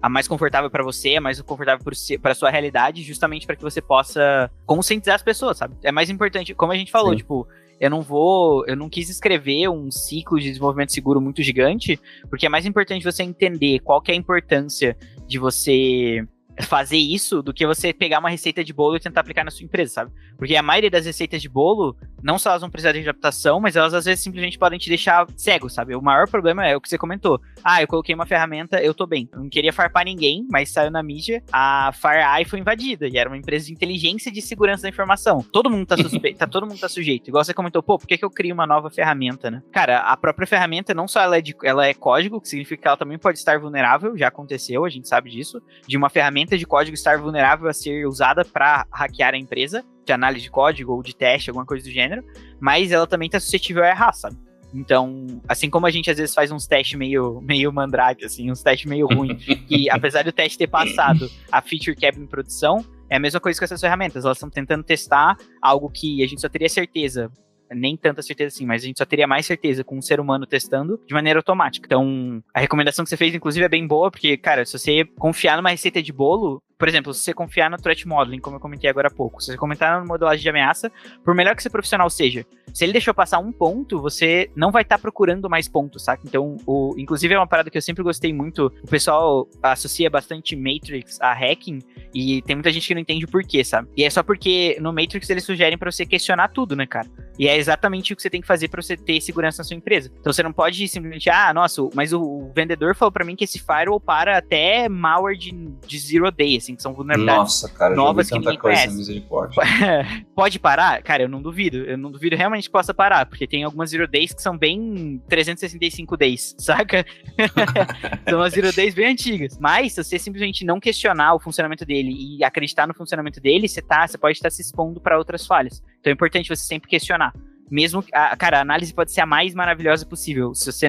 a 0.00 0.08
mais 0.08 0.28
confortável 0.28 0.70
para 0.70 0.82
você, 0.82 1.16
a 1.16 1.20
mais 1.20 1.40
confortável 1.40 1.84
para 2.20 2.34
sua 2.34 2.50
realidade, 2.50 3.02
justamente 3.02 3.46
para 3.46 3.56
que 3.56 3.62
você 3.62 3.80
possa 3.80 4.50
conscientizar 4.66 5.16
as 5.16 5.22
pessoas, 5.22 5.58
sabe? 5.58 5.76
É 5.82 5.92
mais 5.92 6.08
importante, 6.08 6.54
como 6.54 6.72
a 6.72 6.76
gente 6.76 6.90
falou, 6.90 7.10
Sim. 7.12 7.18
tipo, 7.18 7.46
eu 7.80 7.90
não 7.90 8.02
vou, 8.02 8.64
eu 8.66 8.76
não 8.76 8.88
quis 8.88 9.08
escrever 9.10 9.68
um 9.68 9.90
ciclo 9.90 10.38
de 10.38 10.48
desenvolvimento 10.48 10.92
seguro 10.92 11.20
muito 11.20 11.42
gigante, 11.42 12.00
porque 12.30 12.46
é 12.46 12.48
mais 12.48 12.64
importante 12.64 13.04
você 13.04 13.22
entender 13.22 13.80
qual 13.80 14.00
que 14.00 14.10
é 14.10 14.14
a 14.14 14.18
importância 14.18 14.96
de 15.26 15.38
você 15.38 16.26
fazer 16.62 16.96
isso 16.96 17.42
do 17.42 17.52
que 17.52 17.66
você 17.66 17.92
pegar 17.92 18.18
uma 18.20 18.30
receita 18.30 18.62
de 18.62 18.72
bolo 18.72 18.96
e 18.96 19.00
tentar 19.00 19.20
aplicar 19.20 19.44
na 19.44 19.50
sua 19.50 19.64
empresa, 19.64 19.94
sabe? 19.94 20.12
Porque 20.36 20.54
a 20.54 20.62
maioria 20.62 20.90
das 20.90 21.06
receitas 21.06 21.42
de 21.42 21.48
bolo, 21.48 21.96
não 22.24 22.38
só 22.38 22.50
elas 22.50 22.62
vão 22.62 22.70
precisar 22.70 22.92
de 22.92 23.00
adaptação, 23.00 23.60
mas 23.60 23.76
elas 23.76 23.92
às 23.92 24.06
vezes 24.06 24.24
simplesmente 24.24 24.58
podem 24.58 24.78
te 24.78 24.88
deixar 24.88 25.26
cego, 25.36 25.68
sabe? 25.68 25.94
O 25.94 26.00
maior 26.00 26.26
problema 26.26 26.66
é 26.66 26.74
o 26.74 26.80
que 26.80 26.88
você 26.88 26.96
comentou. 26.96 27.38
Ah, 27.62 27.82
eu 27.82 27.86
coloquei 27.86 28.14
uma 28.14 28.24
ferramenta, 28.24 28.82
eu 28.82 28.94
tô 28.94 29.06
bem. 29.06 29.28
Eu 29.30 29.40
não 29.40 29.48
queria 29.50 29.72
farpar 29.74 30.06
ninguém, 30.06 30.46
mas 30.50 30.70
saiu 30.70 30.90
na 30.90 31.02
mídia, 31.02 31.42
a 31.52 31.92
FireEye 31.92 32.46
foi 32.46 32.58
invadida 32.58 33.06
e 33.06 33.18
era 33.18 33.28
uma 33.28 33.36
empresa 33.36 33.66
de 33.66 33.72
inteligência 33.72 34.32
de 34.32 34.40
segurança 34.40 34.84
da 34.84 34.88
informação. 34.88 35.44
Todo 35.52 35.68
mundo 35.68 35.86
tá 35.86 35.96
suspeito, 35.98 36.38
tá, 36.38 36.46
todo 36.46 36.66
mundo 36.66 36.80
tá 36.80 36.88
sujeito. 36.88 37.28
Igual 37.28 37.44
você 37.44 37.52
comentou, 37.52 37.82
pô, 37.82 37.98
por 37.98 38.06
que, 38.06 38.16
que 38.16 38.24
eu 38.24 38.30
crio 38.30 38.54
uma 38.54 38.66
nova 38.66 38.88
ferramenta, 38.88 39.50
né? 39.50 39.62
Cara, 39.70 39.98
a 39.98 40.16
própria 40.16 40.46
ferramenta 40.46 40.94
não 40.94 41.06
só 41.06 41.20
ela 41.20 41.36
é, 41.36 41.42
de, 41.42 41.54
ela 41.62 41.86
é 41.86 41.92
código, 41.92 42.40
que 42.40 42.48
significa 42.48 42.80
que 42.80 42.88
ela 42.88 42.96
também 42.96 43.18
pode 43.18 43.38
estar 43.38 43.60
vulnerável, 43.60 44.16
já 44.16 44.28
aconteceu, 44.28 44.86
a 44.86 44.88
gente 44.88 45.06
sabe 45.08 45.28
disso, 45.28 45.60
de 45.86 45.96
uma 45.96 46.08
ferramenta 46.08 46.56
de 46.56 46.64
código 46.64 46.94
estar 46.94 47.18
vulnerável 47.18 47.68
a 47.68 47.72
ser 47.74 48.06
usada 48.06 48.46
para 48.46 48.86
hackear 48.90 49.34
a 49.34 49.38
empresa, 49.38 49.84
de 50.04 50.12
análise 50.12 50.44
de 50.44 50.50
código 50.50 50.92
ou 50.92 51.02
de 51.02 51.14
teste, 51.14 51.50
alguma 51.50 51.66
coisa 51.66 51.84
do 51.84 51.90
gênero, 51.90 52.24
mas 52.60 52.92
ela 52.92 53.06
também 53.06 53.26
está 53.26 53.40
suscetível 53.40 53.82
a 53.82 53.88
errar, 53.88 54.12
sabe? 54.12 54.36
Então, 54.74 55.40
assim 55.48 55.70
como 55.70 55.86
a 55.86 55.90
gente 55.90 56.10
às 56.10 56.16
vezes 56.16 56.34
faz 56.34 56.50
uns 56.50 56.66
testes 56.66 56.98
meio, 56.98 57.40
meio 57.46 57.72
mandrake, 57.72 58.24
assim, 58.24 58.50
uns 58.50 58.62
testes 58.62 58.90
meio 58.90 59.06
ruins, 59.06 59.44
e 59.70 59.88
apesar 59.88 60.24
do 60.24 60.32
teste 60.32 60.58
ter 60.58 60.66
passado, 60.66 61.30
a 61.50 61.62
feature 61.62 61.96
quebra 61.96 62.20
em 62.20 62.26
produção, 62.26 62.84
é 63.08 63.16
a 63.16 63.20
mesma 63.20 63.38
coisa 63.38 63.58
com 63.58 63.64
essas 63.64 63.80
ferramentas. 63.80 64.24
Elas 64.24 64.36
estão 64.36 64.50
tentando 64.50 64.82
testar 64.82 65.36
algo 65.62 65.88
que 65.88 66.22
a 66.24 66.26
gente 66.26 66.40
só 66.40 66.48
teria 66.48 66.68
certeza 66.68 67.30
nem 67.72 67.96
tanta 67.96 68.22
certeza 68.22 68.54
assim, 68.54 68.66
mas 68.66 68.82
a 68.82 68.86
gente 68.86 68.98
só 68.98 69.04
teria 69.04 69.26
mais 69.26 69.46
certeza 69.46 69.82
com 69.82 69.96
um 69.96 70.02
ser 70.02 70.20
humano 70.20 70.46
testando 70.46 71.00
de 71.06 71.14
maneira 71.14 71.38
automática. 71.38 71.86
Então, 71.86 72.42
a 72.52 72.60
recomendação 72.60 73.04
que 73.04 73.08
você 73.08 73.16
fez, 73.16 73.34
inclusive, 73.34 73.64
é 73.64 73.68
bem 73.68 73.86
boa, 73.86 74.10
porque, 74.10 74.36
cara, 74.36 74.64
se 74.64 74.78
você 74.78 75.04
confiar 75.18 75.56
numa 75.56 75.70
receita 75.70 76.02
de 76.02 76.12
bolo, 76.12 76.62
por 76.78 76.88
exemplo, 76.88 77.12
se 77.14 77.22
você 77.22 77.34
confiar 77.34 77.70
no 77.70 77.76
threat 77.76 78.06
modeling, 78.06 78.40
como 78.40 78.56
eu 78.56 78.60
comentei 78.60 78.90
agora 78.90 79.08
há 79.08 79.10
pouco, 79.10 79.40
se 79.40 79.52
você 79.52 79.56
comentar 79.56 80.00
no 80.00 80.06
modelagem 80.06 80.42
de 80.42 80.48
ameaça, 80.48 80.90
por 81.24 81.34
melhor 81.34 81.54
que 81.54 81.62
esse 81.62 81.70
profissional 81.70 82.08
seja, 82.10 82.44
se 82.72 82.84
ele 82.84 82.92
deixou 82.92 83.14
passar 83.14 83.38
um 83.38 83.52
ponto, 83.52 84.00
você 84.00 84.50
não 84.56 84.72
vai 84.72 84.82
estar 84.82 84.96
tá 84.96 85.02
procurando 85.02 85.48
mais 85.48 85.68
pontos, 85.68 86.02
saca? 86.04 86.22
Então, 86.26 86.56
o, 86.66 86.94
inclusive 86.98 87.32
é 87.32 87.38
uma 87.38 87.46
parada 87.46 87.70
que 87.70 87.78
eu 87.78 87.82
sempre 87.82 88.02
gostei 88.02 88.32
muito, 88.32 88.72
o 88.82 88.88
pessoal 88.88 89.48
associa 89.62 90.10
bastante 90.10 90.56
Matrix 90.56 91.20
a 91.20 91.32
hacking, 91.32 91.78
e 92.12 92.42
tem 92.42 92.56
muita 92.56 92.72
gente 92.72 92.86
que 92.86 92.94
não 92.94 93.00
entende 93.00 93.24
o 93.24 93.28
porquê, 93.28 93.64
sabe? 93.64 93.88
E 93.96 94.04
é 94.04 94.10
só 94.10 94.22
porque 94.22 94.76
no 94.80 94.92
Matrix 94.92 95.28
eles 95.30 95.44
sugerem 95.44 95.78
para 95.78 95.90
você 95.90 96.04
questionar 96.04 96.48
tudo, 96.48 96.74
né, 96.74 96.86
cara? 96.86 97.08
E 97.38 97.48
é 97.48 97.56
exatamente 97.56 98.12
o 98.12 98.16
que 98.16 98.22
você 98.22 98.30
tem 98.30 98.40
que 98.40 98.46
fazer 98.46 98.68
para 98.68 98.80
você 98.80 98.96
ter 98.96 99.20
segurança 99.20 99.58
na 99.58 99.64
sua 99.64 99.76
empresa. 99.76 100.10
Então 100.20 100.32
você 100.32 100.42
não 100.42 100.52
pode 100.52 100.86
simplesmente, 100.86 101.28
ah, 101.28 101.52
nossa, 101.52 101.82
mas 101.94 102.12
o, 102.12 102.20
o 102.22 102.52
vendedor 102.54 102.94
falou 102.94 103.10
para 103.10 103.24
mim 103.24 103.34
que 103.34 103.44
esse 103.44 103.58
firewall 103.58 104.00
para 104.00 104.38
até 104.38 104.88
malware 104.88 105.36
de, 105.36 105.52
de 105.86 105.98
zero 105.98 106.30
day, 106.30 106.56
assim, 106.64 106.74
que 106.74 106.82
são 106.82 106.92
vulnerabilidades 106.92 107.38
Nossa, 107.38 107.68
cara, 107.68 107.94
novas 107.94 108.28
que 108.28 108.38
ninguém 108.38 108.58
coisa, 108.58 108.80
conhece. 108.80 108.96
Misericórdia. 108.96 109.62
Pode 110.34 110.58
parar? 110.58 111.02
Cara, 111.02 111.22
eu 111.22 111.28
não 111.28 111.40
duvido. 111.40 111.76
Eu 111.78 111.96
não 111.96 112.10
duvido 112.10 112.34
realmente 112.34 112.64
que 112.64 112.72
possa 112.72 112.92
parar, 112.92 113.26
porque 113.26 113.46
tem 113.46 113.62
algumas 113.62 113.90
zero 113.90 114.08
days 114.08 114.32
que 114.32 114.42
são 114.42 114.56
bem 114.56 115.22
365 115.28 116.16
days, 116.16 116.54
saca? 116.58 117.04
são 118.28 118.38
umas 118.38 118.52
zero 118.52 118.72
days 118.72 118.94
bem 118.94 119.12
antigas. 119.12 119.58
Mas 119.58 119.92
se 119.92 120.02
você 120.02 120.18
simplesmente 120.18 120.64
não 120.64 120.80
questionar 120.80 121.34
o 121.34 121.40
funcionamento 121.40 121.84
dele 121.84 122.12
e 122.38 122.42
acreditar 122.42 122.86
no 122.86 122.94
funcionamento 122.94 123.40
dele, 123.40 123.68
você 123.68 123.82
tá, 123.82 124.06
você 124.06 124.18
pode 124.18 124.38
estar 124.38 124.50
se 124.50 124.62
expondo 124.62 125.00
para 125.00 125.18
outras 125.18 125.46
falhas. 125.46 125.82
Então 126.00 126.10
é 126.10 126.14
importante 126.14 126.48
você 126.48 126.64
sempre 126.64 126.88
questionar. 126.88 127.32
Mesmo, 127.70 128.04
a, 128.12 128.36
cara, 128.36 128.58
a 128.58 128.62
análise 128.62 128.92
pode 128.92 129.12
ser 129.12 129.20
a 129.20 129.26
mais 129.26 129.54
maravilhosa 129.54 130.04
possível. 130.04 130.54
Se 130.54 130.70
você, 130.70 130.88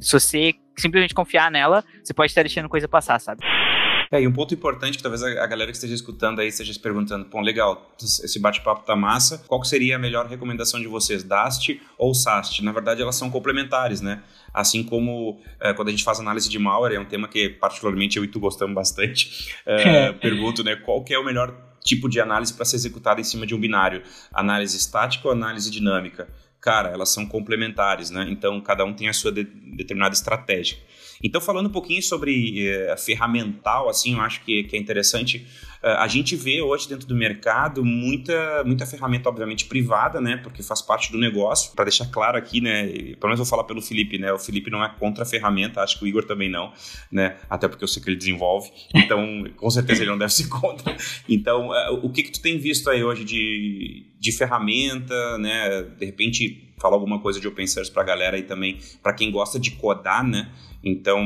se 0.00 0.12
você 0.12 0.54
simplesmente 0.76 1.14
confiar 1.14 1.50
nela, 1.50 1.84
você 2.02 2.14
pode 2.14 2.30
estar 2.30 2.42
deixando 2.42 2.68
coisa 2.68 2.88
passar, 2.88 3.20
sabe? 3.20 3.44
É, 4.10 4.22
e 4.22 4.26
um 4.26 4.32
ponto 4.32 4.54
importante 4.54 4.96
que 4.96 5.02
talvez 5.02 5.22
a, 5.22 5.46
galera 5.46 5.70
que 5.70 5.76
esteja 5.76 5.94
escutando 5.94 6.40
aí 6.40 6.48
esteja 6.48 6.72
se 6.72 6.80
perguntando, 6.80 7.26
pô, 7.26 7.40
legal, 7.40 7.94
esse 8.00 8.38
bate-papo 8.38 8.84
tá 8.84 8.96
massa, 8.96 9.44
qual 9.46 9.62
seria 9.64 9.96
a 9.96 9.98
melhor 9.98 10.26
recomendação 10.26 10.80
de 10.80 10.86
vocês, 10.86 11.22
DAST 11.22 11.80
ou 11.98 12.14
SAST? 12.14 12.62
Na 12.62 12.72
verdade, 12.72 13.02
elas 13.02 13.16
são 13.16 13.30
complementares, 13.30 14.00
né? 14.00 14.22
Assim 14.52 14.82
como 14.82 15.40
é, 15.60 15.74
quando 15.74 15.88
a 15.88 15.90
gente 15.90 16.04
faz 16.04 16.18
análise 16.20 16.48
de 16.48 16.58
malware, 16.58 16.94
é 16.94 17.00
um 17.00 17.04
tema 17.04 17.28
que 17.28 17.50
particularmente 17.50 18.16
eu 18.16 18.24
e 18.24 18.28
tu 18.28 18.40
gostamos 18.40 18.74
bastante, 18.74 19.54
é, 19.66 20.12
pergunto, 20.12 20.64
né, 20.64 20.76
qual 20.76 21.04
que 21.04 21.12
é 21.12 21.18
o 21.18 21.24
melhor 21.24 21.54
tipo 21.84 22.08
de 22.08 22.20
análise 22.20 22.52
para 22.52 22.64
ser 22.64 22.76
executada 22.76 23.20
em 23.20 23.24
cima 23.24 23.46
de 23.46 23.54
um 23.54 23.60
binário? 23.60 24.02
Análise 24.32 24.76
estática 24.76 25.28
ou 25.28 25.32
análise 25.32 25.70
dinâmica? 25.70 26.28
Cara, 26.60 26.88
elas 26.88 27.10
são 27.10 27.24
complementares, 27.24 28.10
né? 28.10 28.26
Então, 28.28 28.60
cada 28.60 28.84
um 28.84 28.92
tem 28.92 29.08
a 29.08 29.12
sua 29.12 29.30
de 29.30 29.44
determinada 29.44 30.14
estratégia. 30.14 30.76
Então, 31.22 31.40
falando 31.40 31.66
um 31.66 31.72
pouquinho 31.72 32.02
sobre 32.02 32.66
eh, 32.66 32.96
ferramental, 32.96 33.88
assim, 33.88 34.14
eu 34.14 34.20
acho 34.20 34.44
que, 34.44 34.64
que 34.64 34.76
é 34.76 34.78
interessante. 34.78 35.46
Uh, 35.82 35.98
a 35.98 36.08
gente 36.08 36.34
vê 36.34 36.60
hoje 36.60 36.88
dentro 36.88 37.06
do 37.06 37.14
mercado 37.14 37.84
muita, 37.84 38.64
muita 38.64 38.84
ferramenta, 38.84 39.28
obviamente, 39.28 39.64
privada, 39.66 40.20
né? 40.20 40.36
Porque 40.36 40.62
faz 40.62 40.82
parte 40.82 41.12
do 41.12 41.18
negócio. 41.18 41.72
Para 41.74 41.84
deixar 41.84 42.06
claro 42.06 42.36
aqui, 42.36 42.60
né? 42.60 42.86
Pelo 42.86 43.26
menos 43.26 43.38
vou 43.38 43.46
falar 43.46 43.64
pelo 43.64 43.80
Felipe, 43.80 44.18
né? 44.18 44.32
O 44.32 44.38
Felipe 44.38 44.70
não 44.70 44.84
é 44.84 44.92
contra 44.98 45.22
a 45.22 45.26
ferramenta, 45.26 45.80
acho 45.80 45.98
que 45.98 46.04
o 46.04 46.08
Igor 46.08 46.24
também 46.24 46.50
não, 46.50 46.72
né? 47.12 47.36
Até 47.48 47.68
porque 47.68 47.84
eu 47.84 47.88
sei 47.88 48.02
que 48.02 48.08
ele 48.08 48.16
desenvolve. 48.16 48.70
Então, 48.92 49.44
com 49.56 49.70
certeza 49.70 50.02
ele 50.02 50.10
não 50.10 50.18
deve 50.18 50.32
ser 50.32 50.48
contra. 50.48 50.96
Então, 51.28 51.68
uh, 51.68 52.00
o 52.02 52.10
que 52.10 52.24
que 52.24 52.32
tu 52.32 52.40
tem 52.40 52.58
visto 52.58 52.90
aí 52.90 53.04
hoje 53.04 53.24
de, 53.24 54.06
de 54.18 54.32
ferramenta, 54.32 55.38
né? 55.38 55.82
De 55.96 56.06
repente, 56.06 56.67
falar 56.78 56.96
alguma 56.96 57.20
coisa 57.20 57.40
de 57.40 57.46
open 57.46 57.66
source 57.66 57.90
para 57.90 58.02
a 58.02 58.06
galera 58.06 58.36
aí 58.36 58.42
também, 58.42 58.78
para 59.02 59.12
quem 59.12 59.30
gosta 59.30 59.58
de 59.58 59.72
codar, 59.72 60.24
né? 60.24 60.50
Então, 60.82 61.20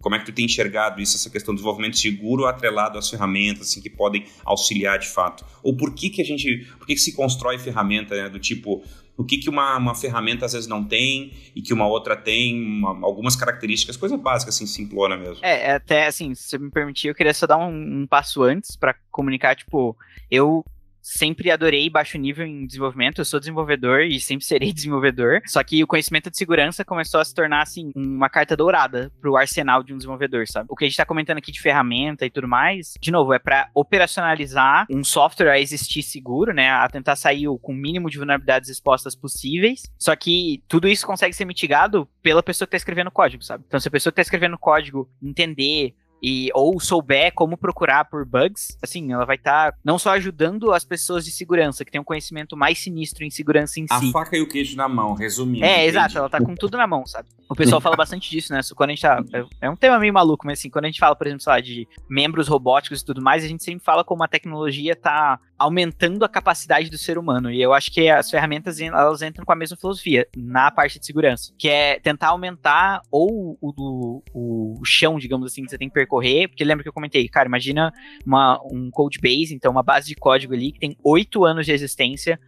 como 0.00 0.14
é 0.14 0.18
que 0.18 0.26
tu 0.26 0.32
tem 0.32 0.46
enxergado 0.46 1.00
isso, 1.00 1.16
essa 1.16 1.30
questão 1.30 1.54
do 1.54 1.58
desenvolvimento 1.58 1.98
seguro 1.98 2.46
atrelado 2.46 2.98
às 2.98 3.08
ferramentas 3.08 3.68
assim, 3.68 3.80
que 3.80 3.90
podem 3.90 4.24
auxiliar 4.44 4.98
de 4.98 5.08
fato? 5.08 5.44
Ou 5.62 5.76
por 5.76 5.94
que, 5.94 6.10
que 6.10 6.22
a 6.22 6.24
gente, 6.24 6.66
por 6.78 6.86
que, 6.86 6.94
que 6.94 7.00
se 7.00 7.14
constrói 7.14 7.58
ferramenta 7.58 8.14
né, 8.14 8.28
do 8.28 8.38
tipo, 8.38 8.82
o 9.16 9.24
que, 9.24 9.36
que 9.36 9.50
uma, 9.50 9.76
uma 9.76 9.94
ferramenta 9.94 10.46
às 10.46 10.54
vezes 10.54 10.66
não 10.66 10.82
tem 10.82 11.32
e 11.54 11.60
que 11.60 11.74
uma 11.74 11.86
outra 11.86 12.16
tem, 12.16 12.58
uma, 12.58 13.06
algumas 13.06 13.36
características, 13.36 13.96
coisa 13.96 14.16
básica, 14.16 14.48
assim, 14.48 14.66
simplona 14.66 15.16
mesmo. 15.16 15.44
É, 15.44 15.72
até 15.72 16.06
assim, 16.06 16.34
se 16.34 16.44
você 16.44 16.58
me 16.58 16.70
permitir, 16.70 17.08
eu 17.08 17.14
queria 17.14 17.34
só 17.34 17.46
dar 17.46 17.58
um, 17.58 18.00
um 18.00 18.06
passo 18.06 18.42
antes 18.42 18.76
para 18.76 18.94
comunicar, 19.10 19.54
tipo, 19.54 19.94
eu 20.30 20.64
sempre 21.02 21.50
adorei 21.50 21.88
baixo 21.88 22.18
nível 22.18 22.46
em 22.46 22.66
desenvolvimento, 22.66 23.20
eu 23.20 23.24
sou 23.24 23.40
desenvolvedor 23.40 24.02
e 24.02 24.20
sempre 24.20 24.44
serei 24.44 24.72
desenvolvedor. 24.74 25.40
Só 25.46 25.62
que 25.62 25.82
o 25.82 25.86
conhecimento 25.86 26.30
de 26.30 26.36
segurança 26.36 26.84
começou 26.84 27.20
a 27.20 27.24
se 27.24 27.34
tornar, 27.34 27.62
assim, 27.62 27.90
uma 27.94 28.28
carta 28.28 28.56
dourada 28.56 29.12
pro 29.20 29.36
arsenal 29.36 29.82
de 29.82 29.92
um 29.92 29.96
desenvolvedor, 29.96 30.46
sabe? 30.46 30.66
O 30.70 30.76
que 30.76 30.84
a 30.84 30.88
gente 30.88 30.96
tá 30.96 31.06
comentando 31.06 31.38
aqui 31.38 31.52
de 31.52 31.60
ferramenta 31.60 32.26
e 32.26 32.30
tudo 32.30 32.48
mais, 32.48 32.94
de 33.00 33.10
novo, 33.10 33.32
é 33.32 33.38
para 33.38 33.68
operacionalizar 33.74 34.86
um 34.90 35.04
software 35.04 35.50
a 35.50 35.60
existir 35.60 36.02
seguro, 36.02 36.52
né? 36.52 36.70
A 36.70 36.88
tentar 36.88 37.16
sair 37.16 37.46
com 37.62 37.72
o 37.72 37.76
mínimo 37.76 38.10
de 38.10 38.18
vulnerabilidades 38.18 38.68
expostas 38.68 39.14
possíveis. 39.14 39.82
Só 39.98 40.14
que 40.14 40.62
tudo 40.68 40.88
isso 40.88 41.06
consegue 41.06 41.34
ser 41.34 41.44
mitigado 41.44 42.08
pela 42.22 42.42
pessoa 42.42 42.66
que 42.66 42.72
tá 42.72 42.76
escrevendo 42.76 43.10
código, 43.10 43.42
sabe? 43.42 43.64
Então, 43.66 43.80
se 43.80 43.88
a 43.88 43.90
pessoa 43.90 44.12
que 44.12 44.16
tá 44.16 44.22
escrevendo 44.22 44.58
código 44.58 45.10
entender 45.22 45.94
e 46.22 46.50
ou 46.54 46.78
souber 46.80 47.32
como 47.34 47.56
procurar 47.56 48.04
por 48.04 48.24
bugs, 48.24 48.76
assim, 48.82 49.12
ela 49.12 49.24
vai 49.24 49.36
estar 49.36 49.72
tá 49.72 49.78
não 49.84 49.98
só 49.98 50.10
ajudando 50.10 50.72
as 50.72 50.84
pessoas 50.84 51.24
de 51.24 51.30
segurança, 51.30 51.84
que 51.84 51.90
tem 51.90 52.00
um 52.00 52.04
conhecimento 52.04 52.56
mais 52.56 52.78
sinistro 52.78 53.24
em 53.24 53.30
segurança 53.30 53.80
em 53.80 53.86
a 53.90 53.98
si. 53.98 54.08
A 54.08 54.12
faca 54.12 54.36
e 54.36 54.40
o 54.40 54.48
queijo 54.48 54.76
na 54.76 54.88
mão, 54.88 55.14
resumindo. 55.14 55.64
É, 55.64 55.86
exato, 55.86 56.18
ela 56.18 56.28
tá 56.28 56.38
com 56.38 56.54
tudo 56.54 56.76
na 56.76 56.86
mão, 56.86 57.06
sabe? 57.06 57.28
O 57.48 57.54
pessoal 57.54 57.80
fala 57.80 57.96
bastante 57.96 58.30
disso, 58.30 58.52
né? 58.52 58.60
Quando 58.76 58.90
a 58.90 58.92
gente 58.92 59.02
tá. 59.02 59.22
É, 59.32 59.66
é 59.66 59.70
um 59.70 59.76
tema 59.76 59.98
meio 59.98 60.12
maluco, 60.12 60.46
mas 60.46 60.58
assim, 60.58 60.70
quando 60.70 60.84
a 60.84 60.88
gente 60.88 61.00
fala, 61.00 61.16
por 61.16 61.26
exemplo, 61.26 61.42
sei 61.42 61.52
lá, 61.52 61.60
de 61.60 61.88
membros 62.08 62.48
robóticos 62.48 63.00
e 63.00 63.04
tudo 63.04 63.22
mais, 63.22 63.42
a 63.42 63.48
gente 63.48 63.64
sempre 63.64 63.84
fala 63.84 64.04
como 64.04 64.22
a 64.22 64.28
tecnologia 64.28 64.94
tá 64.94 65.38
aumentando 65.60 66.24
a 66.24 66.28
capacidade 66.28 66.88
do 66.88 66.96
ser 66.96 67.18
humano. 67.18 67.52
E 67.52 67.60
eu 67.60 67.74
acho 67.74 67.92
que 67.92 68.08
as 68.08 68.30
ferramentas 68.30 68.80
elas 68.80 69.20
entram 69.20 69.44
com 69.44 69.52
a 69.52 69.56
mesma 69.56 69.76
filosofia 69.76 70.26
na 70.34 70.70
parte 70.70 70.98
de 70.98 71.04
segurança, 71.04 71.52
que 71.58 71.68
é 71.68 72.00
tentar 72.00 72.28
aumentar 72.28 73.02
ou 73.10 73.58
o, 73.60 74.22
o, 74.32 74.80
chão, 74.86 75.18
digamos 75.18 75.52
assim, 75.52 75.62
que 75.62 75.70
você 75.70 75.76
tem 75.76 75.88
que 75.88 75.94
percorrer, 75.94 76.48
porque 76.48 76.64
lembra 76.64 76.82
que 76.82 76.88
eu 76.88 76.92
comentei, 76.94 77.28
cara, 77.28 77.46
imagina 77.46 77.92
uma, 78.24 78.58
um 78.72 78.90
code 78.90 79.18
base, 79.20 79.54
então 79.54 79.70
uma 79.70 79.82
base 79.82 80.08
de 80.08 80.14
código 80.14 80.54
ali 80.54 80.72
que 80.72 80.80
tem 80.80 80.96
oito 81.04 81.44
anos 81.44 81.66
de 81.66 81.72
existência, 81.72 82.40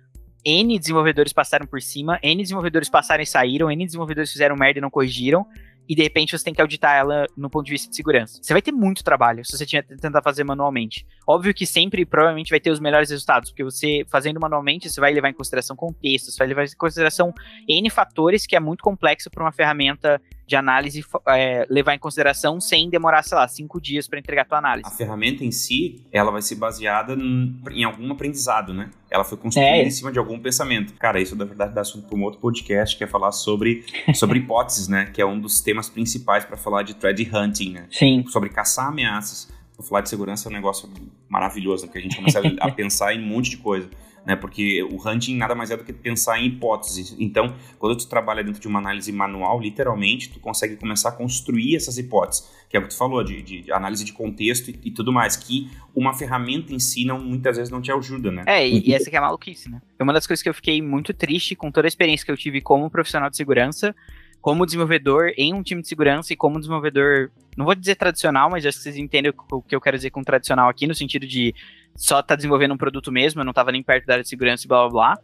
N 0.43 0.79
desenvolvedores 0.79 1.35
passaram 1.35 1.67
por 1.67 1.83
cima, 1.83 2.19
N 2.23 2.41
desenvolvedores 2.41 2.89
passaram 2.89 3.23
e 3.23 3.27
saíram, 3.27 3.71
N 3.71 3.85
desenvolvedores 3.85 4.33
fizeram 4.33 4.57
merda 4.57 4.79
e 4.79 4.83
não 4.83 4.91
corrigiram, 4.91 5.47
e 5.89 5.95
de 5.95 6.03
repente 6.03 6.37
você 6.37 6.45
tem 6.45 6.55
que 6.55 6.61
auditar 6.61 6.97
ela 6.97 7.27
no 7.37 7.51
ponto 7.51 7.67
de 7.67 7.73
vista 7.73 7.91
de 7.91 7.97
segurança. 7.97 8.39
Você 8.43 8.53
vai 8.53 8.63
ter 8.63 8.73
muito 8.73 9.03
trabalho 9.03 9.45
se 9.45 9.57
você 9.57 9.67
tentar 9.83 10.23
fazer 10.23 10.45
manualmente. 10.45 11.07
Óbvio 11.27 11.53
que 11.53 11.67
sempre, 11.67 12.05
provavelmente, 12.05 12.51
vai 12.51 12.61
ter 12.61 12.71
os 12.71 12.81
melhores 12.81 13.11
resultados, 13.11 13.51
porque 13.51 13.65
você 13.65 14.05
fazendo 14.09 14.41
manualmente, 14.41 14.89
você 14.89 15.01
vai 15.01 15.13
levar 15.13 15.29
em 15.29 15.35
consideração 15.35 15.77
contexto, 15.77 16.31
você 16.31 16.39
vai 16.39 16.49
levar 16.49 16.65
em 16.65 16.77
consideração 16.77 17.33
N 17.69 17.91
fatores 17.91 18.47
que 18.47 18.57
é 18.57 18.61
muito 18.61 18.83
complexo 18.83 19.31
para 19.31 19.43
uma 19.43 19.53
ferramenta 19.53 20.21
de 20.47 20.57
análise 20.57 21.05
é, 21.29 21.67
levar 21.71 21.95
em 21.95 21.99
consideração 21.99 22.61
sem 22.61 22.91
demorar, 22.91 23.23
sei 23.23 23.37
lá, 23.37 23.47
cinco 23.49 23.81
dias 23.81 24.09
para 24.09 24.19
entregar 24.19 24.43
a 24.43 24.45
tua 24.45 24.59
análise. 24.59 24.89
A 24.89 24.91
ferramenta 24.91 25.45
em 25.45 25.51
si, 25.51 26.05
ela 26.13 26.31
vai 26.31 26.43
ser 26.43 26.57
baseada 26.57 27.15
em 27.15 27.85
algum 27.85 28.13
aprendizado, 28.13 28.75
né? 28.75 28.91
Ela 29.11 29.25
foi 29.25 29.39
construída 29.39 29.71
é. 29.71 29.83
em 29.85 29.91
cima 29.91 30.11
de 30.11 30.19
algum 30.19 30.39
pensamento. 30.39 30.95
Cara, 30.95 31.21
isso 31.21 31.37
na 31.37 31.45
verdade 31.45 31.75
dá 31.75 31.83
assunto 31.83 32.09
para 32.09 32.17
um 32.17 32.23
outro 32.23 32.41
podcast 32.41 32.97
que 32.97 33.05
é 33.05 33.07
falar 33.07 33.33
sobre, 33.33 33.85
sobre 34.15 34.39
hipóteses, 34.39 34.89
né? 34.89 35.07
Que 35.07 35.23
é 35.23 35.27
um 35.27 35.39
dos 35.39 35.61
temas 35.61 35.89
principais 35.89 36.45
para 36.45 36.57
falar 36.57 36.83
de 36.83 36.95
thread 36.95 37.31
hunting, 37.33 37.73
né? 37.73 37.87
Sim. 37.91 38.25
Sobre 38.29 38.49
caçar 38.49 38.89
ameaças. 38.89 39.49
falar 39.81 40.01
de 40.01 40.09
segurança 40.09 40.49
é 40.49 40.51
um 40.51 40.55
negócio 40.55 40.89
maravilhoso, 41.29 41.83
né? 41.83 41.87
porque 41.89 41.99
a 41.99 42.03
gente 42.03 42.17
começa 42.17 42.41
a 42.61 42.71
pensar 42.73 43.15
em 43.15 43.23
um 43.23 43.27
monte 43.27 43.51
de 43.51 43.57
coisa 43.59 43.89
né? 44.25 44.37
Porque 44.37 44.83
o 44.83 44.97
hunting 45.09 45.37
nada 45.37 45.55
mais 45.55 45.71
é 45.71 45.77
do 45.77 45.85
que 45.85 45.93
pensar 45.93 46.41
em 46.41 46.47
hipóteses. 46.47 47.15
Então, 47.19 47.55
quando 47.79 47.97
tu 47.97 48.09
trabalha 48.09 48.43
dentro 48.43 48.61
de 48.61 48.69
uma 48.69 48.79
análise 48.79 49.11
manual, 49.13 49.61
literalmente, 49.61 50.31
tu 50.31 50.41
consegue 50.41 50.77
começar 50.77 51.11
a 51.11 51.13
construir 51.13 51.77
essas 51.77 51.99
hipóteses, 51.99 52.49
que 52.69 52.77
é 52.77 52.81
o 52.81 52.83
que 52.83 52.89
tu 52.89 52.97
falou, 52.97 53.23
de, 53.23 53.43
de, 53.43 53.73
análise 53.73 54.05
de 54.05 54.13
contexto 54.13 54.71
e, 54.71 54.79
e, 54.85 54.91
tudo 54.91 55.13
mais, 55.13 55.37
que 55.37 55.71
uma 55.95 56.15
ferramenta 56.15 56.73
em 56.73 56.79
si 56.79 57.05
não, 57.05 57.19
muitas 57.19 57.57
vezes 57.57 57.71
não 57.71 57.81
te 57.81 57.91
ajuda, 57.93 58.31
né? 58.31 58.45
É, 58.47 58.67
e, 58.67 58.89
e 58.89 58.95
essa 58.95 59.11
que 59.11 59.17
é 59.17 59.19
a 59.19 59.23
maluquice, 59.23 59.71
né? 59.71 59.81
Uma 60.01 60.13
das 60.13 60.27
coisas 60.27 60.43
que 60.43 60.49
eu 60.49 60.55
fiquei 60.55 60.81
muito 60.81 61.13
triste 61.13 61.55
com 61.55 61.71
toda 61.71 61.87
a 61.87 61.89
experiência 61.89 62.25
que 62.25 62.33
eu 62.33 62.37
tive 62.37 62.61
como 62.61 62.91
profissional 62.91 63.31
de 63.31 63.37
segurança 63.37 63.95
como 64.43 64.67
desenvolvedor 64.67 65.33
em 65.37 65.55
um 65.55 65.63
time 65.63 65.81
de 65.81 65.89
segurança 65.89 66.33
e 66.33 66.37
como 66.37 66.59
desenvolvedor, 66.59 67.31
não 67.57 67.65
vou 67.65 67.77
dizer 67.77 67.95
tradicional, 67.95 68.51
mas 68.51 68.67
acho 68.67 68.77
que 68.77 68.83
vocês 68.83 68.97
entendem 68.97 69.33
o 69.53 69.63
que 69.63 69.75
eu 69.75 69.81
quero 69.81 69.97
dizer 69.97 70.11
com 70.11 70.21
tradicional 70.25 70.69
aqui, 70.69 70.85
no 70.85 70.97
sentido 70.97 71.25
de 71.25 71.55
só 71.95 72.23
tá 72.23 72.35
desenvolvendo 72.35 72.75
um 72.75 72.79
produto 72.79 73.13
mesmo, 73.13 73.41
eu 73.41 73.45
não 73.45 73.53
tava 73.53 73.73
nem 73.73 73.83
perto 73.83 74.07
da 74.07 74.15
área 74.15 74.23
de 74.23 74.29
segurança 74.29 74.65
e 74.65 74.69
blá 74.69 74.89
blá 74.89 74.91
blá. 74.91 75.19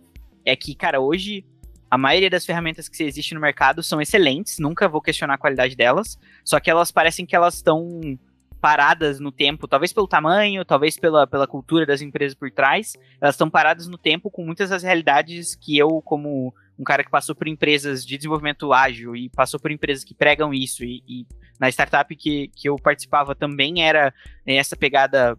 É 0.44 0.54
que, 0.54 0.74
cara, 0.74 1.00
hoje 1.00 1.44
a 1.90 1.96
maioria 1.96 2.30
das 2.30 2.44
ferramentas 2.44 2.88
que 2.88 3.02
existem 3.02 3.34
no 3.34 3.40
mercado 3.40 3.82
são 3.82 4.00
excelentes, 4.00 4.58
nunca 4.58 4.88
vou 4.88 5.00
questionar 5.00 5.34
a 5.34 5.38
qualidade 5.38 5.74
delas, 5.74 6.18
só 6.44 6.60
que 6.60 6.70
elas 6.70 6.90
parecem 6.90 7.24
que 7.24 7.34
elas 7.34 7.54
estão 7.54 8.18
paradas 8.60 9.20
no 9.20 9.30
tempo, 9.30 9.68
talvez 9.68 9.92
pelo 9.92 10.08
tamanho, 10.08 10.64
talvez 10.64 10.98
pela, 10.98 11.26
pela 11.26 11.46
cultura 11.46 11.86
das 11.86 12.02
empresas 12.02 12.34
por 12.34 12.50
trás, 12.50 12.94
elas 13.20 13.34
estão 13.34 13.48
paradas 13.48 13.86
no 13.86 13.96
tempo 13.96 14.30
com 14.30 14.44
muitas 14.44 14.70
das 14.70 14.82
realidades 14.82 15.54
que 15.54 15.78
eu, 15.78 16.02
como 16.02 16.52
um 16.78 16.84
cara 16.84 17.02
que 17.02 17.10
passou 17.10 17.34
por 17.34 17.48
empresas 17.48 18.04
de 18.04 18.16
desenvolvimento 18.16 18.72
ágil 18.72 19.16
e 19.16 19.28
passou 19.30 19.58
por 19.58 19.70
empresas 19.70 20.04
que 20.04 20.14
pregam 20.14 20.52
isso, 20.52 20.84
e, 20.84 21.02
e 21.08 21.26
na 21.58 21.68
startup 21.68 22.14
que, 22.14 22.48
que 22.54 22.68
eu 22.68 22.76
participava 22.76 23.34
também 23.34 23.82
era 23.82 24.12
essa 24.46 24.76
pegada 24.76 25.38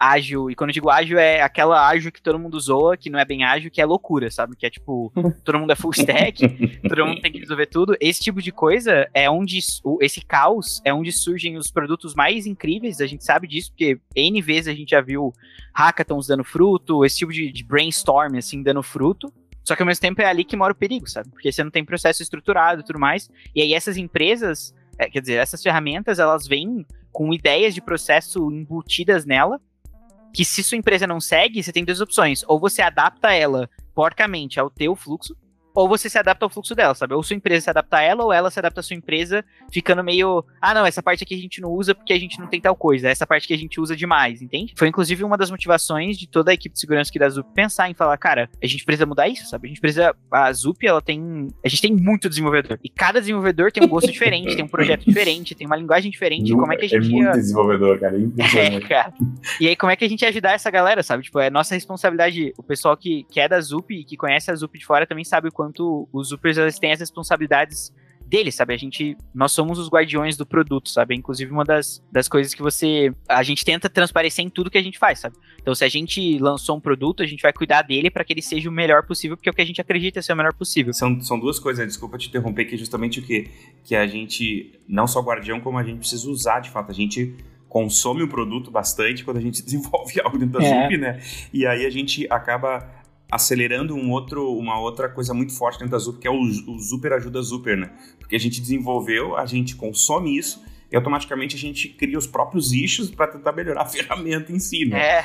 ágil, 0.00 0.50
e 0.50 0.54
quando 0.54 0.70
eu 0.70 0.74
digo 0.74 0.88
ágil, 0.88 1.18
é 1.18 1.42
aquela 1.42 1.86
ágil 1.86 2.10
que 2.10 2.22
todo 2.22 2.38
mundo 2.38 2.58
zoa, 2.58 2.96
que 2.96 3.10
não 3.10 3.18
é 3.18 3.24
bem 3.24 3.44
ágil, 3.44 3.70
que 3.70 3.82
é 3.82 3.84
loucura, 3.84 4.30
sabe? 4.30 4.56
Que 4.56 4.64
é 4.64 4.70
tipo, 4.70 5.12
todo 5.44 5.58
mundo 5.58 5.70
é 5.70 5.76
full 5.76 5.90
stack, 5.90 6.80
todo 6.88 7.06
mundo 7.06 7.20
tem 7.20 7.30
que 7.30 7.40
resolver 7.40 7.66
tudo. 7.66 7.94
Esse 8.00 8.20
tipo 8.20 8.40
de 8.40 8.50
coisa 8.50 9.06
é 9.12 9.28
onde, 9.28 9.58
esse 10.00 10.24
caos 10.24 10.80
é 10.86 10.94
onde 10.94 11.12
surgem 11.12 11.58
os 11.58 11.70
produtos 11.70 12.14
mais 12.14 12.46
incríveis, 12.46 13.02
a 13.02 13.06
gente 13.06 13.22
sabe 13.22 13.46
disso, 13.46 13.70
porque 13.72 14.00
N 14.16 14.40
vezes 14.40 14.68
a 14.68 14.74
gente 14.74 14.90
já 14.90 15.02
viu 15.02 15.34
hackathons 15.74 16.26
dando 16.26 16.44
fruto, 16.44 17.04
esse 17.04 17.18
tipo 17.18 17.32
de, 17.32 17.52
de 17.52 17.62
brainstorm, 17.62 18.36
assim, 18.36 18.62
dando 18.62 18.82
fruto. 18.82 19.30
Só 19.62 19.76
que 19.76 19.82
ao 19.82 19.86
mesmo 19.86 20.00
tempo 20.00 20.22
é 20.22 20.24
ali 20.24 20.44
que 20.44 20.56
mora 20.56 20.72
o 20.72 20.76
perigo, 20.76 21.08
sabe? 21.08 21.28
Porque 21.28 21.52
você 21.52 21.62
não 21.62 21.70
tem 21.70 21.84
processo 21.84 22.22
estruturado 22.22 22.80
e 22.80 22.84
tudo 22.84 22.98
mais. 22.98 23.30
E 23.54 23.60
aí 23.60 23.74
essas 23.74 23.98
empresas, 23.98 24.74
é, 24.98 25.08
quer 25.10 25.20
dizer, 25.20 25.34
essas 25.34 25.62
ferramentas, 25.62 26.18
elas 26.18 26.48
vêm 26.48 26.86
com 27.12 27.32
ideias 27.32 27.74
de 27.74 27.82
processo 27.82 28.50
embutidas 28.50 29.26
nela, 29.26 29.60
que 30.32 30.44
se 30.44 30.62
sua 30.62 30.78
empresa 30.78 31.06
não 31.06 31.20
segue, 31.20 31.62
você 31.62 31.72
tem 31.72 31.84
duas 31.84 32.00
opções. 32.00 32.42
Ou 32.46 32.58
você 32.58 32.82
adapta 32.82 33.32
ela 33.32 33.68
porcamente 33.94 34.58
ao 34.58 34.70
teu 34.70 34.94
fluxo, 34.94 35.36
ou 35.74 35.88
você 35.88 36.08
se 36.08 36.18
adapta 36.18 36.44
ao 36.44 36.50
fluxo 36.50 36.74
dela, 36.74 36.94
sabe? 36.94 37.14
Ou 37.14 37.22
sua 37.22 37.36
empresa 37.36 37.64
se 37.64 37.70
adapta 37.70 37.98
a 37.98 38.02
ela, 38.02 38.24
ou 38.24 38.32
ela 38.32 38.50
se 38.50 38.58
adapta 38.58 38.80
à 38.80 38.82
sua 38.82 38.96
empresa, 38.96 39.44
ficando 39.72 40.02
meio, 40.02 40.44
ah, 40.60 40.74
não, 40.74 40.86
essa 40.86 41.02
parte 41.02 41.24
aqui 41.24 41.34
a 41.34 41.38
gente 41.38 41.60
não 41.60 41.70
usa 41.70 41.94
porque 41.94 42.12
a 42.12 42.18
gente 42.18 42.38
não 42.38 42.46
tem 42.46 42.60
tal 42.60 42.74
coisa, 42.74 43.08
essa 43.08 43.26
parte 43.26 43.46
que 43.46 43.54
a 43.54 43.58
gente 43.58 43.80
usa 43.80 43.96
demais, 43.96 44.42
entende? 44.42 44.74
Foi 44.76 44.88
inclusive 44.88 45.24
uma 45.24 45.36
das 45.36 45.50
motivações 45.50 46.18
de 46.18 46.28
toda 46.28 46.50
a 46.50 46.54
equipe 46.54 46.72
de 46.72 46.80
segurança 46.80 47.10
aqui 47.10 47.18
da 47.18 47.28
Zup 47.28 47.48
pensar 47.54 47.90
em 47.90 47.94
falar, 47.94 48.16
cara, 48.18 48.48
a 48.62 48.66
gente 48.66 48.84
precisa 48.84 49.06
mudar 49.06 49.28
isso, 49.28 49.46
sabe? 49.46 49.66
A 49.66 49.68
gente 49.68 49.80
precisa, 49.80 50.14
a 50.30 50.52
Zup, 50.52 50.82
ela 50.86 51.02
tem, 51.02 51.48
a 51.64 51.68
gente 51.68 51.82
tem 51.82 51.94
muito 51.94 52.28
desenvolvedor, 52.28 52.78
e 52.82 52.88
cada 52.88 53.20
desenvolvedor 53.20 53.72
tem 53.72 53.84
um 53.84 53.88
gosto 53.88 54.10
diferente, 54.10 54.54
tem 54.56 54.64
um 54.64 54.68
projeto 54.68 55.04
diferente, 55.04 55.54
tem 55.54 55.66
uma 55.66 55.76
linguagem 55.76 56.10
diferente, 56.10 56.52
como 56.52 56.72
é 56.72 56.76
que 56.76 56.84
a 56.84 56.88
gente 56.88 57.06
É 57.06 57.10
muito 57.10 57.24
ia... 57.24 57.32
desenvolvedor, 57.32 57.98
cara, 57.98 58.16
é, 58.16 58.74
é 58.76 58.80
cara. 58.80 59.12
E 59.60 59.68
aí, 59.68 59.76
como 59.76 59.92
é 59.92 59.96
que 59.96 60.04
a 60.04 60.08
gente 60.08 60.22
ia 60.22 60.28
ajudar 60.28 60.52
essa 60.52 60.70
galera, 60.70 61.02
sabe? 61.02 61.22
Tipo, 61.22 61.38
é 61.40 61.50
nossa 61.50 61.74
responsabilidade, 61.74 62.52
o 62.56 62.62
pessoal 62.62 62.96
que, 62.96 63.24
que 63.30 63.40
é 63.40 63.48
da 63.48 63.60
Zup 63.60 63.90
e 63.90 64.04
que 64.04 64.16
conhece 64.16 64.50
a 64.50 64.54
Zup 64.54 64.78
de 64.78 64.84
fora 64.84 65.06
também 65.06 65.24
sabe 65.24 65.48
o 65.48 65.52
quanto 65.60 66.08
o 66.10 66.24
Zup 66.24 66.38
supers 66.38 66.56
eles 66.56 66.78
têm 66.78 66.90
as 66.90 67.00
responsabilidades 67.00 67.92
deles, 68.26 68.54
sabe? 68.54 68.72
A 68.72 68.78
gente, 68.78 69.14
nós 69.34 69.52
somos 69.52 69.78
os 69.78 69.90
guardiões 69.90 70.38
do 70.38 70.46
produto, 70.46 70.88
sabe? 70.88 71.14
Inclusive 71.14 71.52
uma 71.52 71.66
das, 71.66 72.02
das 72.10 72.28
coisas 72.28 72.54
que 72.54 72.62
você, 72.62 73.12
a 73.28 73.42
gente 73.42 73.62
tenta 73.62 73.90
transparecer 73.90 74.42
em 74.42 74.48
tudo 74.48 74.70
que 74.70 74.78
a 74.78 74.82
gente 74.82 74.98
faz, 74.98 75.18
sabe? 75.18 75.36
Então, 75.60 75.74
se 75.74 75.84
a 75.84 75.88
gente 75.88 76.38
lançou 76.38 76.78
um 76.78 76.80
produto, 76.80 77.22
a 77.22 77.26
gente 77.26 77.42
vai 77.42 77.52
cuidar 77.52 77.82
dele 77.82 78.10
para 78.10 78.24
que 78.24 78.32
ele 78.32 78.40
seja 78.40 78.70
o 78.70 78.72
melhor 78.72 79.04
possível, 79.04 79.36
porque 79.36 79.50
é 79.50 79.52
o 79.52 79.54
que 79.54 79.60
a 79.60 79.66
gente 79.66 79.82
acredita 79.82 80.22
ser 80.22 80.32
o 80.32 80.36
melhor 80.36 80.54
possível. 80.54 80.94
São, 80.94 81.20
são 81.20 81.38
duas 81.38 81.58
coisas, 81.58 81.86
desculpa 81.86 82.16
te 82.16 82.28
interromper, 82.28 82.64
que 82.64 82.74
é 82.74 82.78
justamente 82.78 83.20
o 83.20 83.22
que 83.22 83.50
que 83.84 83.94
a 83.94 84.06
gente 84.06 84.80
não 84.88 85.06
só 85.06 85.20
guardião, 85.20 85.60
como 85.60 85.76
a 85.76 85.82
gente 85.82 85.98
precisa 85.98 86.30
usar 86.30 86.60
de 86.60 86.70
fato. 86.70 86.90
A 86.90 86.94
gente 86.94 87.36
consome 87.68 88.22
o 88.22 88.28
produto 88.28 88.70
bastante 88.70 89.24
quando 89.24 89.36
a 89.36 89.40
gente 89.40 89.60
desenvolve 89.64 90.20
algo 90.22 90.38
dentro 90.38 90.58
da 90.58 90.64
é. 90.64 90.82
Zup, 90.82 90.96
né? 90.96 91.20
E 91.52 91.66
aí 91.66 91.84
a 91.84 91.90
gente 91.90 92.26
acaba 92.30 92.99
acelerando 93.30 93.94
um 93.94 94.10
outro, 94.10 94.52
uma 94.56 94.78
outra 94.80 95.08
coisa 95.08 95.32
muito 95.32 95.56
forte 95.56 95.78
dentro 95.78 95.92
da 95.92 95.98
Zuper, 95.98 96.20
que 96.20 96.28
é 96.28 96.30
o, 96.30 96.40
o 96.40 96.78
Zuper 96.78 97.12
Ajuda 97.12 97.40
Zuper, 97.42 97.76
né? 97.76 97.90
Porque 98.18 98.36
a 98.36 98.40
gente 98.40 98.60
desenvolveu, 98.60 99.36
a 99.36 99.46
gente 99.46 99.76
consome 99.76 100.36
isso 100.36 100.62
e 100.90 100.96
automaticamente 100.96 101.54
a 101.54 101.58
gente 101.58 101.88
cria 101.88 102.18
os 102.18 102.26
próprios 102.26 102.72
issues 102.72 103.10
para 103.10 103.28
tentar 103.28 103.52
melhorar 103.52 103.82
a 103.82 103.86
ferramenta 103.86 104.52
em 104.52 104.58
si, 104.58 104.84
né? 104.84 104.98
É. 104.98 105.24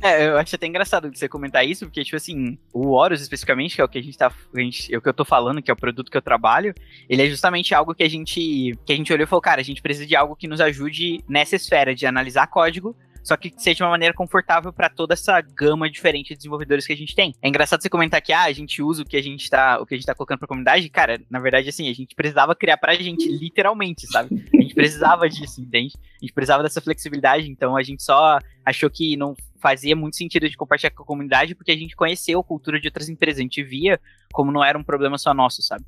é, 0.00 0.28
eu 0.28 0.38
acho 0.38 0.54
até 0.54 0.66
engraçado 0.66 1.10
você 1.12 1.28
comentar 1.28 1.66
isso, 1.66 1.86
porque, 1.86 2.04
tipo 2.04 2.16
assim, 2.16 2.56
o 2.72 2.90
Horus 2.90 3.20
especificamente, 3.20 3.74
que 3.74 3.80
é 3.80 3.84
o 3.84 3.88
que 3.88 3.98
a 3.98 4.02
gente 4.02 4.16
tá. 4.16 4.32
A 4.54 4.60
gente, 4.60 4.94
é 4.94 4.96
o 4.96 5.02
que 5.02 5.08
eu 5.08 5.14
tô 5.14 5.24
falando, 5.24 5.60
que 5.60 5.70
é 5.70 5.74
o 5.74 5.76
produto 5.76 6.10
que 6.10 6.16
eu 6.16 6.22
trabalho, 6.22 6.72
ele 7.08 7.22
é 7.22 7.26
justamente 7.26 7.74
algo 7.74 7.94
que 7.94 8.04
a 8.04 8.08
gente. 8.08 8.78
que 8.86 8.92
a 8.92 8.96
gente 8.96 9.12
olhou 9.12 9.24
e 9.24 9.28
falou, 9.28 9.42
cara, 9.42 9.60
a 9.60 9.64
gente 9.64 9.82
precisa 9.82 10.06
de 10.06 10.14
algo 10.14 10.36
que 10.36 10.46
nos 10.46 10.60
ajude 10.60 11.24
nessa 11.28 11.56
esfera 11.56 11.94
de 11.94 12.06
analisar 12.06 12.46
código 12.46 12.94
só 13.22 13.36
que 13.36 13.52
seja 13.56 13.84
uma 13.84 13.90
maneira 13.90 14.14
confortável 14.14 14.72
para 14.72 14.88
toda 14.88 15.14
essa 15.14 15.40
gama 15.40 15.90
diferente 15.90 16.30
de 16.30 16.36
desenvolvedores 16.36 16.86
que 16.86 16.92
a 16.92 16.96
gente 16.96 17.14
tem. 17.14 17.34
É 17.42 17.48
engraçado 17.48 17.82
você 17.82 17.88
comentar 17.88 18.20
que 18.20 18.32
ah, 18.32 18.44
a 18.44 18.52
gente 18.52 18.82
usa 18.82 19.02
o 19.02 19.06
que 19.06 19.16
a 19.16 19.22
gente 19.22 19.48
tá, 19.48 19.80
o 19.80 19.86
que 19.86 19.94
a 19.94 19.96
gente 19.96 20.06
tá 20.06 20.14
colocando 20.14 20.38
pra 20.38 20.48
comunidade, 20.48 20.88
cara, 20.88 21.20
na 21.30 21.38
verdade 21.38 21.68
assim, 21.68 21.88
a 21.88 21.94
gente 21.94 22.14
precisava 22.14 22.54
criar 22.54 22.76
pra 22.76 22.94
gente 22.94 23.28
literalmente, 23.30 24.06
sabe? 24.06 24.44
A 24.54 24.62
gente 24.62 24.74
precisava 24.74 25.28
disso, 25.28 25.60
entende? 25.60 25.94
A 25.96 26.24
gente 26.24 26.32
precisava 26.32 26.62
dessa 26.62 26.80
flexibilidade, 26.80 27.50
então 27.50 27.76
a 27.76 27.82
gente 27.82 28.02
só 28.02 28.38
achou 28.64 28.90
que 28.90 29.16
não 29.16 29.34
fazia 29.60 29.94
muito 29.94 30.16
sentido 30.16 30.48
de 30.48 30.56
compartilhar 30.56 30.90
com 30.90 31.02
a 31.02 31.06
comunidade, 31.06 31.54
porque 31.54 31.70
a 31.70 31.76
gente 31.76 31.94
conheceu 31.94 32.40
a 32.40 32.44
cultura 32.44 32.80
de 32.80 32.88
outras 32.88 33.08
empresas, 33.08 33.38
a 33.38 33.42
gente 33.42 33.62
via 33.62 34.00
como 34.32 34.50
não 34.50 34.64
era 34.64 34.78
um 34.78 34.82
problema 34.82 35.18
só 35.18 35.34
nosso, 35.34 35.62
sabe? 35.62 35.84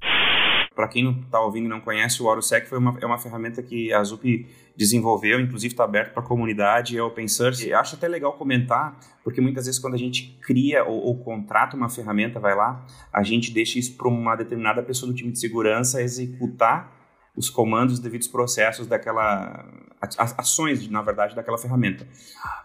Para 0.74 0.88
quem 0.88 1.04
não 1.04 1.12
está 1.12 1.40
ouvindo 1.40 1.66
e 1.66 1.68
não 1.68 1.80
conhece, 1.80 2.22
o 2.22 2.28
AuroSec 2.28 2.68
foi 2.68 2.78
uma, 2.78 2.96
é 3.00 3.06
uma 3.06 3.18
ferramenta 3.18 3.62
que 3.62 3.92
a 3.92 4.02
Zup 4.02 4.46
desenvolveu, 4.76 5.40
inclusive 5.40 5.74
está 5.74 5.84
aberto 5.84 6.12
para 6.14 6.22
a 6.22 6.26
comunidade, 6.26 6.96
é 6.96 7.02
open 7.02 7.28
source. 7.28 7.68
E 7.68 7.74
acho 7.74 7.96
até 7.96 8.08
legal 8.08 8.32
comentar, 8.34 8.98
porque 9.22 9.40
muitas 9.40 9.66
vezes 9.66 9.80
quando 9.80 9.94
a 9.94 9.98
gente 9.98 10.38
cria 10.40 10.84
ou, 10.84 10.98
ou 11.02 11.18
contrata 11.18 11.76
uma 11.76 11.88
ferramenta, 11.88 12.40
vai 12.40 12.54
lá, 12.54 12.84
a 13.12 13.22
gente 13.22 13.52
deixa 13.52 13.78
isso 13.78 13.96
para 13.96 14.08
uma 14.08 14.34
determinada 14.34 14.82
pessoa 14.82 15.10
do 15.10 15.16
time 15.16 15.30
de 15.30 15.38
segurança 15.38 16.02
executar 16.02 17.01
os 17.36 17.48
comandos, 17.48 17.94
os 17.94 18.00
devidos 18.00 18.28
processos 18.28 18.86
daquela 18.86 19.64
ações, 20.36 20.88
na 20.88 21.00
verdade, 21.00 21.34
daquela 21.36 21.56
ferramenta. 21.56 22.06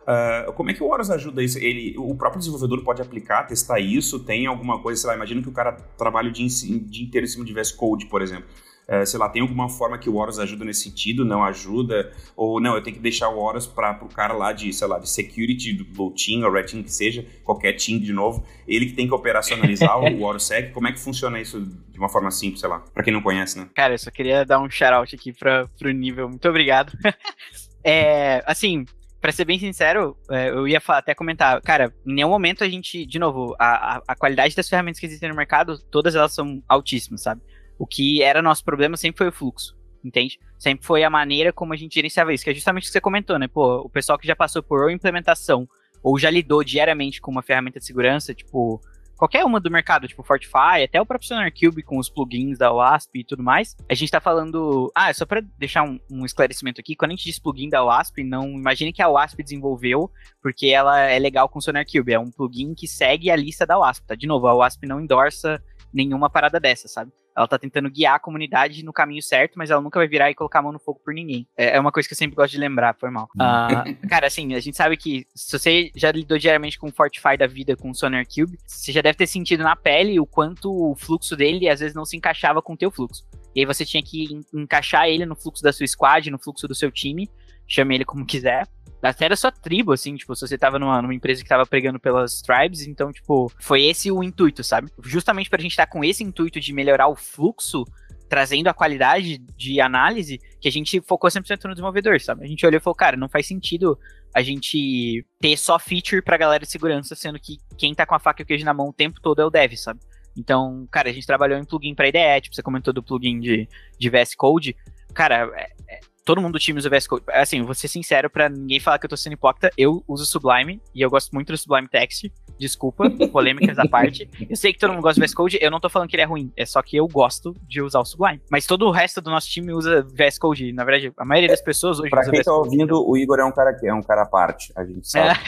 Uh, 0.02 0.52
como 0.54 0.72
é 0.72 0.74
que 0.74 0.82
o 0.82 0.88
Horus 0.88 1.12
ajuda 1.12 1.44
isso? 1.44 1.60
Ele, 1.60 1.96
o 1.98 2.16
próprio 2.16 2.40
desenvolvedor 2.40 2.84
pode 2.84 3.02
aplicar, 3.02 3.44
testar 3.44 3.80
isso? 3.80 4.20
Tem 4.20 4.48
alguma 4.48 4.82
coisa, 4.82 5.00
sei 5.00 5.10
lá, 5.10 5.16
imagina 5.16 5.42
que 5.42 5.50
o 5.50 5.52
cara 5.52 5.74
trabalha 5.74 6.30
o 6.30 6.32
dia 6.32 6.46
inteiro 6.46 7.26
em 7.26 7.30
cima 7.30 7.46
de 7.46 7.54
VS 7.54 7.72
Code, 7.72 8.08
por 8.08 8.22
exemplo. 8.22 8.48
É, 8.88 9.06
sei 9.06 9.20
lá, 9.20 9.28
tem 9.28 9.42
alguma 9.42 9.68
forma 9.68 9.98
que 9.98 10.10
o 10.10 10.16
Horus 10.16 10.40
ajuda 10.40 10.64
nesse 10.64 10.84
sentido, 10.84 11.26
não 11.26 11.44
ajuda? 11.44 12.14
Ou 12.38 12.62
não, 12.62 12.76
eu 12.76 12.82
tenho 12.82 12.96
que 12.96 13.02
deixar 13.02 13.28
o 13.28 13.38
Horus 13.38 13.68
para 13.68 14.00
o 14.02 14.08
cara 14.08 14.34
lá 14.34 14.54
de, 14.54 14.72
sei 14.72 14.88
lá, 14.88 14.98
de 14.98 15.10
security, 15.10 15.74
do 15.74 15.84
Blue 15.84 16.14
Team 16.14 16.44
ou 16.44 16.52
Red 16.52 16.64
Team, 16.64 16.84
que 16.84 16.92
seja, 16.92 17.26
qualquer 17.44 17.74
team 17.74 18.00
de 18.00 18.14
novo, 18.14 18.46
ele 18.66 18.86
que 18.86 18.94
tem 18.94 19.06
que 19.06 19.14
operacionalizar 19.14 20.00
o 20.00 20.24
OrusSec. 20.24 20.72
Como 20.72 20.88
é 20.88 20.94
que 20.94 21.00
funciona 21.00 21.40
isso 21.40 21.60
de 21.62 22.00
uma 22.00 22.08
forma 22.08 22.32
simples, 22.32 22.62
sei 22.62 22.70
lá, 22.70 22.80
para 22.80 23.04
quem 23.04 23.12
não 23.12 23.22
conhece, 23.22 23.60
né? 23.60 23.68
Cara, 23.76 23.94
eu 23.94 24.00
só 24.00 24.10
queria 24.10 24.46
dar 24.46 24.60
um 24.60 24.70
shout-out 24.70 25.14
aqui 25.14 25.34
para 25.34 25.70
o 25.84 25.90
nível. 25.90 26.30
Muito 26.30 26.48
obrigado. 26.48 26.94
é, 27.84 28.42
assim, 28.46 28.86
Pra 29.20 29.32
ser 29.32 29.46
bem 29.46 29.58
sincero, 29.58 30.16
é, 30.30 30.50
eu 30.50 30.68
ia 30.68 30.80
até 30.90 31.16
comentar, 31.16 31.60
cara, 31.62 31.92
em 32.06 32.14
nenhum 32.14 32.30
momento 32.30 32.64
a 32.64 32.70
gente, 32.70 33.04
de 33.04 33.18
novo, 33.18 33.56
a, 33.60 33.96
a, 33.96 34.02
a, 34.10 34.16
qualidade 34.16 34.56
das 34.56 34.70
ferramentas 34.70 35.00
que 35.00 35.08
existem 35.08 35.28
no 35.28 35.36
mercado, 35.36 35.80
todas 35.90 36.14
elas 36.16 36.34
são 36.34 36.62
altíssimas, 36.70 37.24
sabe? 37.24 37.42
O 37.78 37.86
que 37.86 38.22
era 38.22 38.42
nosso 38.42 38.64
problema 38.64 38.98
sempre 38.98 39.20
foi 39.20 39.28
o 39.28 39.32
fluxo, 39.32 39.78
entende? 40.04 40.40
Sempre 40.58 40.86
foi 40.86 41.04
a 41.04 41.10
maneira 41.10 41.54
como 41.54 41.74
a 41.74 41.78
gente 41.78 41.94
gerenciava 41.94 42.34
isso, 42.34 42.44
que 42.44 42.50
é 42.50 42.54
justamente 42.54 42.84
o 42.84 42.86
que 42.88 42.92
você 42.92 43.02
comentou, 43.02 43.38
né? 43.38 43.48
Pô, 43.48 43.82
o 43.82 43.90
pessoal 43.90 44.18
que 44.18 44.28
já 44.28 44.36
passou 44.36 44.64
por 44.64 44.90
implementação 44.92 45.68
ou 46.04 46.18
já 46.18 46.30
lidou 46.30 46.64
diariamente 46.64 47.22
com 47.22 47.32
uma 47.32 47.42
ferramenta 47.42 47.80
de 47.80 47.86
segurança, 47.86 48.34
tipo, 48.34 48.82
qualquer 49.18 49.44
uma 49.44 49.60
do 49.60 49.72
mercado, 49.72 50.08
tipo 50.08 50.24
Fortify, 50.24 50.84
até 50.86 51.02
o 51.02 51.06
próprio 51.06 51.28
SonarCube 51.28 51.82
com 51.82 51.98
os 51.98 52.10
plugins 52.10 52.58
da 52.58 52.72
WASP 52.72 53.20
e 53.20 53.24
tudo 53.24 53.44
mais. 53.44 53.76
A 53.90 53.94
gente 53.94 54.12
tá 54.12 54.22
falando. 54.22 54.92
Ah, 54.96 55.14
só 55.14 55.26
para 55.26 55.42
deixar 55.58 55.84
um, 55.84 56.00
um, 56.10 56.24
esclarecimento 56.24 56.80
aqui, 56.80 56.96
quando 56.96 57.12
a 57.12 57.16
gente 57.16 57.26
diz 57.26 57.40
plugin 57.40 57.70
da 57.70 57.84
WASP, 57.84 58.24
não 58.24 58.48
imagine 58.52 58.94
que 58.94 59.02
a 59.02 59.10
WASP 59.10 59.44
desenvolveu 59.44 60.10
porque 60.42 60.68
ela 60.68 61.00
é 61.00 61.18
legal 61.20 61.50
com 61.50 61.60
o 61.60 61.62
SonarCube. 61.62 62.14
É 62.14 62.20
um 62.20 62.32
plugin 62.32 62.74
que 62.76 62.88
segue 62.88 63.32
a 63.32 63.36
lista 63.36 63.66
da 63.66 63.78
WASP, 63.78 64.06
tá? 64.06 64.16
De 64.16 64.28
novo, 64.28 64.48
a 64.48 64.54
WASP 64.54 64.86
não 64.86 65.02
endorsa 65.02 65.62
nenhuma 65.92 66.30
parada 66.30 66.60
dessa, 66.60 66.88
sabe? 66.88 67.12
Ela 67.38 67.48
tá 67.48 67.60
tentando 67.60 67.90
guiar 67.90 68.16
a 68.16 68.20
comunidade 68.20 68.84
no 68.84 68.92
caminho 68.92 69.22
certo, 69.22 69.54
mas 69.56 69.70
ela 69.70 69.80
nunca 69.80 70.00
vai 70.00 70.08
virar 70.08 70.32
e 70.32 70.36
colocar 70.36 70.60
a 70.60 70.62
mão 70.64 70.72
no 70.72 70.80
fogo 70.80 71.00
por 71.06 71.14
ninguém. 71.14 71.48
É, 71.56 71.78
é 71.78 71.80
uma 71.80 71.92
coisa 71.92 72.10
que 72.10 72.14
eu 72.14 72.18
sempre 72.18 72.36
gosto 72.36 72.54
de 72.54 72.58
lembrar, 72.58 72.96
foi 73.00 73.12
mal. 73.12 73.30
Uh, 73.36 74.08
cara, 74.10 74.26
assim, 74.26 74.56
a 74.56 74.60
gente 74.60 74.76
sabe 74.76 74.98
que 74.98 75.28
se 75.36 75.58
você 75.58 75.92
já 75.96 76.12
lidou 76.12 76.38
diariamente 76.38 76.80
com 76.80 76.88
o 76.88 76.92
Fortify 76.92 77.38
da 77.38 77.46
vida, 77.46 77.76
com 77.76 77.92
o 77.92 77.96
Sonar 77.96 78.26
Cube, 78.26 78.58
você 78.66 78.92
já 78.92 79.02
deve 79.02 79.18
ter 79.18 79.28
sentido 79.28 79.64
na 79.64 79.76
pele 79.76 80.20
o 80.20 80.26
quanto 80.26 80.72
o 80.72 80.96
fluxo 80.96 81.36
dele 81.36 81.70
às 81.70 81.80
vezes 81.80 81.96
não 81.96 82.06
se 82.06 82.18
encaixava 82.18 82.62
com 82.62 82.74
o 82.74 82.78
teu 82.78 82.90
fluxo. 82.90 83.24
E 83.56 83.62
aí 83.62 83.66
você 83.66 83.86
tinha 83.86 84.04
que 84.04 84.42
encaixar 84.54 85.08
ele 85.08 85.26
no 85.26 85.36
fluxo 85.36 85.64
da 85.64 85.74
sua 85.74 85.88
squad, 85.88 86.30
no 86.30 86.40
fluxo 86.40 86.68
do 86.68 86.76
seu 86.76 86.92
time, 86.92 87.30
chame 87.68 87.96
ele 87.96 88.06
como 88.06 88.26
quiser 88.26 88.68
até 89.02 89.30
da 89.30 89.36
sua 89.36 89.52
tribo, 89.52 89.94
assim, 89.94 90.16
tipo, 90.16 90.36
se 90.36 90.48
você 90.48 90.58
tava 90.58 90.80
numa, 90.80 91.02
numa 91.02 91.14
empresa 91.14 91.44
que 91.44 91.50
tava 91.50 91.66
pregando 91.66 92.00
pelas 92.00 92.42
tribes, 92.42 92.86
então, 92.88 93.12
tipo, 93.12 93.52
foi 93.60 93.84
esse 93.84 94.12
o 94.12 94.24
intuito, 94.24 94.64
sabe? 94.64 94.92
Justamente 95.04 95.50
pra 95.50 95.62
gente 95.62 95.72
estar 95.72 95.86
tá 95.86 95.92
com 95.92 96.04
esse 96.04 96.24
intuito 96.24 96.60
de 96.60 96.74
melhorar 96.74 97.08
o 97.08 97.16
fluxo, 97.16 97.84
trazendo 98.28 98.68
a 98.68 98.74
qualidade 98.74 99.38
de 99.56 99.80
análise, 99.80 100.40
que 100.60 100.68
a 100.68 100.72
gente 100.72 101.00
focou 101.02 101.30
100% 101.30 101.64
no 101.66 101.74
desenvolvedor, 101.74 102.20
sabe? 102.20 102.44
A 102.44 102.48
gente 102.48 102.66
olhou 102.66 102.78
e 102.78 102.84
falou, 102.84 102.96
cara, 102.96 103.16
não 103.16 103.30
faz 103.30 103.48
sentido 103.48 103.98
a 104.34 104.42
gente 104.42 105.26
ter 105.40 105.56
só 105.58 105.80
feature 105.80 106.22
pra 106.22 106.38
galera 106.38 106.66
de 106.66 106.72
segurança, 106.72 107.16
sendo 107.16 107.40
que 107.40 107.58
quem 107.78 107.94
tá 107.94 108.06
com 108.06 108.16
a 108.16 108.20
faca 108.20 108.42
e 108.42 108.44
o 108.44 108.46
queijo 108.46 108.66
na 108.66 108.74
mão 108.74 108.90
o 108.90 108.94
tempo 108.94 109.22
todo 109.22 109.42
é 109.42 109.46
o 109.46 109.50
dev, 109.50 109.74
sabe? 109.78 110.00
Então, 110.38 110.88
cara, 110.92 111.10
a 111.10 111.14
gente 111.14 111.26
trabalhou 111.26 111.58
em 111.58 111.66
plugin 111.66 111.96
pra 111.96 112.08
IDE, 112.08 112.42
tipo, 112.42 112.56
você 112.56 112.62
comentou 112.62 112.94
do 112.94 113.02
plugin 113.02 113.40
de, 113.40 113.68
de 113.98 114.10
VS 114.10 114.36
Code. 114.36 114.76
Cara, 115.14 115.52
é, 115.56 115.96
é 115.96 116.00
todo 116.28 116.42
mundo 116.42 116.54
do 116.54 116.60
time 116.60 116.78
usa 116.78 116.90
VS 116.90 117.08
Code. 117.08 117.24
Assim, 117.30 117.62
vou 117.62 117.74
ser 117.74 117.88
sincero 117.88 118.30
pra 118.30 118.50
ninguém 118.50 118.82
falar 118.82 119.00
que 119.00 119.06
eu 119.06 119.10
tô 119.10 119.16
sendo 119.16 119.34
hipócrita. 119.34 119.72
Eu 119.78 120.04
uso 120.06 120.26
Sublime 120.26 120.82
e 120.94 121.02
eu 121.02 121.10
gosto 121.10 121.32
muito 121.34 121.54
do 121.54 121.58
Sublime 121.58 121.88
Text. 121.88 122.30
Desculpa, 122.60 123.10
polêmicas 123.32 123.80
à 123.80 123.88
parte. 123.88 124.30
Eu 124.50 124.58
sei 124.58 124.74
que 124.74 124.80
todo 124.80 124.92
mundo 124.92 125.04
gosta 125.04 125.22
do 125.22 125.26
VS 125.26 125.34
Code, 125.34 125.58
eu 125.62 125.72
não 125.72 125.80
tô 125.80 125.88
falando 125.88 126.10
que 126.10 126.16
ele 126.18 126.24
é 126.24 126.26
ruim, 126.26 126.52
é 126.58 126.66
só 126.66 126.82
que 126.82 126.98
eu 126.98 127.08
gosto 127.08 127.56
de 127.66 127.82
usar 127.82 128.02
o 128.02 128.06
Sublime. 128.06 128.42
Mas 128.52 128.66
todo 128.66 128.86
o 128.86 128.92
resto 128.92 129.22
do 129.22 129.32
nosso 129.32 129.48
time 129.48 129.72
usa 129.72 130.06
VS 130.14 130.38
Code. 130.38 130.74
Na 130.74 130.84
verdade, 130.84 131.14
a 131.18 131.24
maioria 131.24 131.48
das 131.48 131.62
pessoas 131.62 131.98
hoje 131.98 132.10
pra 132.10 132.24
usa 132.24 132.32
quem 132.32 132.42
tá 132.42 132.54
ouvindo, 132.54 133.08
o 133.08 133.16
Igor 133.16 133.40
é 133.40 133.46
um 133.46 133.52
cara 133.54 133.74
que 133.74 133.88
é 133.88 133.94
um 133.94 134.02
cara 134.02 134.24
à 134.24 134.26
parte, 134.26 134.74
a 134.76 134.84
gente 134.84 135.08
sabe. 135.08 135.40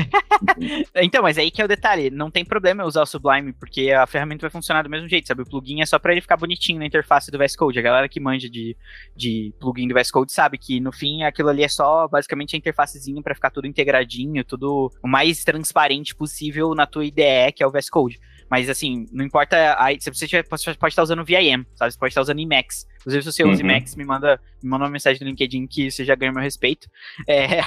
É. 0.93 1.03
então, 1.03 1.21
mas 1.21 1.37
aí 1.37 1.51
que 1.51 1.61
é 1.61 1.65
o 1.65 1.67
detalhe, 1.67 2.09
não 2.09 2.31
tem 2.31 2.45
problema 2.45 2.83
eu 2.83 2.87
usar 2.87 3.01
o 3.01 3.05
Sublime, 3.05 3.51
porque 3.51 3.91
a 3.91 4.07
ferramenta 4.07 4.41
vai 4.41 4.49
funcionar 4.49 4.83
do 4.83 4.89
mesmo 4.89 5.09
jeito, 5.09 5.27
sabe? 5.27 5.41
O 5.41 5.45
plugin 5.45 5.81
é 5.81 5.85
só 5.85 5.99
para 5.99 6.13
ele 6.13 6.21
ficar 6.21 6.37
bonitinho 6.37 6.79
na 6.79 6.85
interface 6.85 7.29
do 7.29 7.37
VS 7.37 7.57
Code. 7.57 7.79
A 7.79 7.81
galera 7.81 8.07
que 8.07 8.19
manja 8.19 8.49
de, 8.49 8.77
de 9.13 9.53
plugin 9.59 9.89
do 9.89 9.93
VS 9.93 10.09
Code 10.09 10.31
sabe 10.31 10.57
que 10.57 10.68
no 10.77 10.91
fim 10.91 11.23
aquilo 11.23 11.47
ali 11.47 11.63
é 11.63 11.69
só 11.69 12.05
basicamente 12.05 12.53
a 12.53 12.59
interfacezinha 12.59 13.21
para 13.23 13.33
ficar 13.33 13.49
tudo 13.49 13.65
integradinho, 13.65 14.43
tudo 14.43 14.91
o 15.01 15.07
mais 15.07 15.45
transparente 15.45 16.13
possível 16.13 16.75
na 16.75 16.85
tua 16.85 17.05
IDE, 17.05 17.53
que 17.55 17.63
é 17.63 17.67
o 17.67 17.71
VS 17.71 17.89
Code. 17.89 18.19
Mas 18.49 18.67
assim, 18.67 19.05
não 19.11 19.23
importa. 19.23 19.75
Aí, 19.79 20.01
se 20.01 20.11
você 20.11 20.27
tiver, 20.27 20.43
pode 20.43 20.91
estar 20.91 21.03
usando 21.03 21.23
VIM, 21.23 21.65
sabe? 21.75 21.91
Você 21.91 21.99
pode 21.99 22.11
estar 22.11 22.21
usando 22.21 22.39
Emacs. 22.39 22.87
Inclusive, 22.99 23.23
se 23.23 23.31
você 23.31 23.43
usa 23.43 23.63
uhum. 23.63 23.69
Emacs, 23.69 23.95
me 23.95 24.03
manda, 24.03 24.41
me 24.61 24.69
manda 24.69 24.85
uma 24.85 24.91
mensagem 24.91 25.21
no 25.21 25.27
LinkedIn 25.27 25.67
que 25.67 25.91
você 25.91 26.03
já 26.03 26.15
ganha 26.15 26.31
meu 26.31 26.41
respeito. 26.41 26.89
É... 27.27 27.61
uh, 27.61 27.63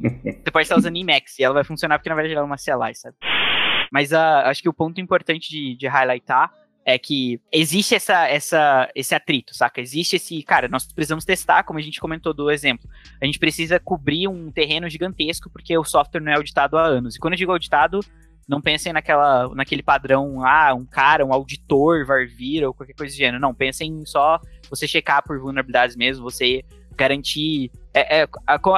você 0.42 0.50
pode 0.50 0.64
estar 0.64 0.78
usando 0.78 0.96
Emacs 0.96 1.38
e 1.38 1.44
ela 1.44 1.54
vai 1.54 1.64
funcionar 1.64 1.98
porque 1.98 2.08
na 2.08 2.14
verdade 2.14 2.34
ela 2.34 2.42
é 2.42 2.46
uma 2.46 2.56
CLI, 2.56 2.94
sabe? 2.94 3.16
Mas 3.92 4.10
uh, 4.12 4.46
acho 4.46 4.62
que 4.62 4.68
o 4.68 4.72
ponto 4.72 4.98
importante 5.00 5.50
de, 5.50 5.76
de 5.76 5.86
highlightar 5.86 6.50
é 6.84 6.98
que 6.98 7.40
existe 7.50 7.94
essa, 7.94 8.26
essa, 8.28 8.90
esse 8.94 9.14
atrito, 9.14 9.54
saca? 9.54 9.80
Existe 9.80 10.16
esse, 10.16 10.42
cara, 10.42 10.68
nós 10.68 10.86
precisamos 10.92 11.24
testar, 11.24 11.62
como 11.62 11.78
a 11.78 11.82
gente 11.82 12.00
comentou 12.00 12.34
do 12.34 12.50
exemplo. 12.50 12.88
A 13.20 13.26
gente 13.26 13.38
precisa 13.38 13.78
cobrir 13.78 14.28
um 14.28 14.50
terreno 14.50 14.88
gigantesco 14.88 15.48
porque 15.50 15.76
o 15.76 15.84
software 15.84 16.20
não 16.20 16.32
é 16.32 16.36
auditado 16.36 16.76
há 16.76 16.84
anos. 16.84 17.16
E 17.16 17.18
quando 17.18 17.34
eu 17.34 17.38
digo 17.38 17.52
auditado, 17.52 18.00
não 18.48 18.60
pensem 18.60 18.92
naquela, 18.92 19.48
naquele 19.54 19.82
padrão, 19.82 20.44
ah, 20.44 20.74
um 20.74 20.84
cara, 20.84 21.24
um 21.24 21.32
auditor 21.32 22.04
vai 22.04 22.26
vir 22.26 22.64
ou 22.64 22.74
qualquer 22.74 22.94
coisa 22.94 23.14
do 23.14 23.18
gênero. 23.18 23.40
Não, 23.40 23.54
pensem 23.54 24.04
só 24.04 24.40
você 24.68 24.88
checar 24.88 25.22
por 25.22 25.38
vulnerabilidades 25.38 25.96
mesmo, 25.96 26.24
você 26.24 26.64
garantir. 26.96 27.70
É, 27.94 28.22
é, 28.22 28.28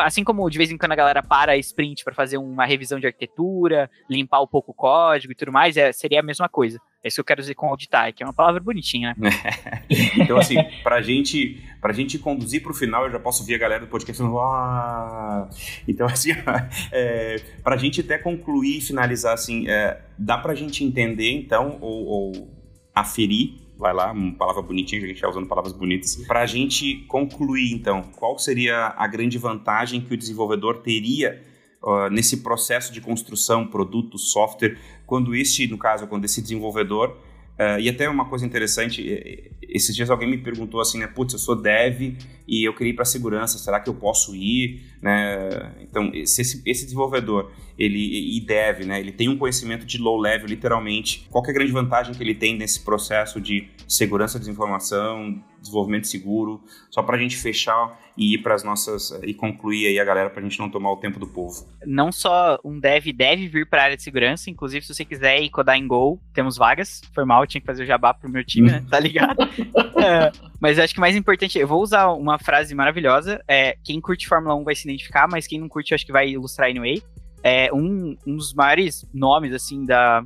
assim 0.05 0.25
como 0.25 0.49
de 0.51 0.59
vez 0.59 0.71
em 0.71 0.77
quando 0.77 0.93
a 0.93 0.97
galera 0.97 1.23
para 1.23 1.53
a 1.53 1.57
sprint 1.57 2.03
para 2.03 2.15
fazer 2.15 2.37
uma 2.37 2.67
revisão 2.67 2.99
de 2.99 3.07
arquitetura, 3.07 3.89
limpar 4.11 4.43
um 4.43 4.47
pouco 4.47 4.73
o 4.73 4.75
código 4.75 5.33
e 5.33 5.37
tudo 5.37 5.53
mais, 5.53 5.77
é, 5.77 5.93
seria 5.93 6.21
a 6.21 6.23
mesma 6.23 6.49
coisa. 6.49 6.81
É 7.03 7.09
isso 7.09 7.17
que 7.17 7.21
eu 7.21 7.25
quero 7.25 7.43
dizer 7.43 7.55
com 7.55 7.69
auditar, 7.69 8.12
que 8.15 8.23
é 8.23 8.27
uma 8.27 8.33
palavra 8.33 8.61
bonitinha, 8.61 9.15
né? 9.19 9.29
então, 10.19 10.39
assim, 10.39 10.57
pra 10.83 11.03
gente, 11.03 11.62
pra 11.79 11.93
gente 11.93 12.19
conduzir 12.19 12.62
pro 12.62 12.73
final, 12.73 13.05
eu 13.05 13.12
já 13.12 13.21
posso 13.21 13.45
ver 13.45 13.57
a 13.57 13.59
galera 13.59 13.85
do 13.85 13.91
podcast 13.91 14.17
falando, 14.17 14.39
ah! 14.39 15.51
Então, 15.87 16.07
assim, 16.09 16.31
é, 16.91 17.43
pra 17.62 17.77
gente 17.77 18.01
até 18.01 18.17
concluir 18.17 18.79
e 18.79 18.81
finalizar, 18.81 19.35
assim, 19.35 19.69
é, 19.69 20.01
dá 20.17 20.39
pra 20.39 20.55
gente 20.55 20.83
entender, 20.83 21.31
então, 21.31 21.77
ou, 21.83 22.07
ou 22.07 22.49
aferir 22.95 23.64
vai 23.77 23.93
lá, 23.93 24.12
uma 24.12 24.35
palavra 24.35 24.62
bonitinha, 24.62 25.03
a 25.03 25.07
gente 25.07 25.16
está 25.16 25.29
usando 25.29 25.47
palavras 25.47 25.72
bonitas. 25.72 26.16
Para 26.27 26.41
a 26.41 26.47
gente 26.47 27.05
concluir, 27.09 27.72
então, 27.72 28.03
qual 28.16 28.39
seria 28.39 28.95
a 28.97 29.07
grande 29.07 29.39
vantagem 29.39 30.01
que 30.01 30.14
o 30.14 30.16
desenvolvedor 30.16 30.79
teria 30.79 31.43
uh, 31.83 32.09
nesse 32.11 32.39
processo 32.39 32.93
de 32.93 33.01
construção, 33.01 33.66
produto, 33.66 34.18
software, 34.18 34.79
quando 35.07 35.35
este, 35.35 35.66
no 35.66 35.79
caso, 35.79 36.07
quando 36.07 36.25
esse 36.25 36.41
desenvolvedor 36.41 37.16
Uh, 37.55 37.79
e 37.79 37.89
até 37.89 38.09
uma 38.09 38.29
coisa 38.29 38.45
interessante, 38.45 39.49
esses 39.62 39.95
dias 39.95 40.11
alguém 40.11 40.29
me 40.29 40.39
perguntou 40.39 40.81
assim, 40.81 40.99
né, 40.99 41.07
putz, 41.07 41.35
eu 41.35 41.39
sou 41.39 41.55
dev 41.55 42.16
e 42.47 42.66
eu 42.66 42.74
queria 42.74 42.92
ir 42.92 42.97
para 42.97 43.05
segurança, 43.05 43.59
será 43.59 43.80
que 43.80 43.88
eu 43.88 43.95
posso 43.95 44.34
ir, 44.34 44.82
né? 45.01 45.72
Então, 45.80 46.11
se 46.26 46.42
esse, 46.42 46.62
esse, 46.66 46.84
desenvolvedor, 46.84 47.51
ele 47.78 48.36
e 48.36 48.40
dev, 48.40 48.84
né, 48.86 49.01
ele 49.01 49.12
tem 49.12 49.28
um 49.28 49.36
conhecimento 49.36 49.84
de 49.84 49.99
low 49.99 50.18
level, 50.18 50.47
literalmente, 50.47 51.26
qual 51.30 51.45
é 51.45 51.51
a 51.51 51.53
grande 51.53 51.72
vantagem 51.72 52.14
que 52.14 52.22
ele 52.22 52.34
tem 52.34 52.57
nesse 52.57 52.84
processo 52.84 53.40
de 53.40 53.68
segurança 53.88 54.38
de 54.38 54.51
informação, 54.51 55.42
desenvolvimento 55.64 56.07
seguro, 56.07 56.62
só 56.90 57.03
para 57.03 57.16
a 57.16 57.18
gente 57.18 57.36
fechar 57.36 57.99
e 58.16 58.34
ir 58.34 58.38
para 58.38 58.55
as 58.55 58.62
nossas 58.62 59.11
e 59.22 59.34
concluir 59.34 59.86
aí 59.86 59.99
a 59.99 60.05
galera 60.05 60.30
para 60.30 60.40
a 60.40 60.42
gente 60.42 60.59
não 60.59 60.70
tomar 60.70 60.92
o 60.92 60.97
tempo 60.97 61.18
do 61.18 61.26
povo. 61.26 61.66
Não 61.84 62.12
só 62.12 62.59
um 62.64 62.78
dev 62.78 63.07
deve 63.14 63.49
vir 63.49 63.68
para 63.68 63.82
a 63.82 63.84
área 63.86 63.97
de 63.97 64.03
segurança, 64.03 64.51
inclusive 64.51 64.84
se 64.84 64.95
você 64.95 65.05
quiser 65.05 65.42
ir 65.42 65.51
codar 65.51 65.76
em 65.76 65.86
Go, 65.86 66.20
temos 66.32 66.57
vagas. 66.57 67.01
Foi 67.14 67.24
mal, 67.24 67.47
tinha 67.47 67.61
que 67.61 67.66
fazer 67.66 67.82
o 67.82 67.86
jabá 67.86 68.14
pro 68.14 68.30
meu 68.30 68.45
time, 68.45 68.70
né? 68.70 68.84
Tá 68.95 69.01
ligado? 69.01 69.42
é, 69.99 70.30
mas 70.61 70.79
acho 70.79 70.95
que 70.95 71.01
mais 71.01 71.17
importante, 71.17 71.59
eu 71.59 71.67
vou 71.67 71.83
usar 71.83 72.09
uma 72.09 72.39
frase 72.39 72.75
maravilhosa, 72.75 73.43
é 73.49 73.77
quem 73.85 74.01
curte 74.01 74.29
Fórmula 74.29 74.55
1 74.55 74.65
vai 74.65 74.75
se 74.75 74.89
identificar, 74.89 75.29
mas 75.29 75.47
quem 75.47 75.61
não 75.61 75.69
curte 75.69 75.93
eu 75.93 75.97
acho 75.97 76.07
que 76.07 76.13
vai 76.13 76.31
ilustrar 76.31 76.71
anyway. 76.71 77.03
é, 77.43 77.71
um, 77.75 78.17
um 78.27 78.37
dos 78.37 78.55
maiores 78.55 79.07
nomes, 79.13 79.53
assim, 79.53 79.85
da, 79.85 80.25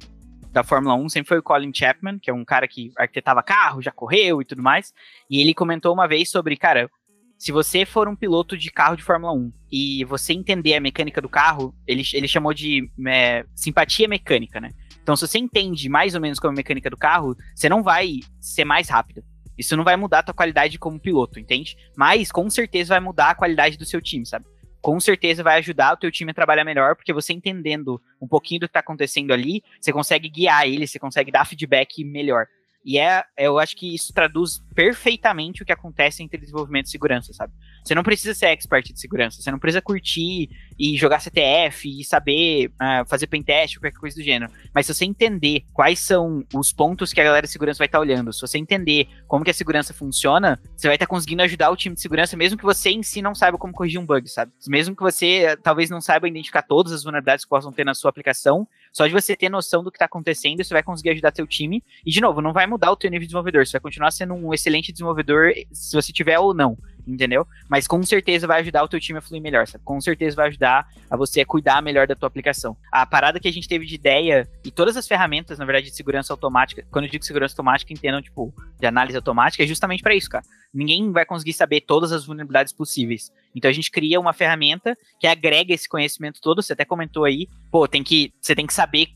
da 0.52 0.62
Fórmula 0.62 0.94
1 0.94 1.08
sempre 1.08 1.28
foi 1.28 1.38
o 1.38 1.42
Colin 1.42 1.72
Chapman, 1.74 2.18
que 2.18 2.30
é 2.30 2.34
um 2.34 2.44
cara 2.44 2.68
que 2.68 2.92
arquitetava 2.96 3.42
carro, 3.42 3.82
já 3.82 3.90
correu 3.90 4.40
e 4.40 4.44
tudo 4.44 4.62
mais. 4.62 4.92
E 5.28 5.40
ele 5.40 5.52
comentou 5.52 5.92
uma 5.92 6.06
vez 6.06 6.30
sobre, 6.30 6.56
cara, 6.56 6.88
se 7.36 7.52
você 7.52 7.84
for 7.84 8.08
um 8.08 8.16
piloto 8.16 8.56
de 8.56 8.70
carro 8.70 8.96
de 8.96 9.02
Fórmula 9.02 9.32
1 9.32 9.52
e 9.70 10.04
você 10.04 10.32
entender 10.32 10.74
a 10.74 10.80
mecânica 10.80 11.20
do 11.20 11.28
carro, 11.28 11.74
ele, 11.86 12.02
ele 12.12 12.26
chamou 12.26 12.52
de 12.52 12.90
é, 13.06 13.44
simpatia 13.54 14.08
mecânica, 14.08 14.60
né? 14.60 14.70
Então, 15.02 15.16
se 15.16 15.26
você 15.26 15.38
entende 15.38 15.88
mais 15.88 16.14
ou 16.14 16.20
menos 16.20 16.38
como 16.38 16.52
a 16.52 16.56
mecânica 16.56 16.90
do 16.90 16.96
carro, 16.96 17.36
você 17.54 17.68
não 17.68 17.82
vai 17.82 18.20
ser 18.40 18.64
mais 18.64 18.88
rápido. 18.88 19.22
Isso 19.58 19.76
não 19.76 19.84
vai 19.84 19.96
mudar 19.96 20.20
a 20.20 20.22
tua 20.22 20.34
qualidade 20.34 20.78
como 20.78 21.00
piloto, 21.00 21.40
entende? 21.40 21.76
Mas, 21.96 22.30
com 22.30 22.48
certeza, 22.48 22.94
vai 22.94 23.00
mudar 23.00 23.30
a 23.30 23.34
qualidade 23.34 23.76
do 23.76 23.84
seu 23.84 24.00
time, 24.00 24.24
sabe? 24.24 24.46
com 24.80 24.98
certeza 25.00 25.42
vai 25.42 25.58
ajudar 25.58 25.94
o 25.94 25.96
teu 25.96 26.10
time 26.10 26.30
a 26.30 26.34
trabalhar 26.34 26.64
melhor, 26.64 26.94
porque 26.94 27.12
você 27.12 27.32
entendendo 27.32 28.00
um 28.20 28.28
pouquinho 28.28 28.60
do 28.60 28.66
que 28.66 28.70
está 28.70 28.80
acontecendo 28.80 29.32
ali, 29.32 29.62
você 29.80 29.92
consegue 29.92 30.28
guiar 30.28 30.66
ele, 30.66 30.86
você 30.86 30.98
consegue 30.98 31.30
dar 31.30 31.44
feedback 31.44 32.04
melhor. 32.04 32.46
E 32.84 32.98
é, 32.98 33.22
eu 33.36 33.58
acho 33.58 33.76
que 33.76 33.94
isso 33.94 34.12
traduz 34.12 34.62
perfeitamente 34.74 35.62
o 35.62 35.66
que 35.66 35.72
acontece 35.72 36.22
entre 36.22 36.38
desenvolvimento 36.38 36.86
e 36.86 36.90
segurança, 36.90 37.32
sabe? 37.32 37.52
Você 37.84 37.94
não 37.94 38.02
precisa 38.02 38.34
ser 38.34 38.46
expert 38.46 38.92
de 38.92 39.00
segurança, 39.00 39.42
você 39.42 39.50
não 39.50 39.58
precisa 39.58 39.82
curtir 39.82 40.48
e 40.78 40.96
jogar 40.96 41.20
CTF 41.20 42.00
e 42.00 42.04
saber 42.04 42.68
uh, 42.68 43.06
fazer 43.08 43.26
pentest 43.26 43.76
ou 43.76 43.82
qualquer 43.82 43.98
coisa 43.98 44.16
do 44.16 44.22
gênero. 44.22 44.52
Mas 44.72 44.86
se 44.86 44.94
você 44.94 45.04
entender 45.04 45.64
quais 45.72 45.98
são 45.98 46.44
os 46.54 46.72
pontos 46.72 47.12
que 47.12 47.20
a 47.20 47.24
galera 47.24 47.46
de 47.46 47.52
segurança 47.52 47.78
vai 47.78 47.86
estar 47.86 47.98
tá 47.98 48.02
olhando, 48.02 48.32
se 48.32 48.40
você 48.40 48.58
entender 48.58 49.08
como 49.26 49.44
que 49.44 49.50
a 49.50 49.54
segurança 49.54 49.92
funciona, 49.92 50.60
você 50.76 50.86
vai 50.86 50.96
estar 50.96 51.06
tá 51.06 51.10
conseguindo 51.10 51.42
ajudar 51.42 51.70
o 51.70 51.76
time 51.76 51.94
de 51.94 52.00
segurança, 52.00 52.36
mesmo 52.36 52.56
que 52.56 52.64
você 52.64 52.90
em 52.90 53.02
si 53.02 53.20
não 53.20 53.34
saiba 53.34 53.58
como 53.58 53.72
corrigir 53.72 54.00
um 54.00 54.06
bug, 54.06 54.28
sabe? 54.28 54.52
Mesmo 54.66 54.94
que 54.94 55.02
você 55.02 55.44
eh, 55.44 55.56
talvez 55.56 55.90
não 55.90 56.00
saiba 56.00 56.28
identificar 56.28 56.62
todas 56.62 56.92
as 56.92 57.02
vulnerabilidades 57.02 57.44
que 57.44 57.50
possam 57.50 57.72
ter 57.72 57.84
na 57.84 57.94
sua 57.94 58.10
aplicação, 58.10 58.66
só 58.98 59.06
de 59.06 59.12
você 59.12 59.36
ter 59.36 59.48
noção 59.48 59.84
do 59.84 59.92
que 59.92 59.96
está 59.96 60.06
acontecendo, 60.06 60.64
você 60.64 60.74
vai 60.74 60.82
conseguir 60.82 61.10
ajudar 61.10 61.32
seu 61.32 61.46
time. 61.46 61.84
E, 62.04 62.10
de 62.10 62.20
novo, 62.20 62.42
não 62.42 62.52
vai 62.52 62.66
mudar 62.66 62.90
o 62.90 62.96
teu 62.96 63.08
nível 63.08 63.20
de 63.20 63.26
desenvolvedor, 63.26 63.64
você 63.64 63.74
vai 63.74 63.80
continuar 63.80 64.10
sendo 64.10 64.34
um 64.34 64.52
excelente 64.52 64.90
desenvolvedor 64.90 65.52
se 65.70 65.94
você 65.94 66.12
tiver 66.12 66.36
ou 66.36 66.52
não 66.52 66.76
entendeu? 67.08 67.46
Mas 67.68 67.86
com 67.86 68.02
certeza 68.02 68.46
vai 68.46 68.60
ajudar 68.60 68.82
o 68.82 68.88
teu 68.88 69.00
time 69.00 69.18
a 69.18 69.22
fluir 69.22 69.42
melhor, 69.42 69.66
sabe? 69.66 69.82
Com 69.84 70.00
certeza 70.00 70.36
vai 70.36 70.48
ajudar 70.48 70.86
a 71.10 71.16
você 71.16 71.44
cuidar 71.44 71.82
melhor 71.82 72.06
da 72.06 72.14
tua 72.14 72.26
aplicação. 72.26 72.76
A 72.92 73.06
parada 73.06 73.40
que 73.40 73.48
a 73.48 73.52
gente 73.52 73.68
teve 73.68 73.86
de 73.86 73.94
ideia 73.94 74.48
e 74.64 74.70
todas 74.70 74.96
as 74.96 75.08
ferramentas, 75.08 75.58
na 75.58 75.64
verdade, 75.64 75.86
de 75.86 75.96
segurança 75.96 76.32
automática, 76.32 76.84
quando 76.90 77.06
eu 77.06 77.10
digo 77.10 77.24
segurança 77.24 77.54
automática, 77.54 77.92
entendam, 77.92 78.20
tipo, 78.20 78.52
de 78.78 78.86
análise 78.86 79.16
automática, 79.16 79.62
é 79.62 79.66
justamente 79.66 80.02
para 80.02 80.14
isso, 80.14 80.28
cara. 80.28 80.44
Ninguém 80.72 81.10
vai 81.10 81.24
conseguir 81.24 81.54
saber 81.54 81.80
todas 81.80 82.12
as 82.12 82.26
vulnerabilidades 82.26 82.72
possíveis. 82.72 83.32
Então 83.54 83.70
a 83.70 83.74
gente 83.74 83.90
cria 83.90 84.20
uma 84.20 84.32
ferramenta 84.32 84.96
que 85.18 85.26
agrega 85.26 85.72
esse 85.72 85.88
conhecimento 85.88 86.40
todo, 86.40 86.62
você 86.62 86.74
até 86.74 86.84
comentou 86.84 87.24
aí, 87.24 87.48
pô, 87.70 87.88
tem 87.88 88.02
que, 88.02 88.32
você 88.40 88.54
tem 88.54 88.66
que 88.66 88.74
saber 88.74 89.08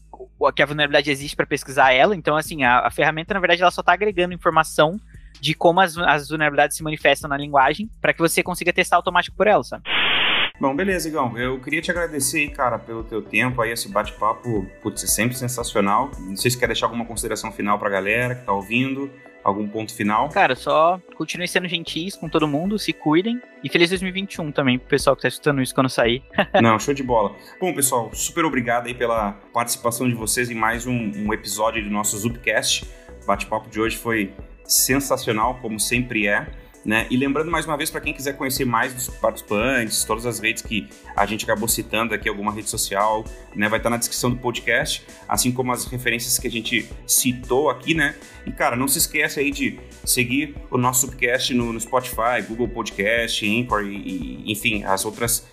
que 0.54 0.62
a 0.62 0.66
vulnerabilidade 0.66 1.10
existe 1.10 1.36
para 1.36 1.46
pesquisar 1.46 1.92
ela, 1.92 2.16
então 2.16 2.36
assim, 2.36 2.64
a, 2.64 2.80
a 2.80 2.90
ferramenta, 2.90 3.34
na 3.34 3.40
verdade, 3.40 3.62
ela 3.62 3.70
só 3.70 3.80
está 3.80 3.92
agregando 3.92 4.34
informação 4.34 5.00
de 5.40 5.54
como 5.54 5.80
as, 5.80 5.96
as 5.98 6.28
vulnerabilidades 6.28 6.76
se 6.76 6.82
manifestam 6.82 7.28
na 7.28 7.36
linguagem 7.36 7.90
para 8.00 8.12
que 8.12 8.20
você 8.20 8.42
consiga 8.42 8.72
testar 8.72 8.96
automático 8.96 9.36
por 9.36 9.46
ela, 9.46 9.62
sabe? 9.62 9.84
Bom, 10.60 10.76
beleza, 10.76 11.08
Igão. 11.08 11.36
Eu 11.36 11.60
queria 11.60 11.82
te 11.82 11.90
agradecer 11.90 12.38
aí, 12.38 12.48
cara, 12.48 12.78
pelo 12.78 13.02
teu 13.02 13.20
tempo 13.20 13.60
aí, 13.60 13.72
esse 13.72 13.88
bate-papo, 13.88 14.64
putz, 14.80 15.02
é 15.02 15.06
sempre 15.08 15.36
sensacional. 15.36 16.10
Não 16.20 16.36
sei 16.36 16.50
se 16.50 16.58
quer 16.58 16.66
deixar 16.66 16.86
alguma 16.86 17.04
consideração 17.04 17.50
final 17.50 17.78
pra 17.78 17.90
galera 17.90 18.36
que 18.36 18.44
tá 18.44 18.52
ouvindo, 18.52 19.10
algum 19.42 19.66
ponto 19.66 19.94
final. 19.94 20.28
Cara, 20.28 20.54
só 20.54 21.00
continue 21.16 21.48
sendo 21.48 21.66
gentis 21.66 22.14
com 22.14 22.28
todo 22.28 22.46
mundo, 22.46 22.78
se 22.78 22.92
cuidem. 22.92 23.40
E 23.64 23.68
feliz 23.68 23.88
2021 23.90 24.52
também 24.52 24.78
pro 24.78 24.88
pessoal 24.88 25.16
que 25.16 25.22
tá 25.22 25.28
escutando 25.28 25.60
isso 25.60 25.74
quando 25.74 25.88
sair. 25.88 26.22
Não, 26.62 26.78
show 26.78 26.94
de 26.94 27.02
bola. 27.02 27.34
Bom, 27.60 27.74
pessoal, 27.74 28.10
super 28.14 28.44
obrigado 28.44 28.86
aí 28.86 28.94
pela 28.94 29.32
participação 29.52 30.08
de 30.08 30.14
vocês 30.14 30.50
em 30.50 30.54
mais 30.54 30.86
um, 30.86 31.10
um 31.26 31.32
episódio 31.32 31.82
do 31.82 31.90
nosso 31.90 32.16
Zupcast. 32.16 32.88
O 33.22 33.26
bate-papo 33.26 33.68
de 33.68 33.80
hoje 33.80 33.96
foi 33.96 34.32
sensacional, 34.72 35.58
como 35.60 35.78
sempre 35.78 36.26
é. 36.26 36.46
Né? 36.84 37.06
E 37.10 37.16
lembrando 37.16 37.48
mais 37.48 37.64
uma 37.64 37.76
vez 37.76 37.90
para 37.90 38.00
quem 38.00 38.12
quiser 38.12 38.36
conhecer 38.36 38.64
mais 38.64 38.92
dos 38.92 39.08
participantes, 39.08 40.04
todas 40.04 40.26
as 40.26 40.40
redes 40.40 40.62
que 40.64 40.88
a 41.14 41.24
gente 41.24 41.44
acabou 41.44 41.68
citando 41.68 42.12
aqui, 42.12 42.28
alguma 42.28 42.52
rede 42.52 42.68
social, 42.68 43.24
né, 43.54 43.68
vai 43.68 43.78
estar 43.78 43.88
na 43.88 43.96
descrição 43.96 44.30
do 44.30 44.36
podcast, 44.36 45.06
assim 45.28 45.52
como 45.52 45.70
as 45.70 45.84
referências 45.84 46.40
que 46.40 46.48
a 46.48 46.50
gente 46.50 46.88
citou 47.06 47.70
aqui, 47.70 47.94
né? 47.94 48.16
E 48.44 48.50
cara, 48.50 48.74
não 48.74 48.88
se 48.88 48.98
esquece 48.98 49.38
aí 49.38 49.52
de 49.52 49.78
seguir 50.04 50.56
o 50.72 50.76
nosso 50.76 51.06
podcast 51.06 51.54
no, 51.54 51.72
no 51.72 51.80
Spotify, 51.80 52.42
Google 52.48 52.66
Podcast, 52.66 53.46
Anchor 53.46 53.84
e, 53.84 54.42
e 54.44 54.50
enfim, 54.52 54.82
as 54.82 55.04
outras 55.04 55.46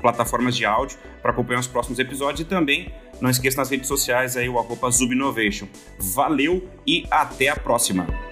plataformas 0.00 0.56
de 0.56 0.64
áudio 0.64 0.96
para 1.20 1.32
acompanhar 1.32 1.58
os 1.58 1.66
próximos 1.66 1.98
episódios 1.98 2.40
e 2.40 2.44
também 2.44 2.92
não 3.20 3.28
esqueça 3.28 3.56
nas 3.56 3.68
redes 3.68 3.88
sociais 3.88 4.36
aí 4.36 4.48
o 4.48 4.60
arroba 4.60 4.88
Zubinnovation. 4.90 5.66
Valeu 5.98 6.68
e 6.86 7.04
até 7.10 7.48
a 7.48 7.56
próxima! 7.56 8.27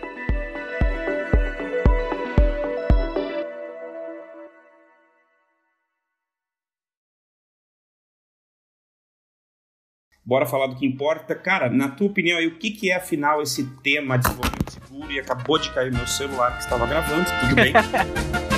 Bora 10.26 10.44
falar 10.44 10.66
do 10.66 10.74
que 10.74 10.84
importa. 10.84 11.36
Cara, 11.36 11.70
na 11.70 11.88
tua 11.88 12.08
opinião 12.08 12.36
aí, 12.36 12.48
o 12.48 12.58
que, 12.58 12.72
que 12.72 12.90
é 12.90 12.96
afinal 12.96 13.40
esse 13.40 13.64
tema 13.80 14.18
de 14.18 14.24
desenvolvimento 14.24 14.72
seguro? 14.72 15.12
E 15.12 15.20
acabou 15.20 15.56
de 15.56 15.70
cair 15.70 15.92
meu 15.92 16.06
celular 16.06 16.56
que 16.56 16.64
estava 16.64 16.84
gravando, 16.84 17.24
tudo 17.40 17.54
bem? 17.54 17.72